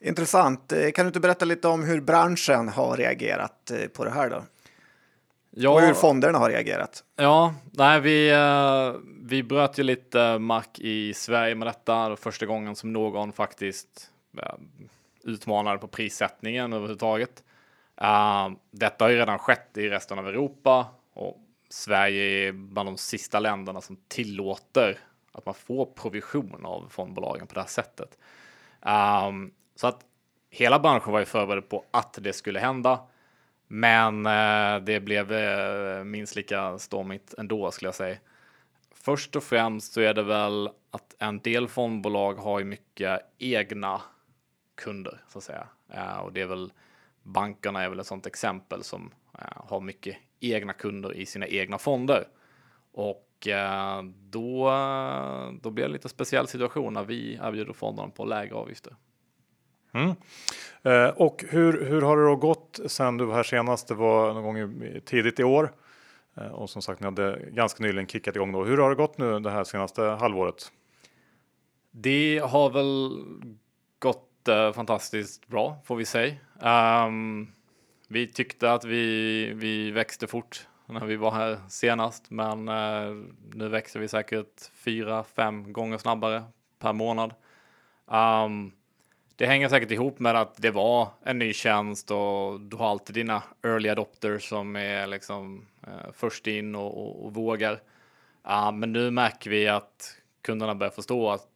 Intressant. 0.00 0.72
Kan 0.94 1.04
du 1.04 1.06
inte 1.06 1.20
berätta 1.20 1.44
lite 1.44 1.68
om 1.68 1.84
hur 1.84 2.00
branschen 2.00 2.68
har 2.68 2.96
reagerat 2.96 3.72
på 3.92 4.04
det 4.04 4.10
här 4.10 4.30
då? 4.30 4.42
Ja, 5.60 5.70
Och 5.70 5.80
hur 5.80 5.94
fonderna 5.94 6.38
har 6.38 6.50
reagerat? 6.50 7.04
Ja, 7.16 7.54
nej, 7.72 8.00
vi, 8.00 8.30
eh, 8.30 8.92
vi 9.22 9.42
bröt 9.42 9.78
ju 9.78 9.82
lite 9.82 10.38
mark 10.38 10.78
i 10.78 11.14
Sverige 11.14 11.54
med 11.54 11.68
detta. 11.68 12.08
Det 12.08 12.16
första 12.16 12.46
gången 12.46 12.76
som 12.76 12.92
någon 12.92 13.32
faktiskt 13.32 14.10
eh, 14.42 14.54
utmanade 15.24 15.78
på 15.78 15.88
prissättningen 15.88 16.72
överhuvudtaget. 16.72 17.42
Uh, 18.02 18.56
detta 18.70 19.04
har 19.04 19.10
ju 19.10 19.16
redan 19.16 19.38
skett 19.38 19.76
i 19.76 19.88
resten 19.88 20.18
av 20.18 20.28
Europa 20.28 20.86
och 21.14 21.36
Sverige 21.68 22.48
är 22.48 22.52
bland 22.52 22.88
de 22.88 22.96
sista 22.96 23.40
länderna 23.40 23.80
som 23.80 23.96
tillåter 24.08 24.98
att 25.32 25.46
man 25.46 25.54
får 25.54 25.86
provision 25.86 26.64
av 26.64 26.88
fondbolagen 26.90 27.46
på 27.46 27.54
det 27.54 27.60
här 27.60 27.68
sättet. 27.68 28.18
Um, 29.28 29.50
så 29.76 29.86
att 29.86 30.00
hela 30.50 30.78
branschen 30.78 31.12
var 31.12 31.20
ju 31.20 31.26
förberedd 31.26 31.68
på 31.68 31.84
att 31.90 32.18
det 32.20 32.32
skulle 32.32 32.58
hända. 32.58 33.00
Men 33.68 34.26
eh, 34.26 34.84
det 34.84 35.00
blev 35.00 35.32
eh, 35.32 36.04
minst 36.04 36.36
lika 36.36 36.78
stormigt 36.78 37.34
ändå 37.38 37.70
skulle 37.70 37.86
jag 37.86 37.94
säga. 37.94 38.16
Först 38.90 39.36
och 39.36 39.42
främst 39.42 39.92
så 39.92 40.00
är 40.00 40.14
det 40.14 40.22
väl 40.22 40.70
att 40.90 41.16
en 41.18 41.38
del 41.38 41.68
fondbolag 41.68 42.34
har 42.34 42.58
ju 42.58 42.64
mycket 42.64 43.20
egna 43.38 44.02
kunder 44.74 45.20
så 45.28 45.38
att 45.38 45.44
säga. 45.44 45.68
Eh, 45.92 46.18
och 46.18 46.32
det 46.32 46.40
är 46.40 46.46
väl 46.46 46.72
bankerna 47.22 47.82
är 47.82 47.88
väl 47.88 48.00
ett 48.00 48.06
sådant 48.06 48.26
exempel 48.26 48.82
som 48.82 49.10
eh, 49.38 49.66
har 49.68 49.80
mycket 49.80 50.16
egna 50.40 50.72
kunder 50.72 51.14
i 51.14 51.26
sina 51.26 51.46
egna 51.46 51.78
fonder. 51.78 52.28
Och 52.92 53.48
eh, 53.48 54.02
då, 54.30 54.68
eh, 54.68 55.52
då 55.62 55.70
blir 55.70 55.84
det 55.84 55.88
en 55.88 55.92
lite 55.92 56.08
speciell 56.08 56.48
situation 56.48 56.94
när 56.94 57.04
vi 57.04 57.38
erbjuder 57.42 57.72
fonderna 57.72 58.08
på 58.08 58.24
lägre 58.24 58.54
avgifter. 58.54 58.96
Mm. 59.92 60.14
Eh, 60.82 61.08
och 61.08 61.44
hur, 61.48 61.84
hur 61.84 62.02
har 62.02 62.16
det 62.16 62.24
då 62.26 62.36
gått 62.36 62.80
sen 62.86 63.16
du 63.16 63.24
var 63.24 63.34
här 63.34 63.42
senast? 63.42 63.88
Det 63.88 63.94
var 63.94 64.34
någon 64.34 64.42
gång 64.42 64.58
i, 64.58 65.00
tidigt 65.04 65.40
i 65.40 65.44
år. 65.44 65.72
Eh, 66.36 66.46
och 66.46 66.70
som 66.70 66.82
sagt, 66.82 67.00
ni 67.00 67.04
hade 67.04 67.40
ganska 67.50 67.82
nyligen 67.82 68.06
kickat 68.06 68.36
igång 68.36 68.52
då. 68.52 68.64
Hur 68.64 68.78
har 68.78 68.90
det 68.90 68.96
gått 68.96 69.18
nu 69.18 69.40
det 69.40 69.50
här 69.50 69.64
senaste 69.64 70.02
halvåret? 70.02 70.72
Det 71.90 72.38
har 72.44 72.70
väl 72.70 73.24
gått 73.98 74.48
eh, 74.48 74.72
fantastiskt 74.72 75.48
bra 75.48 75.76
får 75.84 75.96
vi 75.96 76.04
säga. 76.04 76.34
Um, 77.06 77.52
vi 78.08 78.26
tyckte 78.26 78.72
att 78.72 78.84
vi, 78.84 79.52
vi 79.54 79.90
växte 79.90 80.26
fort 80.26 80.66
när 80.86 81.04
vi 81.06 81.16
var 81.16 81.30
här 81.30 81.58
senast, 81.68 82.30
men 82.30 82.68
eh, 82.68 83.16
nu 83.54 83.68
växer 83.68 84.00
vi 84.00 84.08
säkert 84.08 84.70
fyra, 84.74 85.24
fem 85.24 85.72
gånger 85.72 85.98
snabbare 85.98 86.44
per 86.78 86.92
månad. 86.92 87.34
Um, 88.06 88.72
det 89.38 89.46
hänger 89.46 89.68
säkert 89.68 89.90
ihop 89.90 90.18
med 90.18 90.36
att 90.36 90.56
det 90.56 90.70
var 90.70 91.08
en 91.24 91.38
ny 91.38 91.52
tjänst 91.52 92.10
och 92.10 92.60
du 92.60 92.76
har 92.76 92.90
alltid 92.90 93.14
dina 93.14 93.42
early 93.62 93.88
adopters 93.88 94.48
som 94.48 94.76
är 94.76 95.06
liksom 95.06 95.66
uh, 95.88 96.12
först 96.12 96.46
in 96.46 96.74
och, 96.74 96.98
och, 96.98 97.24
och 97.24 97.34
vågar. 97.34 97.72
Uh, 98.48 98.72
men 98.72 98.92
nu 98.92 99.10
märker 99.10 99.50
vi 99.50 99.68
att 99.68 100.16
kunderna 100.42 100.74
börjar 100.74 100.90
förstå 100.90 101.30
att 101.30 101.48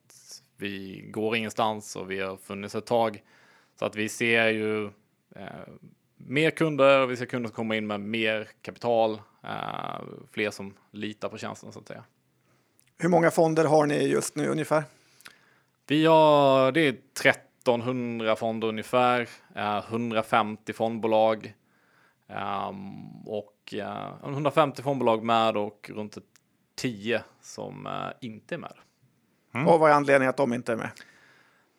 vi 0.56 1.04
går 1.10 1.36
ingenstans 1.36 1.96
och 1.96 2.10
vi 2.10 2.20
har 2.20 2.36
funnits 2.36 2.74
ett 2.74 2.86
tag. 2.86 3.22
Så 3.78 3.84
att 3.84 3.96
vi 3.96 4.08
ser 4.08 4.48
ju 4.48 4.84
eh, 5.36 5.44
mer 6.16 6.50
kunder 6.50 7.00
och 7.00 7.10
vi 7.10 7.16
ser 7.16 7.26
kunder 7.26 7.48
som 7.48 7.54
kommer 7.54 7.74
in 7.74 7.86
med 7.86 8.00
mer 8.00 8.48
kapital, 8.62 9.20
eh, 9.44 10.00
fler 10.32 10.50
som 10.50 10.74
litar 10.90 11.28
på 11.28 11.38
tjänsten 11.38 11.72
så 11.72 11.78
att 11.78 11.88
säga. 11.88 12.04
Hur 12.98 13.08
många 13.08 13.30
fonder 13.30 13.64
har 13.64 13.86
ni 13.86 14.08
just 14.08 14.36
nu 14.36 14.48
ungefär? 14.48 14.84
Vi 15.86 16.06
har, 16.06 16.72
det 16.72 16.80
är 16.80 16.96
1300 17.62 18.36
fonder 18.36 18.68
ungefär, 18.68 19.28
eh, 19.54 19.78
150 19.88 20.72
fondbolag 20.72 21.54
ehm, 22.28 23.26
och 23.26 23.74
150 24.22 24.82
fondbolag 24.82 25.24
med 25.24 25.56
och 25.56 25.90
runt 25.94 26.18
10 26.74 27.22
som 27.40 27.86
eh, 27.86 27.92
inte 28.20 28.54
är 28.54 28.58
med. 28.58 28.74
Mm. 29.54 29.68
Och 29.68 29.80
vad 29.80 29.90
är 29.90 29.94
anledningen 29.94 30.30
att 30.30 30.36
de 30.36 30.52
inte 30.52 30.72
är 30.72 30.76
med? 30.76 30.90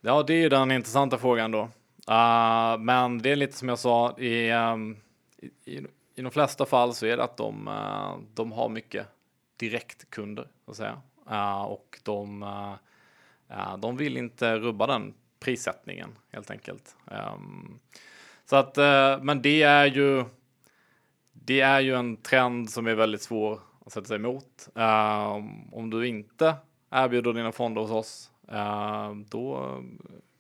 Ja, 0.01 0.23
det 0.23 0.33
är 0.33 0.41
ju 0.41 0.49
den 0.49 0.71
intressanta 0.71 1.17
frågan 1.17 1.51
då. 1.51 1.61
Uh, 2.09 2.77
men 2.79 3.21
det 3.21 3.31
är 3.31 3.35
lite 3.35 3.57
som 3.57 3.69
jag 3.69 3.79
sa, 3.79 4.17
i, 4.17 4.51
um, 4.51 4.97
i, 5.37 5.47
i, 5.65 5.85
i 6.15 6.21
de 6.21 6.31
flesta 6.31 6.65
fall 6.65 6.93
så 6.93 7.05
är 7.05 7.17
det 7.17 7.23
att 7.23 7.37
de, 7.37 7.67
uh, 7.67 8.17
de 8.33 8.51
har 8.51 8.69
mycket 8.69 9.07
direktkunder, 9.57 10.47
så 10.65 10.71
att 10.71 10.77
säga. 10.77 11.01
Uh, 11.31 11.61
och 11.61 11.99
de, 12.03 12.45
de 13.79 13.97
vill 13.97 14.17
inte 14.17 14.59
rubba 14.59 14.87
den 14.87 15.13
prissättningen 15.43 16.09
helt 16.31 16.51
enkelt. 16.51 16.95
Um, 17.05 17.79
så 18.45 18.55
att, 18.55 18.77
eh, 18.77 19.19
men 19.21 19.41
det 19.41 19.63
är 19.63 19.85
ju 19.85 20.25
det 21.33 21.61
är 21.61 21.79
ju 21.79 21.95
en 21.95 22.17
trend 22.17 22.69
som 22.69 22.87
är 22.87 22.95
väldigt 22.95 23.21
svår 23.21 23.59
att 23.85 23.93
sätta 23.93 24.07
sig 24.07 24.15
emot. 24.15 24.69
Ehm, 24.75 25.73
om 25.73 25.89
du 25.89 26.07
inte 26.07 26.55
erbjuder 26.91 27.33
dina 27.33 27.51
fonder 27.51 27.81
hos 27.81 27.91
oss, 27.91 28.31
ehm, 28.51 29.25
då 29.29 29.79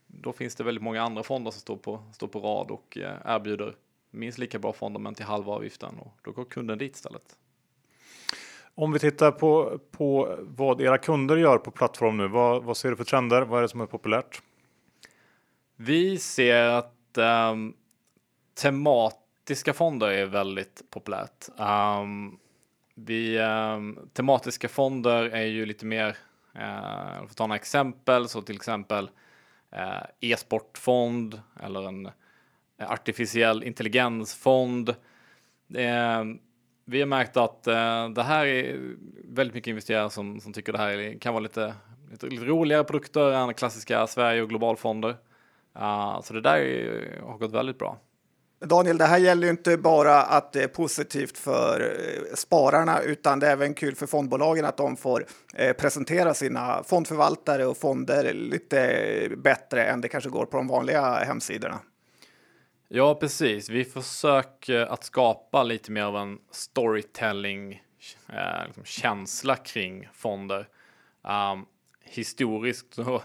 då 0.07 0.33
finns 0.33 0.55
det 0.55 0.63
väldigt 0.63 0.83
många 0.83 1.01
andra 1.01 1.23
fonder 1.23 1.51
som 1.51 1.61
står 1.61 1.77
på, 1.77 2.03
står 2.13 2.27
på 2.27 2.39
rad 2.39 2.71
och 2.71 2.97
eh, 2.97 3.35
erbjuder 3.35 3.75
minst 4.11 4.37
lika 4.37 4.59
bra 4.59 4.73
fonder 4.73 4.99
men 4.99 5.15
till 5.15 5.25
halva 5.25 5.53
avgiften 5.53 5.99
och 5.99 6.17
då 6.21 6.31
går 6.31 6.45
kunden 6.45 6.77
dit 6.77 6.95
istället. 6.95 7.37
Om 8.75 8.91
vi 8.91 8.99
tittar 8.99 9.31
på, 9.31 9.79
på 9.91 10.37
vad 10.39 10.81
era 10.81 10.97
kunder 10.97 11.37
gör 11.37 11.57
på 11.57 11.71
plattform 11.71 12.17
nu, 12.17 12.27
vad, 12.27 12.63
vad 12.63 12.77
ser 12.77 12.89
du 12.89 12.95
för 12.95 13.03
trender? 13.03 13.41
Vad 13.41 13.57
är 13.57 13.61
det 13.61 13.69
som 13.69 13.81
är 13.81 13.85
populärt? 13.85 14.41
Vi 15.75 16.17
ser 16.19 16.63
att 16.63 17.17
um, 17.17 17.73
tematiska 18.61 19.73
fonder 19.73 20.07
är 20.07 20.25
väldigt 20.25 20.83
populärt. 20.89 21.47
Um, 21.57 22.39
vi, 22.95 23.39
um, 23.39 24.09
tematiska 24.13 24.69
fonder 24.69 25.23
är 25.23 25.45
ju 25.45 25.65
lite 25.65 25.85
mer, 25.85 26.07
uh, 26.55 27.17
för 27.17 27.25
att 27.25 27.37
ta 27.37 27.47
några 27.47 27.55
exempel, 27.55 28.29
så 28.29 28.41
till 28.41 28.55
exempel 28.55 29.09
eh, 29.71 30.03
e-sportfond 30.19 31.41
eller 31.59 31.87
en 31.87 32.09
artificiell 32.79 33.63
intelligensfond. 33.63 34.95
Vi 36.85 36.99
har 36.99 37.05
märkt 37.05 37.37
att 37.37 37.67
eh, 37.67 38.09
det 38.09 38.23
här 38.23 38.45
är 38.45 38.95
väldigt 39.23 39.53
mycket 39.53 39.67
investerare 39.67 40.09
som, 40.09 40.39
som 40.39 40.53
tycker 40.53 40.71
det 40.71 40.77
här 40.77 41.19
kan 41.19 41.33
vara 41.33 41.43
lite, 41.43 41.73
lite, 42.11 42.25
lite 42.25 42.45
roligare 42.45 42.83
produkter 42.83 43.31
än 43.31 43.53
klassiska 43.53 44.07
Sverige 44.07 44.41
och 44.41 44.49
globalfonder. 44.49 45.15
Uh, 45.79 46.21
så 46.21 46.33
det 46.33 46.41
där 46.41 46.57
är, 46.57 47.21
har 47.21 47.37
gått 47.37 47.51
väldigt 47.51 47.79
bra. 47.79 47.99
Daniel, 48.65 48.97
det 48.97 49.05
här 49.05 49.17
gäller 49.17 49.47
ju 49.47 49.51
inte 49.51 49.77
bara 49.77 50.21
att 50.21 50.53
det 50.53 50.63
är 50.63 50.67
positivt 50.67 51.37
för 51.37 51.81
eh, 51.81 52.35
spararna 52.35 53.01
utan 53.01 53.39
det 53.39 53.47
är 53.47 53.51
även 53.51 53.73
kul 53.73 53.95
för 53.95 54.07
fondbolagen 54.07 54.65
att 54.65 54.77
de 54.77 54.97
får 54.97 55.25
eh, 55.53 55.73
presentera 55.73 56.33
sina 56.33 56.83
fondförvaltare 56.83 57.65
och 57.65 57.77
fonder 57.77 58.33
lite 58.33 59.29
bättre 59.37 59.85
än 59.85 60.01
det 60.01 60.07
kanske 60.07 60.29
går 60.29 60.45
på 60.45 60.57
de 60.57 60.67
vanliga 60.67 61.15
hemsidorna. 61.15 61.79
Ja, 62.87 63.15
precis. 63.15 63.69
Vi 63.69 63.85
försöker 63.85 64.85
att 64.85 65.03
skapa 65.03 65.63
lite 65.63 65.91
mer 65.91 66.03
av 66.03 66.17
en 66.17 66.37
storytelling 66.51 67.81
eh, 68.29 68.65
liksom 68.65 68.83
känsla 68.85 69.55
kring 69.55 70.09
fonder. 70.13 70.67
Um, 71.53 71.65
historiskt 72.03 72.93
så 72.93 73.21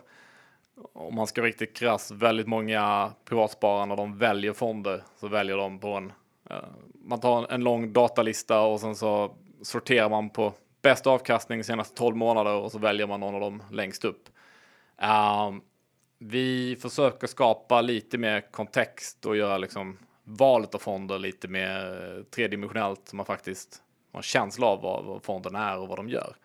om 0.93 1.15
man 1.15 1.27
ska 1.27 1.41
vara 1.41 1.49
riktigt 1.49 1.77
krass, 1.77 2.11
väldigt 2.11 2.47
många 2.47 3.13
privatsparare 3.25 3.87
när 3.87 3.97
de 3.97 4.19
väljer 4.19 4.53
fonder 4.53 5.03
så 5.21 5.29
väljer 5.29 5.57
de 5.57 5.79
på 5.79 5.89
en, 5.89 6.13
eh, 6.51 6.57
man 6.95 7.21
tar 7.21 7.53
en 7.53 7.65
lång 7.65 7.93
datalista 7.93 8.61
och 8.61 8.81
sen 8.81 8.97
så 8.97 9.37
sorterar 9.63 10.09
man 10.09 10.31
på 10.31 10.53
bäst 10.83 11.07
avkastning 11.07 11.65
senaste 11.65 11.95
12 11.95 12.17
månader 12.17 12.55
och 12.55 12.73
så 12.73 12.79
väljer 12.79 13.07
man 13.07 13.21
någon 13.21 13.35
av 13.35 13.41
dem 13.41 13.63
längst 13.71 14.05
upp. 14.05 14.29
Ehm, 14.99 15.61
vi 16.19 16.77
försöker 16.77 17.27
skapa 17.27 17.81
lite 17.81 18.19
mer 18.19 18.41
kontext 18.51 19.27
och 19.27 19.37
göra 19.37 19.59
liksom 19.59 19.99
valet 20.25 20.75
av 20.75 20.79
fonder 20.79 21.19
lite 21.19 21.49
mer 21.49 22.15
eh, 22.17 22.23
tredimensionellt 22.25 23.09
så 23.09 23.17
man 23.17 23.27
faktiskt 23.27 23.83
har 24.13 24.19
en 24.19 24.23
känsla 24.23 24.67
av 24.67 24.83
vad, 24.83 25.05
vad 25.05 25.23
fonden 25.23 25.55
är 25.55 25.79
och 25.79 25.89
vad 25.89 25.99
de 25.99 26.09
gör. 26.09 26.37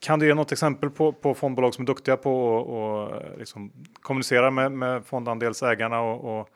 Kan 0.00 0.18
du 0.18 0.26
ge 0.26 0.34
något 0.34 0.52
exempel 0.52 0.90
på, 0.90 1.12
på 1.12 1.34
fondbolag 1.34 1.74
som 1.74 1.82
är 1.82 1.86
duktiga 1.86 2.16
på 2.16 2.58
att 2.58 2.66
och 2.66 3.22
eh, 3.22 3.38
liksom 3.38 3.72
kommunicera 4.00 4.50
med, 4.50 4.72
med 4.72 5.06
fondandelsägarna 5.06 6.00
och, 6.00 6.40
och 6.40 6.48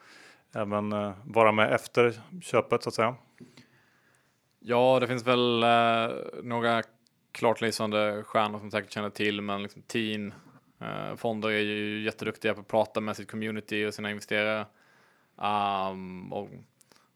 även 0.54 0.92
eh, 0.92 1.12
vara 1.24 1.52
med 1.52 1.72
efter 1.72 2.20
köpet 2.42 2.82
så 2.82 2.88
att 2.88 2.94
säga? 2.94 3.14
Ja, 4.60 4.98
det 5.00 5.06
finns 5.06 5.26
väl 5.26 5.62
eh, 5.62 6.16
några 6.42 6.82
klart 7.32 7.60
lysande 7.60 8.22
stjärnor 8.26 8.58
som 8.58 8.70
säkert 8.70 8.92
känner 8.92 9.10
till, 9.10 9.40
men 9.40 9.62
liksom 9.62 9.82
teen 9.82 10.34
eh, 10.80 11.16
fonder 11.16 11.48
är 11.48 11.60
ju 11.60 12.02
jätteduktiga 12.04 12.54
på 12.54 12.60
att 12.60 12.68
prata 12.68 13.00
med 13.00 13.16
sitt 13.16 13.30
community 13.30 13.86
och 13.86 13.94
sina 13.94 14.10
investerare. 14.10 14.66
Um, 15.36 16.32
och 16.32 16.48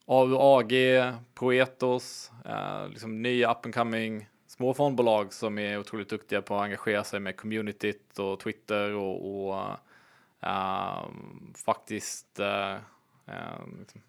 AUAG, 0.06 0.72
Proetos, 1.34 2.32
eh, 2.44 2.88
liksom 2.88 3.22
nya 3.22 3.52
up 3.52 3.64
and 3.64 3.74
coming 3.74 4.28
små 4.56 4.74
fondbolag 4.74 5.32
som 5.32 5.58
är 5.58 5.78
otroligt 5.78 6.08
duktiga 6.08 6.42
på 6.42 6.56
att 6.56 6.62
engagera 6.62 7.04
sig 7.04 7.20
med 7.20 7.36
communityt 7.36 8.18
och 8.18 8.40
Twitter 8.40 8.94
och, 8.94 9.48
och 9.48 9.68
uh, 10.44 11.06
faktiskt 11.64 12.40
uh, 12.40 12.76
liksom 13.78 14.00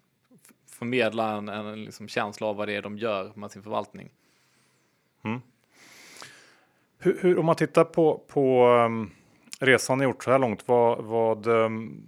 förmedla 0.66 1.32
en, 1.32 1.48
en 1.48 1.84
liksom 1.84 2.08
känsla 2.08 2.46
av 2.46 2.56
vad 2.56 2.68
det 2.68 2.76
är 2.76 2.82
de 2.82 2.98
gör 2.98 3.32
med 3.34 3.50
sin 3.50 3.62
förvaltning. 3.62 4.10
Mm. 5.22 5.40
Hur, 6.98 7.18
hur, 7.20 7.38
om 7.38 7.46
man 7.46 7.56
tittar 7.56 7.84
på, 7.84 8.20
på 8.28 8.66
um, 8.66 9.10
resan 9.60 9.98
ni 9.98 10.04
gjort 10.04 10.24
så 10.24 10.30
här 10.30 10.38
långt, 10.38 10.68
vad, 10.68 11.04
vad 11.04 11.46
um, 11.46 12.02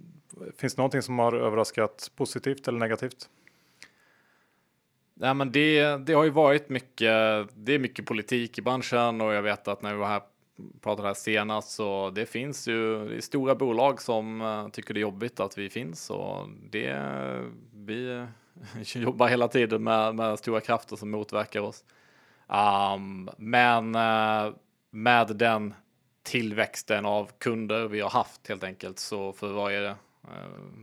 finns 0.57 0.75
det 0.75 0.79
någonting 0.79 1.01
som 1.01 1.19
har 1.19 1.33
överraskat 1.33 2.11
positivt 2.15 2.67
eller 2.67 2.79
negativt? 2.79 3.29
Nej, 5.19 5.33
men 5.33 5.51
det, 5.51 5.97
det 5.97 6.13
har 6.13 6.23
ju 6.23 6.29
varit 6.29 6.69
mycket, 6.69 7.11
det 7.55 7.73
är 7.73 7.79
mycket 7.79 8.05
politik 8.05 8.57
i 8.57 8.61
branschen 8.61 9.21
och 9.21 9.33
jag 9.33 9.41
vet 9.41 9.67
att 9.67 9.81
när 9.81 9.93
vi 9.93 9.99
var 9.99 10.07
här 10.07 10.21
pratade 10.81 11.07
här 11.07 11.13
senast 11.13 11.69
så 11.71 12.09
det 12.09 12.25
finns 12.25 12.67
ju 12.67 13.09
det 13.09 13.21
stora 13.21 13.55
bolag 13.55 14.01
som 14.01 14.41
eh, 14.41 14.67
tycker 14.69 14.93
det 14.93 14.99
är 14.99 15.01
jobbigt 15.01 15.39
att 15.39 15.57
vi 15.57 15.69
finns 15.69 16.09
och 16.09 16.49
det 16.71 16.99
vi 17.73 18.25
jobbar 18.95 19.27
hela 19.27 19.47
tiden 19.47 19.83
med, 19.83 20.15
med 20.15 20.39
stora 20.39 20.61
krafter 20.61 20.95
som 20.95 21.11
motverkar 21.11 21.61
oss. 21.61 21.83
Um, 22.47 23.29
men 23.37 23.95
uh, 23.95 24.53
med 24.89 25.27
den 25.27 25.73
tillväxten 26.23 27.05
av 27.05 27.31
kunder 27.37 27.87
vi 27.87 27.99
har 27.99 28.09
haft 28.09 28.47
helt 28.47 28.63
enkelt 28.63 28.99
så 28.99 29.33
för 29.33 29.53
varje, 29.53 29.89
uh, 29.89 29.95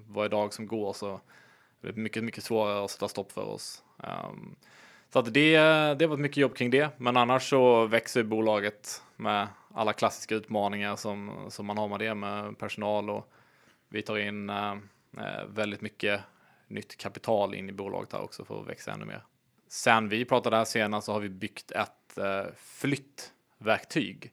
varje 0.08 0.28
dag 0.28 0.52
som 0.52 0.66
går 0.66 0.92
så 0.92 1.20
är 1.88 1.92
mycket, 1.92 2.24
mycket 2.24 2.44
svårare 2.44 2.84
att 2.84 2.90
sätta 2.90 3.08
stopp 3.08 3.32
för 3.32 3.44
oss. 3.44 3.82
Um, 3.96 4.56
så 5.10 5.18
att 5.18 5.34
det, 5.34 5.56
det 5.94 6.04
har 6.04 6.06
varit 6.06 6.20
mycket 6.20 6.36
jobb 6.36 6.56
kring 6.56 6.70
det, 6.70 6.88
men 6.96 7.16
annars 7.16 7.48
så 7.50 7.86
växer 7.86 8.22
bolaget 8.22 9.02
med 9.16 9.48
alla 9.74 9.92
klassiska 9.92 10.34
utmaningar 10.34 10.96
som, 10.96 11.46
som 11.48 11.66
man 11.66 11.78
har 11.78 11.88
med 11.88 12.00
det 12.00 12.14
med 12.14 12.58
personal 12.58 13.10
och 13.10 13.32
vi 13.88 14.02
tar 14.02 14.18
in 14.18 14.50
uh, 14.50 14.74
väldigt 15.48 15.80
mycket 15.80 16.20
nytt 16.68 16.96
kapital 16.96 17.54
in 17.54 17.68
i 17.68 17.72
bolaget 17.72 18.12
här 18.12 18.22
också 18.22 18.44
för 18.44 18.60
att 18.60 18.68
växa 18.68 18.92
ännu 18.92 19.04
mer. 19.04 19.22
Sen 19.68 20.08
vi 20.08 20.24
pratade 20.24 20.56
här 20.56 20.64
senast 20.64 21.06
så 21.06 21.12
har 21.12 21.20
vi 21.20 21.28
byggt 21.28 21.70
ett 21.70 22.18
uh, 22.18 22.52
flyttverktyg. 22.56 24.32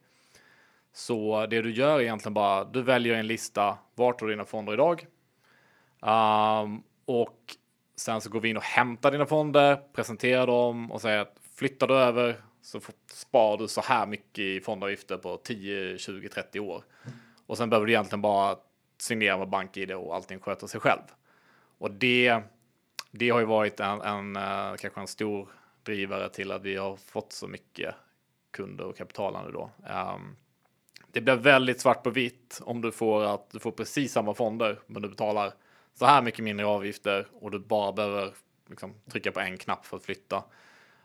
Så 0.92 1.46
det 1.46 1.62
du 1.62 1.72
gör 1.72 1.98
är 1.98 2.02
egentligen 2.02 2.34
bara, 2.34 2.64
du 2.64 2.82
väljer 2.82 3.14
en 3.14 3.26
lista, 3.26 3.78
vart 3.94 4.20
har 4.20 4.28
dina 4.28 4.44
fonder 4.44 4.72
idag? 4.72 5.06
Um, 6.00 6.82
och 7.04 7.56
sen 7.96 8.20
så 8.20 8.30
går 8.30 8.40
vi 8.40 8.48
in 8.48 8.56
och 8.56 8.62
hämtar 8.62 9.10
dina 9.10 9.26
fonder, 9.26 9.78
presenterar 9.92 10.46
dem 10.46 10.92
och 10.92 11.00
säger 11.00 11.18
att 11.18 11.36
flyttar 11.54 11.86
du 11.86 11.94
över 11.94 12.36
så 12.62 12.80
sparar 13.06 13.58
du 13.58 13.68
så 13.68 13.80
här 13.80 14.06
mycket 14.06 14.38
i 14.38 14.60
fondavgifter 14.60 15.16
på 15.16 15.36
10, 15.36 15.98
20, 15.98 16.28
30 16.28 16.60
år. 16.60 16.84
Och 17.46 17.58
sen 17.58 17.70
behöver 17.70 17.86
du 17.86 17.92
egentligen 17.92 18.22
bara 18.22 18.56
signera 18.98 19.38
med 19.38 19.48
BankID 19.48 19.92
och 19.92 20.14
allting 20.14 20.40
sköter 20.40 20.66
sig 20.66 20.80
själv. 20.80 21.02
Och 21.78 21.90
det, 21.90 22.40
det 23.10 23.30
har 23.30 23.40
ju 23.40 23.46
varit 23.46 23.80
en, 23.80 24.00
en 24.00 24.36
eh, 24.36 24.76
kanske 24.76 25.00
en 25.00 25.06
stor 25.06 25.48
drivare 25.82 26.28
till 26.28 26.52
att 26.52 26.62
vi 26.62 26.76
har 26.76 26.96
fått 26.96 27.32
så 27.32 27.48
mycket 27.48 27.94
kunder 28.50 28.84
och 28.84 28.96
kapitalande 28.96 29.52
då. 29.52 29.70
Um, 29.78 30.36
det 31.12 31.20
blir 31.20 31.36
väldigt 31.36 31.80
svart 31.80 32.02
på 32.02 32.10
vitt 32.10 32.60
om 32.62 32.80
du 32.80 32.92
får 32.92 33.24
att 33.24 33.50
du 33.50 33.58
får 33.58 33.70
precis 33.70 34.12
samma 34.12 34.34
fonder, 34.34 34.78
men 34.86 35.02
du 35.02 35.08
betalar 35.08 35.52
så 35.94 36.06
här 36.06 36.22
mycket 36.22 36.44
mindre 36.44 36.66
avgifter 36.66 37.26
och 37.32 37.50
du 37.50 37.58
bara 37.58 37.92
behöver 37.92 38.34
liksom, 38.68 38.94
trycka 39.10 39.32
på 39.32 39.40
en 39.40 39.58
knapp 39.58 39.86
för 39.86 39.96
att 39.96 40.04
flytta. 40.04 40.44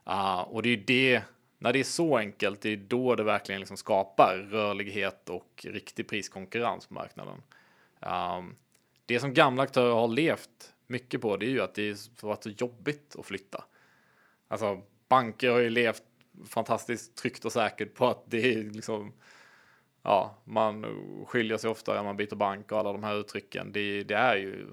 Uh, 0.10 0.40
och 0.40 0.64
det 0.64 0.70
är 0.70 0.78
ju 0.78 0.84
det, 0.84 1.22
när 1.58 1.74
det 1.74 1.80
är 1.80 1.84
så 1.84 2.18
enkelt, 2.18 2.62
det 2.62 2.70
är 2.70 2.78
då 2.78 3.16
det 3.16 3.24
verkligen 3.24 3.62
liksom 3.62 3.78
skapar 3.78 4.48
rörlighet 4.52 5.30
och 5.30 5.66
riktig 5.70 6.08
priskonkurrens 6.08 6.88
på 6.88 6.94
marknaden. 6.94 7.42
Um, 8.00 8.56
det 9.06 9.20
som 9.20 9.34
gamla 9.34 9.64
aktörer 9.64 9.94
har 9.94 10.08
levt 10.08 10.74
mycket 10.88 11.22
på, 11.22 11.38
det 11.38 11.46
är 11.46 11.50
ju 11.50 11.62
att 11.62 11.76
det 11.76 11.98
har 12.22 12.28
varit 12.28 12.44
så 12.44 12.50
jobbigt 12.50 13.16
att 13.20 13.26
flytta. 13.26 13.64
Alltså 14.48 14.82
banker 15.08 15.50
har 15.50 15.60
ju 15.60 15.70
levt 15.70 16.04
fantastiskt 16.46 17.16
tryggt 17.16 17.46
och 17.46 17.52
säkert 17.52 17.94
på 17.94 18.08
att 18.08 18.24
det 18.26 18.54
är 18.54 18.64
liksom 18.64 19.14
ja, 20.08 20.36
man 20.44 20.86
skiljer 21.28 21.58
sig 21.58 21.70
ofta 21.70 21.94
när 21.94 22.04
man 22.04 22.18
byter 22.18 22.36
bank 22.36 22.72
och 22.72 22.80
alla 22.80 22.92
de 22.92 23.04
här 23.04 23.16
uttrycken. 23.20 23.72
Det, 23.72 24.04
det 24.04 24.16
är 24.16 24.36
ju 24.36 24.68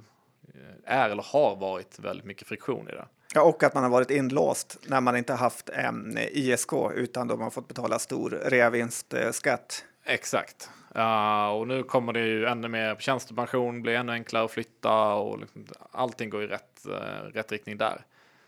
är 0.85 1.11
eller 1.11 1.22
har 1.22 1.57
varit 1.57 1.99
väldigt 1.99 2.26
mycket 2.26 2.49
friktion 2.49 2.89
i 2.89 2.93
det. 2.93 3.07
Ja, 3.35 3.43
och 3.43 3.62
att 3.62 3.74
man 3.74 3.82
har 3.82 3.91
varit 3.91 4.11
inlåst 4.11 4.78
när 4.87 5.01
man 5.01 5.16
inte 5.16 5.32
haft 5.32 5.68
en 5.68 6.18
ISK 6.18 6.72
utan 6.95 7.28
då 7.28 7.37
man 7.37 7.51
fått 7.51 7.68
betala 7.68 7.99
stor 7.99 8.41
reavinstskatt. 8.45 9.85
Exakt. 10.05 10.70
Uh, 10.97 11.47
och 11.47 11.68
nu 11.68 11.82
kommer 11.82 12.12
det 12.12 12.20
ju 12.20 12.47
ännu 12.47 12.68
mer 12.68 12.97
tjänstepension, 12.97 13.82
blir 13.82 13.95
ännu 13.95 14.12
enklare 14.12 14.45
att 14.45 14.51
flytta 14.51 15.14
och 15.14 15.39
liksom, 15.39 15.66
allting 15.91 16.30
går 16.30 16.43
i 16.43 16.47
rätt, 16.47 16.87
uh, 16.89 16.95
rätt 17.35 17.53
riktning 17.53 17.76
där. 17.76 18.05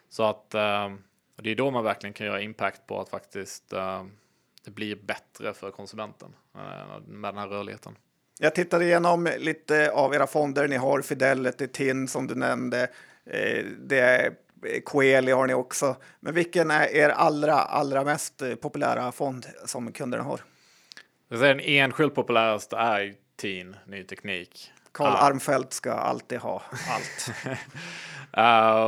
Så 0.08 0.22
att 0.22 0.54
uh, 0.54 0.94
det 1.36 1.50
är 1.50 1.54
då 1.54 1.70
man 1.70 1.84
verkligen 1.84 2.14
kan 2.14 2.26
göra 2.26 2.40
impact 2.40 2.86
på 2.86 3.00
att 3.00 3.08
faktiskt 3.08 3.72
det 4.66 4.72
blir 4.72 4.96
bättre 4.96 5.54
för 5.54 5.70
konsumenten 5.70 6.34
med 7.06 7.34
den 7.34 7.38
här 7.38 7.48
rörligheten. 7.48 7.96
Jag 8.38 8.54
tittade 8.54 8.84
igenom 8.84 9.28
lite 9.38 9.90
av 9.90 10.14
era 10.14 10.26
fonder. 10.26 10.68
Ni 10.68 10.76
har 10.76 11.02
Fidelity, 11.02 11.66
TIN 11.68 12.08
som 12.08 12.26
du 12.26 12.34
nämnde. 12.34 12.90
Det 13.78 13.98
är 13.98 14.34
Coeli 14.84 15.32
har 15.32 15.46
ni 15.46 15.54
också. 15.54 15.96
Men 16.20 16.34
vilken 16.34 16.70
är 16.70 16.94
er 16.94 17.08
allra, 17.08 17.54
allra 17.54 18.04
mest 18.04 18.42
populära 18.60 19.12
fond 19.12 19.46
som 19.64 19.92
kunderna 19.92 20.22
har? 20.22 20.40
Den 21.28 21.60
enskilt 21.60 22.14
populäraste 22.14 22.76
är 22.76 23.14
TIN, 23.36 23.76
Ny 23.86 24.04
Teknik. 24.04 24.72
Karl 24.92 25.12
ah. 25.12 25.16
Armfelt 25.16 25.72
ska 25.72 25.92
alltid 25.92 26.38
ha 26.38 26.62
allt. 26.88 27.32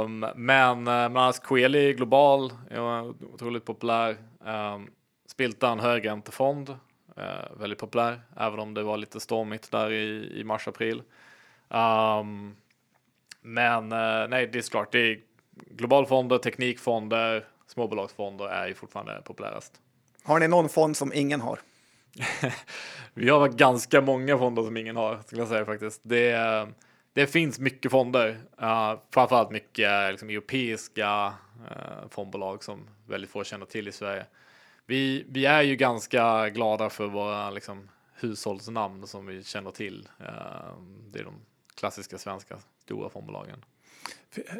um, 0.04 0.20
men 0.36 0.84
men 0.84 1.16
annars 1.16 1.38
Coeli 1.38 1.92
global 1.92 2.52
är 2.70 3.08
otroligt 3.34 3.64
populär. 3.64 4.16
Um, 4.44 4.90
Spiltan 5.38 5.80
högräntefond, 5.80 6.68
uh, 6.68 7.58
väldigt 7.60 7.78
populär, 7.78 8.20
även 8.36 8.58
om 8.58 8.74
det 8.74 8.82
var 8.82 8.96
lite 8.96 9.20
stormigt 9.20 9.70
där 9.70 9.92
i, 9.92 10.40
i 10.40 10.44
mars-april. 10.44 11.02
Um, 11.68 12.56
men 13.40 13.92
uh, 13.92 14.28
nej, 14.28 14.46
det 14.46 14.58
är 14.58 14.70
klart, 14.70 14.92
det 14.92 14.98
är 14.98 15.20
globalfonder, 15.50 16.38
teknikfonder, 16.38 17.44
småbolagsfonder 17.66 18.48
är 18.48 18.68
ju 18.68 18.74
fortfarande 18.74 19.22
populärast. 19.24 19.80
Har 20.22 20.40
ni 20.40 20.48
någon 20.48 20.68
fond 20.68 20.96
som 20.96 21.12
ingen 21.14 21.40
har? 21.40 21.58
vi 23.14 23.28
har 23.28 23.48
ganska 23.48 24.00
många 24.00 24.38
fonder 24.38 24.62
som 24.62 24.76
ingen 24.76 24.96
har, 24.96 25.18
skulle 25.26 25.40
jag 25.40 25.48
säga 25.48 25.64
faktiskt. 25.64 26.00
Det, 26.04 26.68
det 27.12 27.26
finns 27.26 27.58
mycket 27.58 27.90
fonder, 27.90 28.28
uh, 28.62 28.94
framförallt 29.10 29.50
mycket 29.50 30.10
liksom, 30.10 30.30
europeiska 30.30 31.26
uh, 31.70 32.08
fondbolag 32.10 32.64
som 32.64 32.88
väldigt 33.06 33.30
få 33.30 33.44
känner 33.44 33.66
till 33.66 33.88
i 33.88 33.92
Sverige. 33.92 34.26
Vi, 34.88 35.24
vi 35.28 35.46
är 35.46 35.62
ju 35.62 35.76
ganska 35.76 36.48
glada 36.48 36.90
för 36.90 37.06
våra 37.06 37.50
liksom, 37.50 37.88
hushållsnamn 38.14 39.06
som 39.06 39.26
vi 39.26 39.44
känner 39.44 39.70
till. 39.70 40.08
Uh, 40.20 40.26
det 41.10 41.18
är 41.18 41.24
de 41.24 41.34
klassiska 41.74 42.18
svenska 42.18 42.58
stora 42.82 43.10
fondbolagen. 43.10 43.64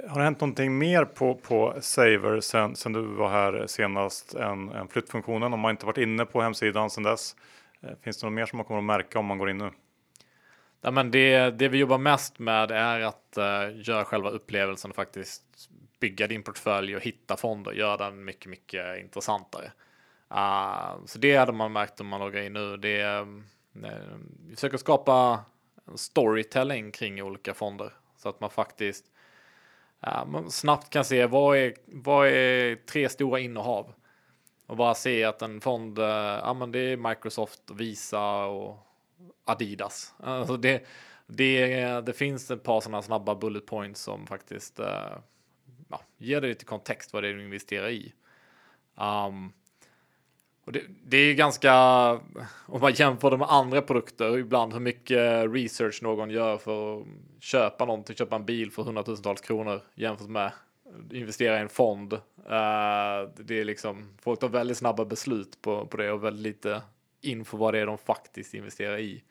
Har 0.09 0.18
det 0.18 0.24
hänt 0.24 0.41
någonting 0.41 0.79
mer 0.79 1.05
på, 1.05 1.35
på 1.35 1.76
Saver 1.81 2.41
sen, 2.41 2.76
sen 2.76 2.93
du 2.93 3.03
var 3.03 3.29
här 3.29 3.66
senast 3.66 4.35
än, 4.35 4.68
än 4.68 4.89
flyttfunktionen? 4.89 5.53
Om 5.53 5.61
man 5.61 5.70
inte 5.70 5.87
varit 5.87 5.99
inne 5.99 6.24
på 6.24 6.43
hemsidan 6.43 6.91
sedan 6.91 7.03
dess. 7.03 7.37
Eh, 7.81 7.91
finns 8.03 8.20
det 8.20 8.26
något 8.26 8.35
mer 8.35 8.47
som 8.47 8.57
man 8.57 8.66
kommer 8.66 8.81
att 8.81 8.85
märka 8.85 9.18
om 9.18 9.26
man 9.26 9.39
går 9.39 9.51
in 9.51 9.59
nu? 9.59 9.70
Ja, 10.81 10.91
men 10.91 11.11
det, 11.11 11.51
det 11.51 11.68
vi 11.68 11.79
jobbar 11.79 11.99
mest 11.99 12.39
med 12.39 12.70
är 12.70 13.01
att 13.01 13.39
uh, 13.39 13.81
göra 13.83 14.05
själva 14.05 14.31
upplevelsen 14.31 14.91
och 14.91 14.97
faktiskt 14.97 15.43
bygga 16.01 16.26
din 16.26 16.43
portfölj 16.43 16.97
och 16.97 17.03
hitta 17.03 17.37
fonder, 17.37 17.72
göra 17.72 17.97
den 17.97 18.24
mycket, 18.24 18.51
mycket 18.51 19.01
intressantare. 19.01 19.72
Uh, 20.33 21.05
så 21.07 21.18
det 21.18 21.37
hade 21.37 21.53
man 21.53 21.72
märkt 21.72 22.01
om 22.01 22.07
man 22.07 22.20
loggar 22.20 22.43
in 22.43 22.53
nu. 22.53 22.76
Det, 22.76 23.20
uh, 23.20 23.26
vi 24.49 24.55
försöker 24.55 24.79
skapa 24.79 25.45
storytelling 25.95 26.93
kring 26.93 27.22
olika 27.22 27.55
fonder 27.55 27.93
så 28.16 28.29
att 28.29 28.41
man 28.41 28.51
faktiskt 28.51 29.05
uh, 30.07 30.26
man 30.26 30.51
snabbt 30.51 30.91
kan 30.91 31.05
se 31.05 31.26
vad 31.26 31.57
är, 31.57 31.74
vad 31.87 32.29
är 32.29 32.76
tre 32.76 33.09
stora 33.09 33.41
innehav 33.41 33.93
och 34.68 34.76
bara 34.76 34.95
se 34.95 35.24
att 35.24 35.43
en 35.43 35.61
fond, 35.61 35.99
eh, 35.99 36.05
ja 36.43 36.55
men 36.55 36.72
det 36.72 36.79
är 36.79 36.97
Microsoft, 36.97 37.70
Visa 37.70 38.45
och 38.45 38.79
Adidas. 39.45 40.14
Alltså 40.18 40.57
det, 40.57 40.87
det, 41.26 42.01
det 42.01 42.12
finns 42.12 42.51
ett 42.51 42.62
par 42.62 42.81
sådana 42.81 43.03
snabba 43.03 43.35
bullet 43.35 43.66
points 43.66 44.03
som 44.03 44.26
faktiskt 44.26 44.81
uh, 44.81 45.18
ja, 45.89 46.01
ger 46.18 46.41
dig 46.41 46.51
lite 46.51 46.64
kontext 46.64 47.12
vad 47.12 47.22
det 47.22 47.29
är 47.29 47.35
du 47.35 47.45
investerar 47.45 47.89
i. 47.89 48.12
Um, 48.95 49.53
och 50.69 50.73
det, 50.73 50.83
det, 51.05 51.16
är 51.16 51.35
ganska, 51.35 51.75
om 52.66 52.81
man 52.81 52.93
jämför 52.93 53.31
det 53.31 53.37
med 53.37 53.49
andra 53.51 53.83
produkter, 53.83 54.39
ibland 54.39 54.73
hur 54.73 54.81
mycket 54.81 55.53
research 55.53 56.03
någon 56.03 56.31
gör 56.31 56.59
för 56.59 57.01
att 57.01 57.07
köpa 57.41 57.85
någonting, 57.85 58.16
köpa 58.16 58.37
en 58.37 58.45
bil 58.45 58.71
för 58.71 58.83
hundratusentals 58.83 59.41
kronor 59.41 59.81
jämfört 59.95 60.29
med 60.29 60.53
investera 61.11 61.59
i 61.59 61.61
en 61.61 61.69
fond. 61.69 62.12
Uh, 62.12 62.21
det 63.37 63.61
är 63.61 63.64
liksom, 63.64 64.09
folk 64.21 64.41
tar 64.41 64.49
väldigt 64.49 64.77
snabba 64.77 65.05
beslut 65.05 65.62
på, 65.62 65.87
på 65.87 65.97
det 65.97 66.12
och 66.12 66.25
väldigt 66.25 66.43
lite 66.43 66.83
info 67.21 67.57
vad 67.57 67.75
det 67.75 67.81
är 67.81 67.87
de 67.87 67.99
faktiskt 67.99 68.55
investerar 68.55 68.99
i. 68.99 69.23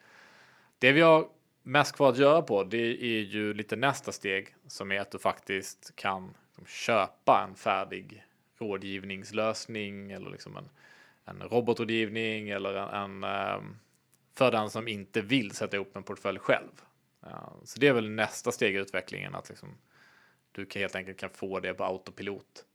Det 0.79 0.91
vi 0.91 1.01
har 1.01 1.27
mest 1.63 1.95
kvar 1.95 2.09
att 2.09 2.17
göra 2.17 2.41
på 2.41 2.63
det 2.63 3.03
är 3.03 3.21
ju 3.21 3.53
lite 3.53 3.75
nästa 3.75 4.11
steg 4.11 4.55
som 4.67 4.91
är 4.91 4.99
att 4.99 5.11
du 5.11 5.19
faktiskt 5.19 5.95
kan 5.95 6.33
liksom 6.47 6.65
köpa 6.65 7.45
en 7.49 7.55
färdig 7.55 8.23
rådgivningslösning 8.59 10.11
eller 10.11 10.29
liksom 10.29 10.57
en, 10.57 10.69
en 11.27 11.41
robotrådgivning 11.41 12.49
eller 12.49 12.73
en, 12.73 13.23
en 13.23 13.23
ehm, 13.23 13.77
för 14.35 14.51
den 14.51 14.69
som 14.69 14.87
inte 14.87 15.21
vill 15.21 15.51
sätta 15.51 15.75
ihop 15.75 15.95
en 15.95 16.03
portfölj 16.03 16.39
själv. 16.39 16.71
Så 17.63 17.79
det 17.79 17.87
är 17.87 17.93
väl 17.93 18.09
nästa 18.09 18.51
steg 18.51 18.75
i 18.75 18.77
utvecklingen 18.77 19.35
att 19.35 19.49
liksom, 19.49 19.77
du 20.51 20.65
kan 20.65 20.79
helt 20.79 20.95
enkelt 20.95 21.19
kan 21.19 21.29
få 21.29 21.59
det 21.59 21.73
på 21.73 21.83
autopilot. 21.83 22.65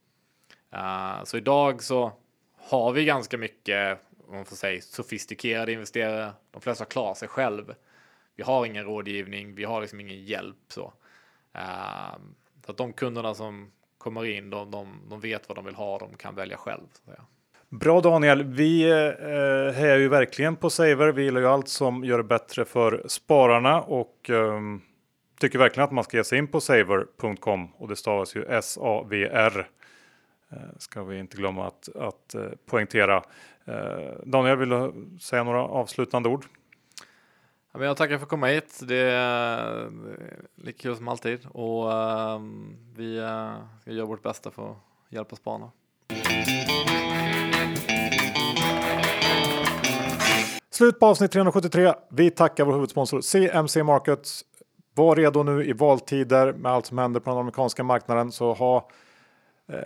Så 1.23 1.37
idag 1.37 1.83
så 1.83 2.11
har 2.57 2.91
vi 2.91 3.05
ganska 3.05 3.37
mycket 3.37 3.99
om 4.27 4.35
man 4.35 4.45
får 4.45 4.55
säga, 4.55 4.81
sofistikerade 4.81 5.71
investerare. 5.71 6.33
De 6.51 6.61
flesta 6.61 6.85
klarar 6.85 7.13
sig 7.13 7.27
själv. 7.27 7.75
Vi 8.35 8.43
har 8.43 8.65
ingen 8.65 8.85
rådgivning, 8.85 9.55
vi 9.55 9.63
har 9.63 9.81
liksom 9.81 9.99
ingen 9.99 10.25
hjälp 10.25 10.57
så. 10.67 10.93
Så 12.65 12.71
att 12.71 12.77
de 12.77 12.93
kunderna 12.93 13.33
som 13.33 13.71
kommer 13.97 14.25
in, 14.25 14.49
de, 14.49 14.71
de, 14.71 15.01
de 15.09 15.19
vet 15.19 15.49
vad 15.49 15.57
de 15.57 15.65
vill 15.65 15.75
ha, 15.75 15.99
de 15.99 16.17
kan 16.17 16.35
välja 16.35 16.57
själv. 16.57 16.87
Bra 17.79 18.01
Daniel, 18.01 18.43
vi 18.43 18.91
eh, 18.91 19.73
hejar 19.75 19.97
ju 19.97 20.07
verkligen 20.07 20.55
på 20.55 20.69
Saver. 20.69 21.11
Vi 21.11 21.23
gillar 21.23 21.41
ju 21.41 21.47
allt 21.47 21.67
som 21.67 22.03
gör 22.03 22.17
det 22.17 22.23
bättre 22.23 22.65
för 22.65 23.03
spararna 23.07 23.81
och 23.81 24.29
eh, 24.29 24.59
tycker 25.39 25.59
verkligen 25.59 25.85
att 25.85 25.91
man 25.91 26.03
ska 26.03 26.17
ge 26.17 26.23
sig 26.23 26.37
in 26.37 26.47
på 26.47 26.61
saver.com 26.61 27.67
och 27.77 27.87
det 27.87 27.95
stavas 27.95 28.35
ju 28.35 28.45
S-A-V-R. 28.49 29.69
Eh, 30.51 30.57
ska 30.77 31.03
vi 31.03 31.19
inte 31.19 31.37
glömma 31.37 31.67
att, 31.67 31.89
att 31.95 32.35
eh, 32.35 32.45
poängtera. 32.65 33.23
Eh, 33.65 34.11
Daniel, 34.25 34.57
vill 34.57 34.69
du 34.69 34.93
säga 35.21 35.43
några 35.43 35.61
avslutande 35.61 36.29
ord? 36.29 36.45
jag 37.71 37.97
tackar 37.97 38.17
för 38.17 38.23
att 38.23 38.29
komma 38.29 38.47
hit. 38.47 38.79
Det 38.83 39.01
är 39.01 39.85
eh, 39.85 39.91
lika 40.55 40.77
kul 40.77 40.95
som 40.95 41.07
alltid 41.07 41.47
och 41.51 41.93
ehm, 41.93 42.77
vi 42.95 43.17
eh, 43.17 43.53
ska 43.81 43.91
göra 43.91 44.05
vårt 44.05 44.23
bästa 44.23 44.51
för 44.51 44.71
att 44.71 44.77
hjälpa 45.09 45.35
spararna. 45.35 45.71
Slut 50.83 50.99
på 50.99 51.05
avsnitt 51.05 51.31
373. 51.31 51.93
Vi 52.09 52.29
tackar 52.29 52.65
vår 52.65 52.73
huvudsponsor 52.73 53.21
CMC 53.21 53.83
Markets. 53.83 54.45
Var 54.95 55.15
redo 55.15 55.43
nu 55.43 55.65
i 55.65 55.73
valtider 55.73 56.53
med 56.53 56.71
allt 56.71 56.85
som 56.85 56.97
händer 56.97 57.19
på 57.19 57.29
den 57.29 57.39
amerikanska 57.39 57.83
marknaden 57.83 58.31
så 58.31 58.53
ha 58.53 58.89
eh, 59.69 59.77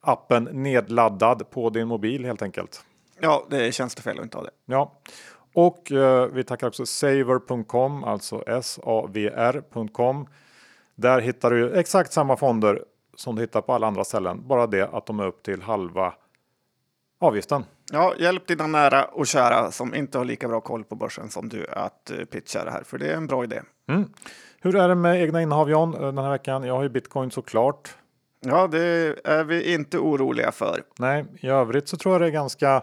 appen 0.00 0.44
nedladdad 0.44 1.50
på 1.50 1.70
din 1.70 1.88
mobil 1.88 2.24
helt 2.24 2.42
enkelt. 2.42 2.84
Ja, 3.20 3.46
det 3.50 3.66
är 3.66 3.70
tjänstefel 3.70 4.18
att 4.18 4.24
inte 4.24 4.36
ha 4.36 4.44
det. 4.44 4.50
Ja, 4.66 5.00
och 5.54 5.92
eh, 5.92 6.26
vi 6.26 6.44
tackar 6.44 6.66
också 6.66 6.86
saver.com, 6.86 8.04
alltså 8.04 8.44
savr.com. 8.62 10.26
Där 10.94 11.20
hittar 11.20 11.50
du 11.50 11.72
exakt 11.72 12.12
samma 12.12 12.36
fonder 12.36 12.84
som 13.20 13.34
du 13.34 13.42
hittar 13.42 13.60
på 13.60 13.72
alla 13.72 13.86
andra 13.86 14.04
ställen. 14.04 14.48
Bara 14.48 14.66
det 14.66 14.88
att 14.92 15.06
de 15.06 15.20
är 15.20 15.26
upp 15.26 15.42
till 15.42 15.62
halva 15.62 16.14
avgiften. 17.20 17.64
Ja, 17.92 18.14
hjälp 18.18 18.46
dina 18.46 18.66
nära 18.66 19.04
och 19.04 19.26
kära 19.26 19.70
som 19.70 19.94
inte 19.94 20.18
har 20.18 20.24
lika 20.24 20.48
bra 20.48 20.60
koll 20.60 20.84
på 20.84 20.94
börsen 20.94 21.30
som 21.30 21.48
du 21.48 21.66
att 21.72 22.12
uh, 22.18 22.24
pitcha 22.24 22.64
det 22.64 22.70
här, 22.70 22.82
för 22.82 22.98
det 22.98 23.12
är 23.12 23.16
en 23.16 23.26
bra 23.26 23.44
idé. 23.44 23.62
Mm. 23.88 24.12
Hur 24.60 24.76
är 24.76 24.88
det 24.88 24.94
med 24.94 25.22
egna 25.22 25.42
innehav 25.42 25.70
John 25.70 25.92
den 25.92 26.18
här 26.18 26.30
veckan? 26.30 26.64
Jag 26.64 26.74
har 26.74 26.82
ju 26.82 26.88
bitcoin 26.88 27.30
såklart. 27.30 27.94
Ja, 28.40 28.66
det 28.66 29.16
är 29.24 29.44
vi 29.44 29.74
inte 29.74 29.98
oroliga 29.98 30.52
för. 30.52 30.82
Nej, 30.98 31.24
i 31.40 31.48
övrigt 31.48 31.88
så 31.88 31.96
tror 31.96 32.14
jag 32.14 32.20
det 32.22 32.26
är 32.26 32.30
ganska 32.30 32.82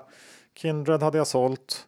Kindred 0.55 1.03
hade 1.03 1.17
jag 1.17 1.27
sålt. 1.27 1.87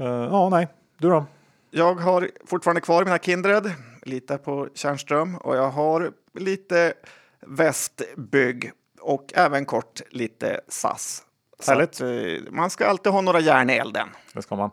Uh, 0.00 0.06
ja, 0.06 0.48
nej, 0.48 0.68
du 0.98 1.08
då? 1.08 1.24
Jag 1.70 1.94
har 1.94 2.30
fortfarande 2.46 2.80
kvar 2.80 3.04
mina 3.04 3.18
Kindred, 3.18 3.72
litar 4.02 4.38
på 4.38 4.68
Tjärnström 4.74 5.36
och 5.36 5.56
jag 5.56 5.70
har 5.70 6.12
lite 6.34 6.94
Västbygg 7.46 8.72
och 9.00 9.32
även 9.34 9.64
kort 9.64 10.00
lite 10.10 10.60
SAS. 10.68 11.22
Härligt. 11.66 11.94
Att, 11.94 12.00
uh, 12.00 12.50
man 12.50 12.70
ska 12.70 12.86
alltid 12.86 13.12
ha 13.12 13.20
några 13.20 13.40
järn 13.40 13.70
i 13.70 13.72
elden. 13.72 14.08
Det 14.32 14.42
ska 14.42 14.56
man. 14.56 14.70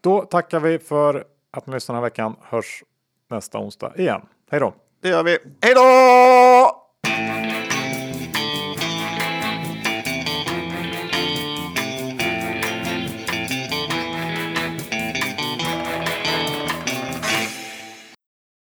Då 0.00 0.22
tackar 0.22 0.60
vi 0.60 0.78
för 0.78 1.24
att 1.50 1.66
ni 1.66 1.72
lyssnade 1.72 1.96
den 1.96 2.02
här 2.02 2.10
veckan. 2.10 2.36
Hörs 2.42 2.84
nästa 3.30 3.58
onsdag 3.58 3.92
igen. 3.96 4.20
Hej 4.50 4.60
då! 4.60 4.74
Det 5.00 5.08
gör 5.08 5.22
vi. 5.22 5.38
Hej 5.60 5.74
då! 5.74 6.89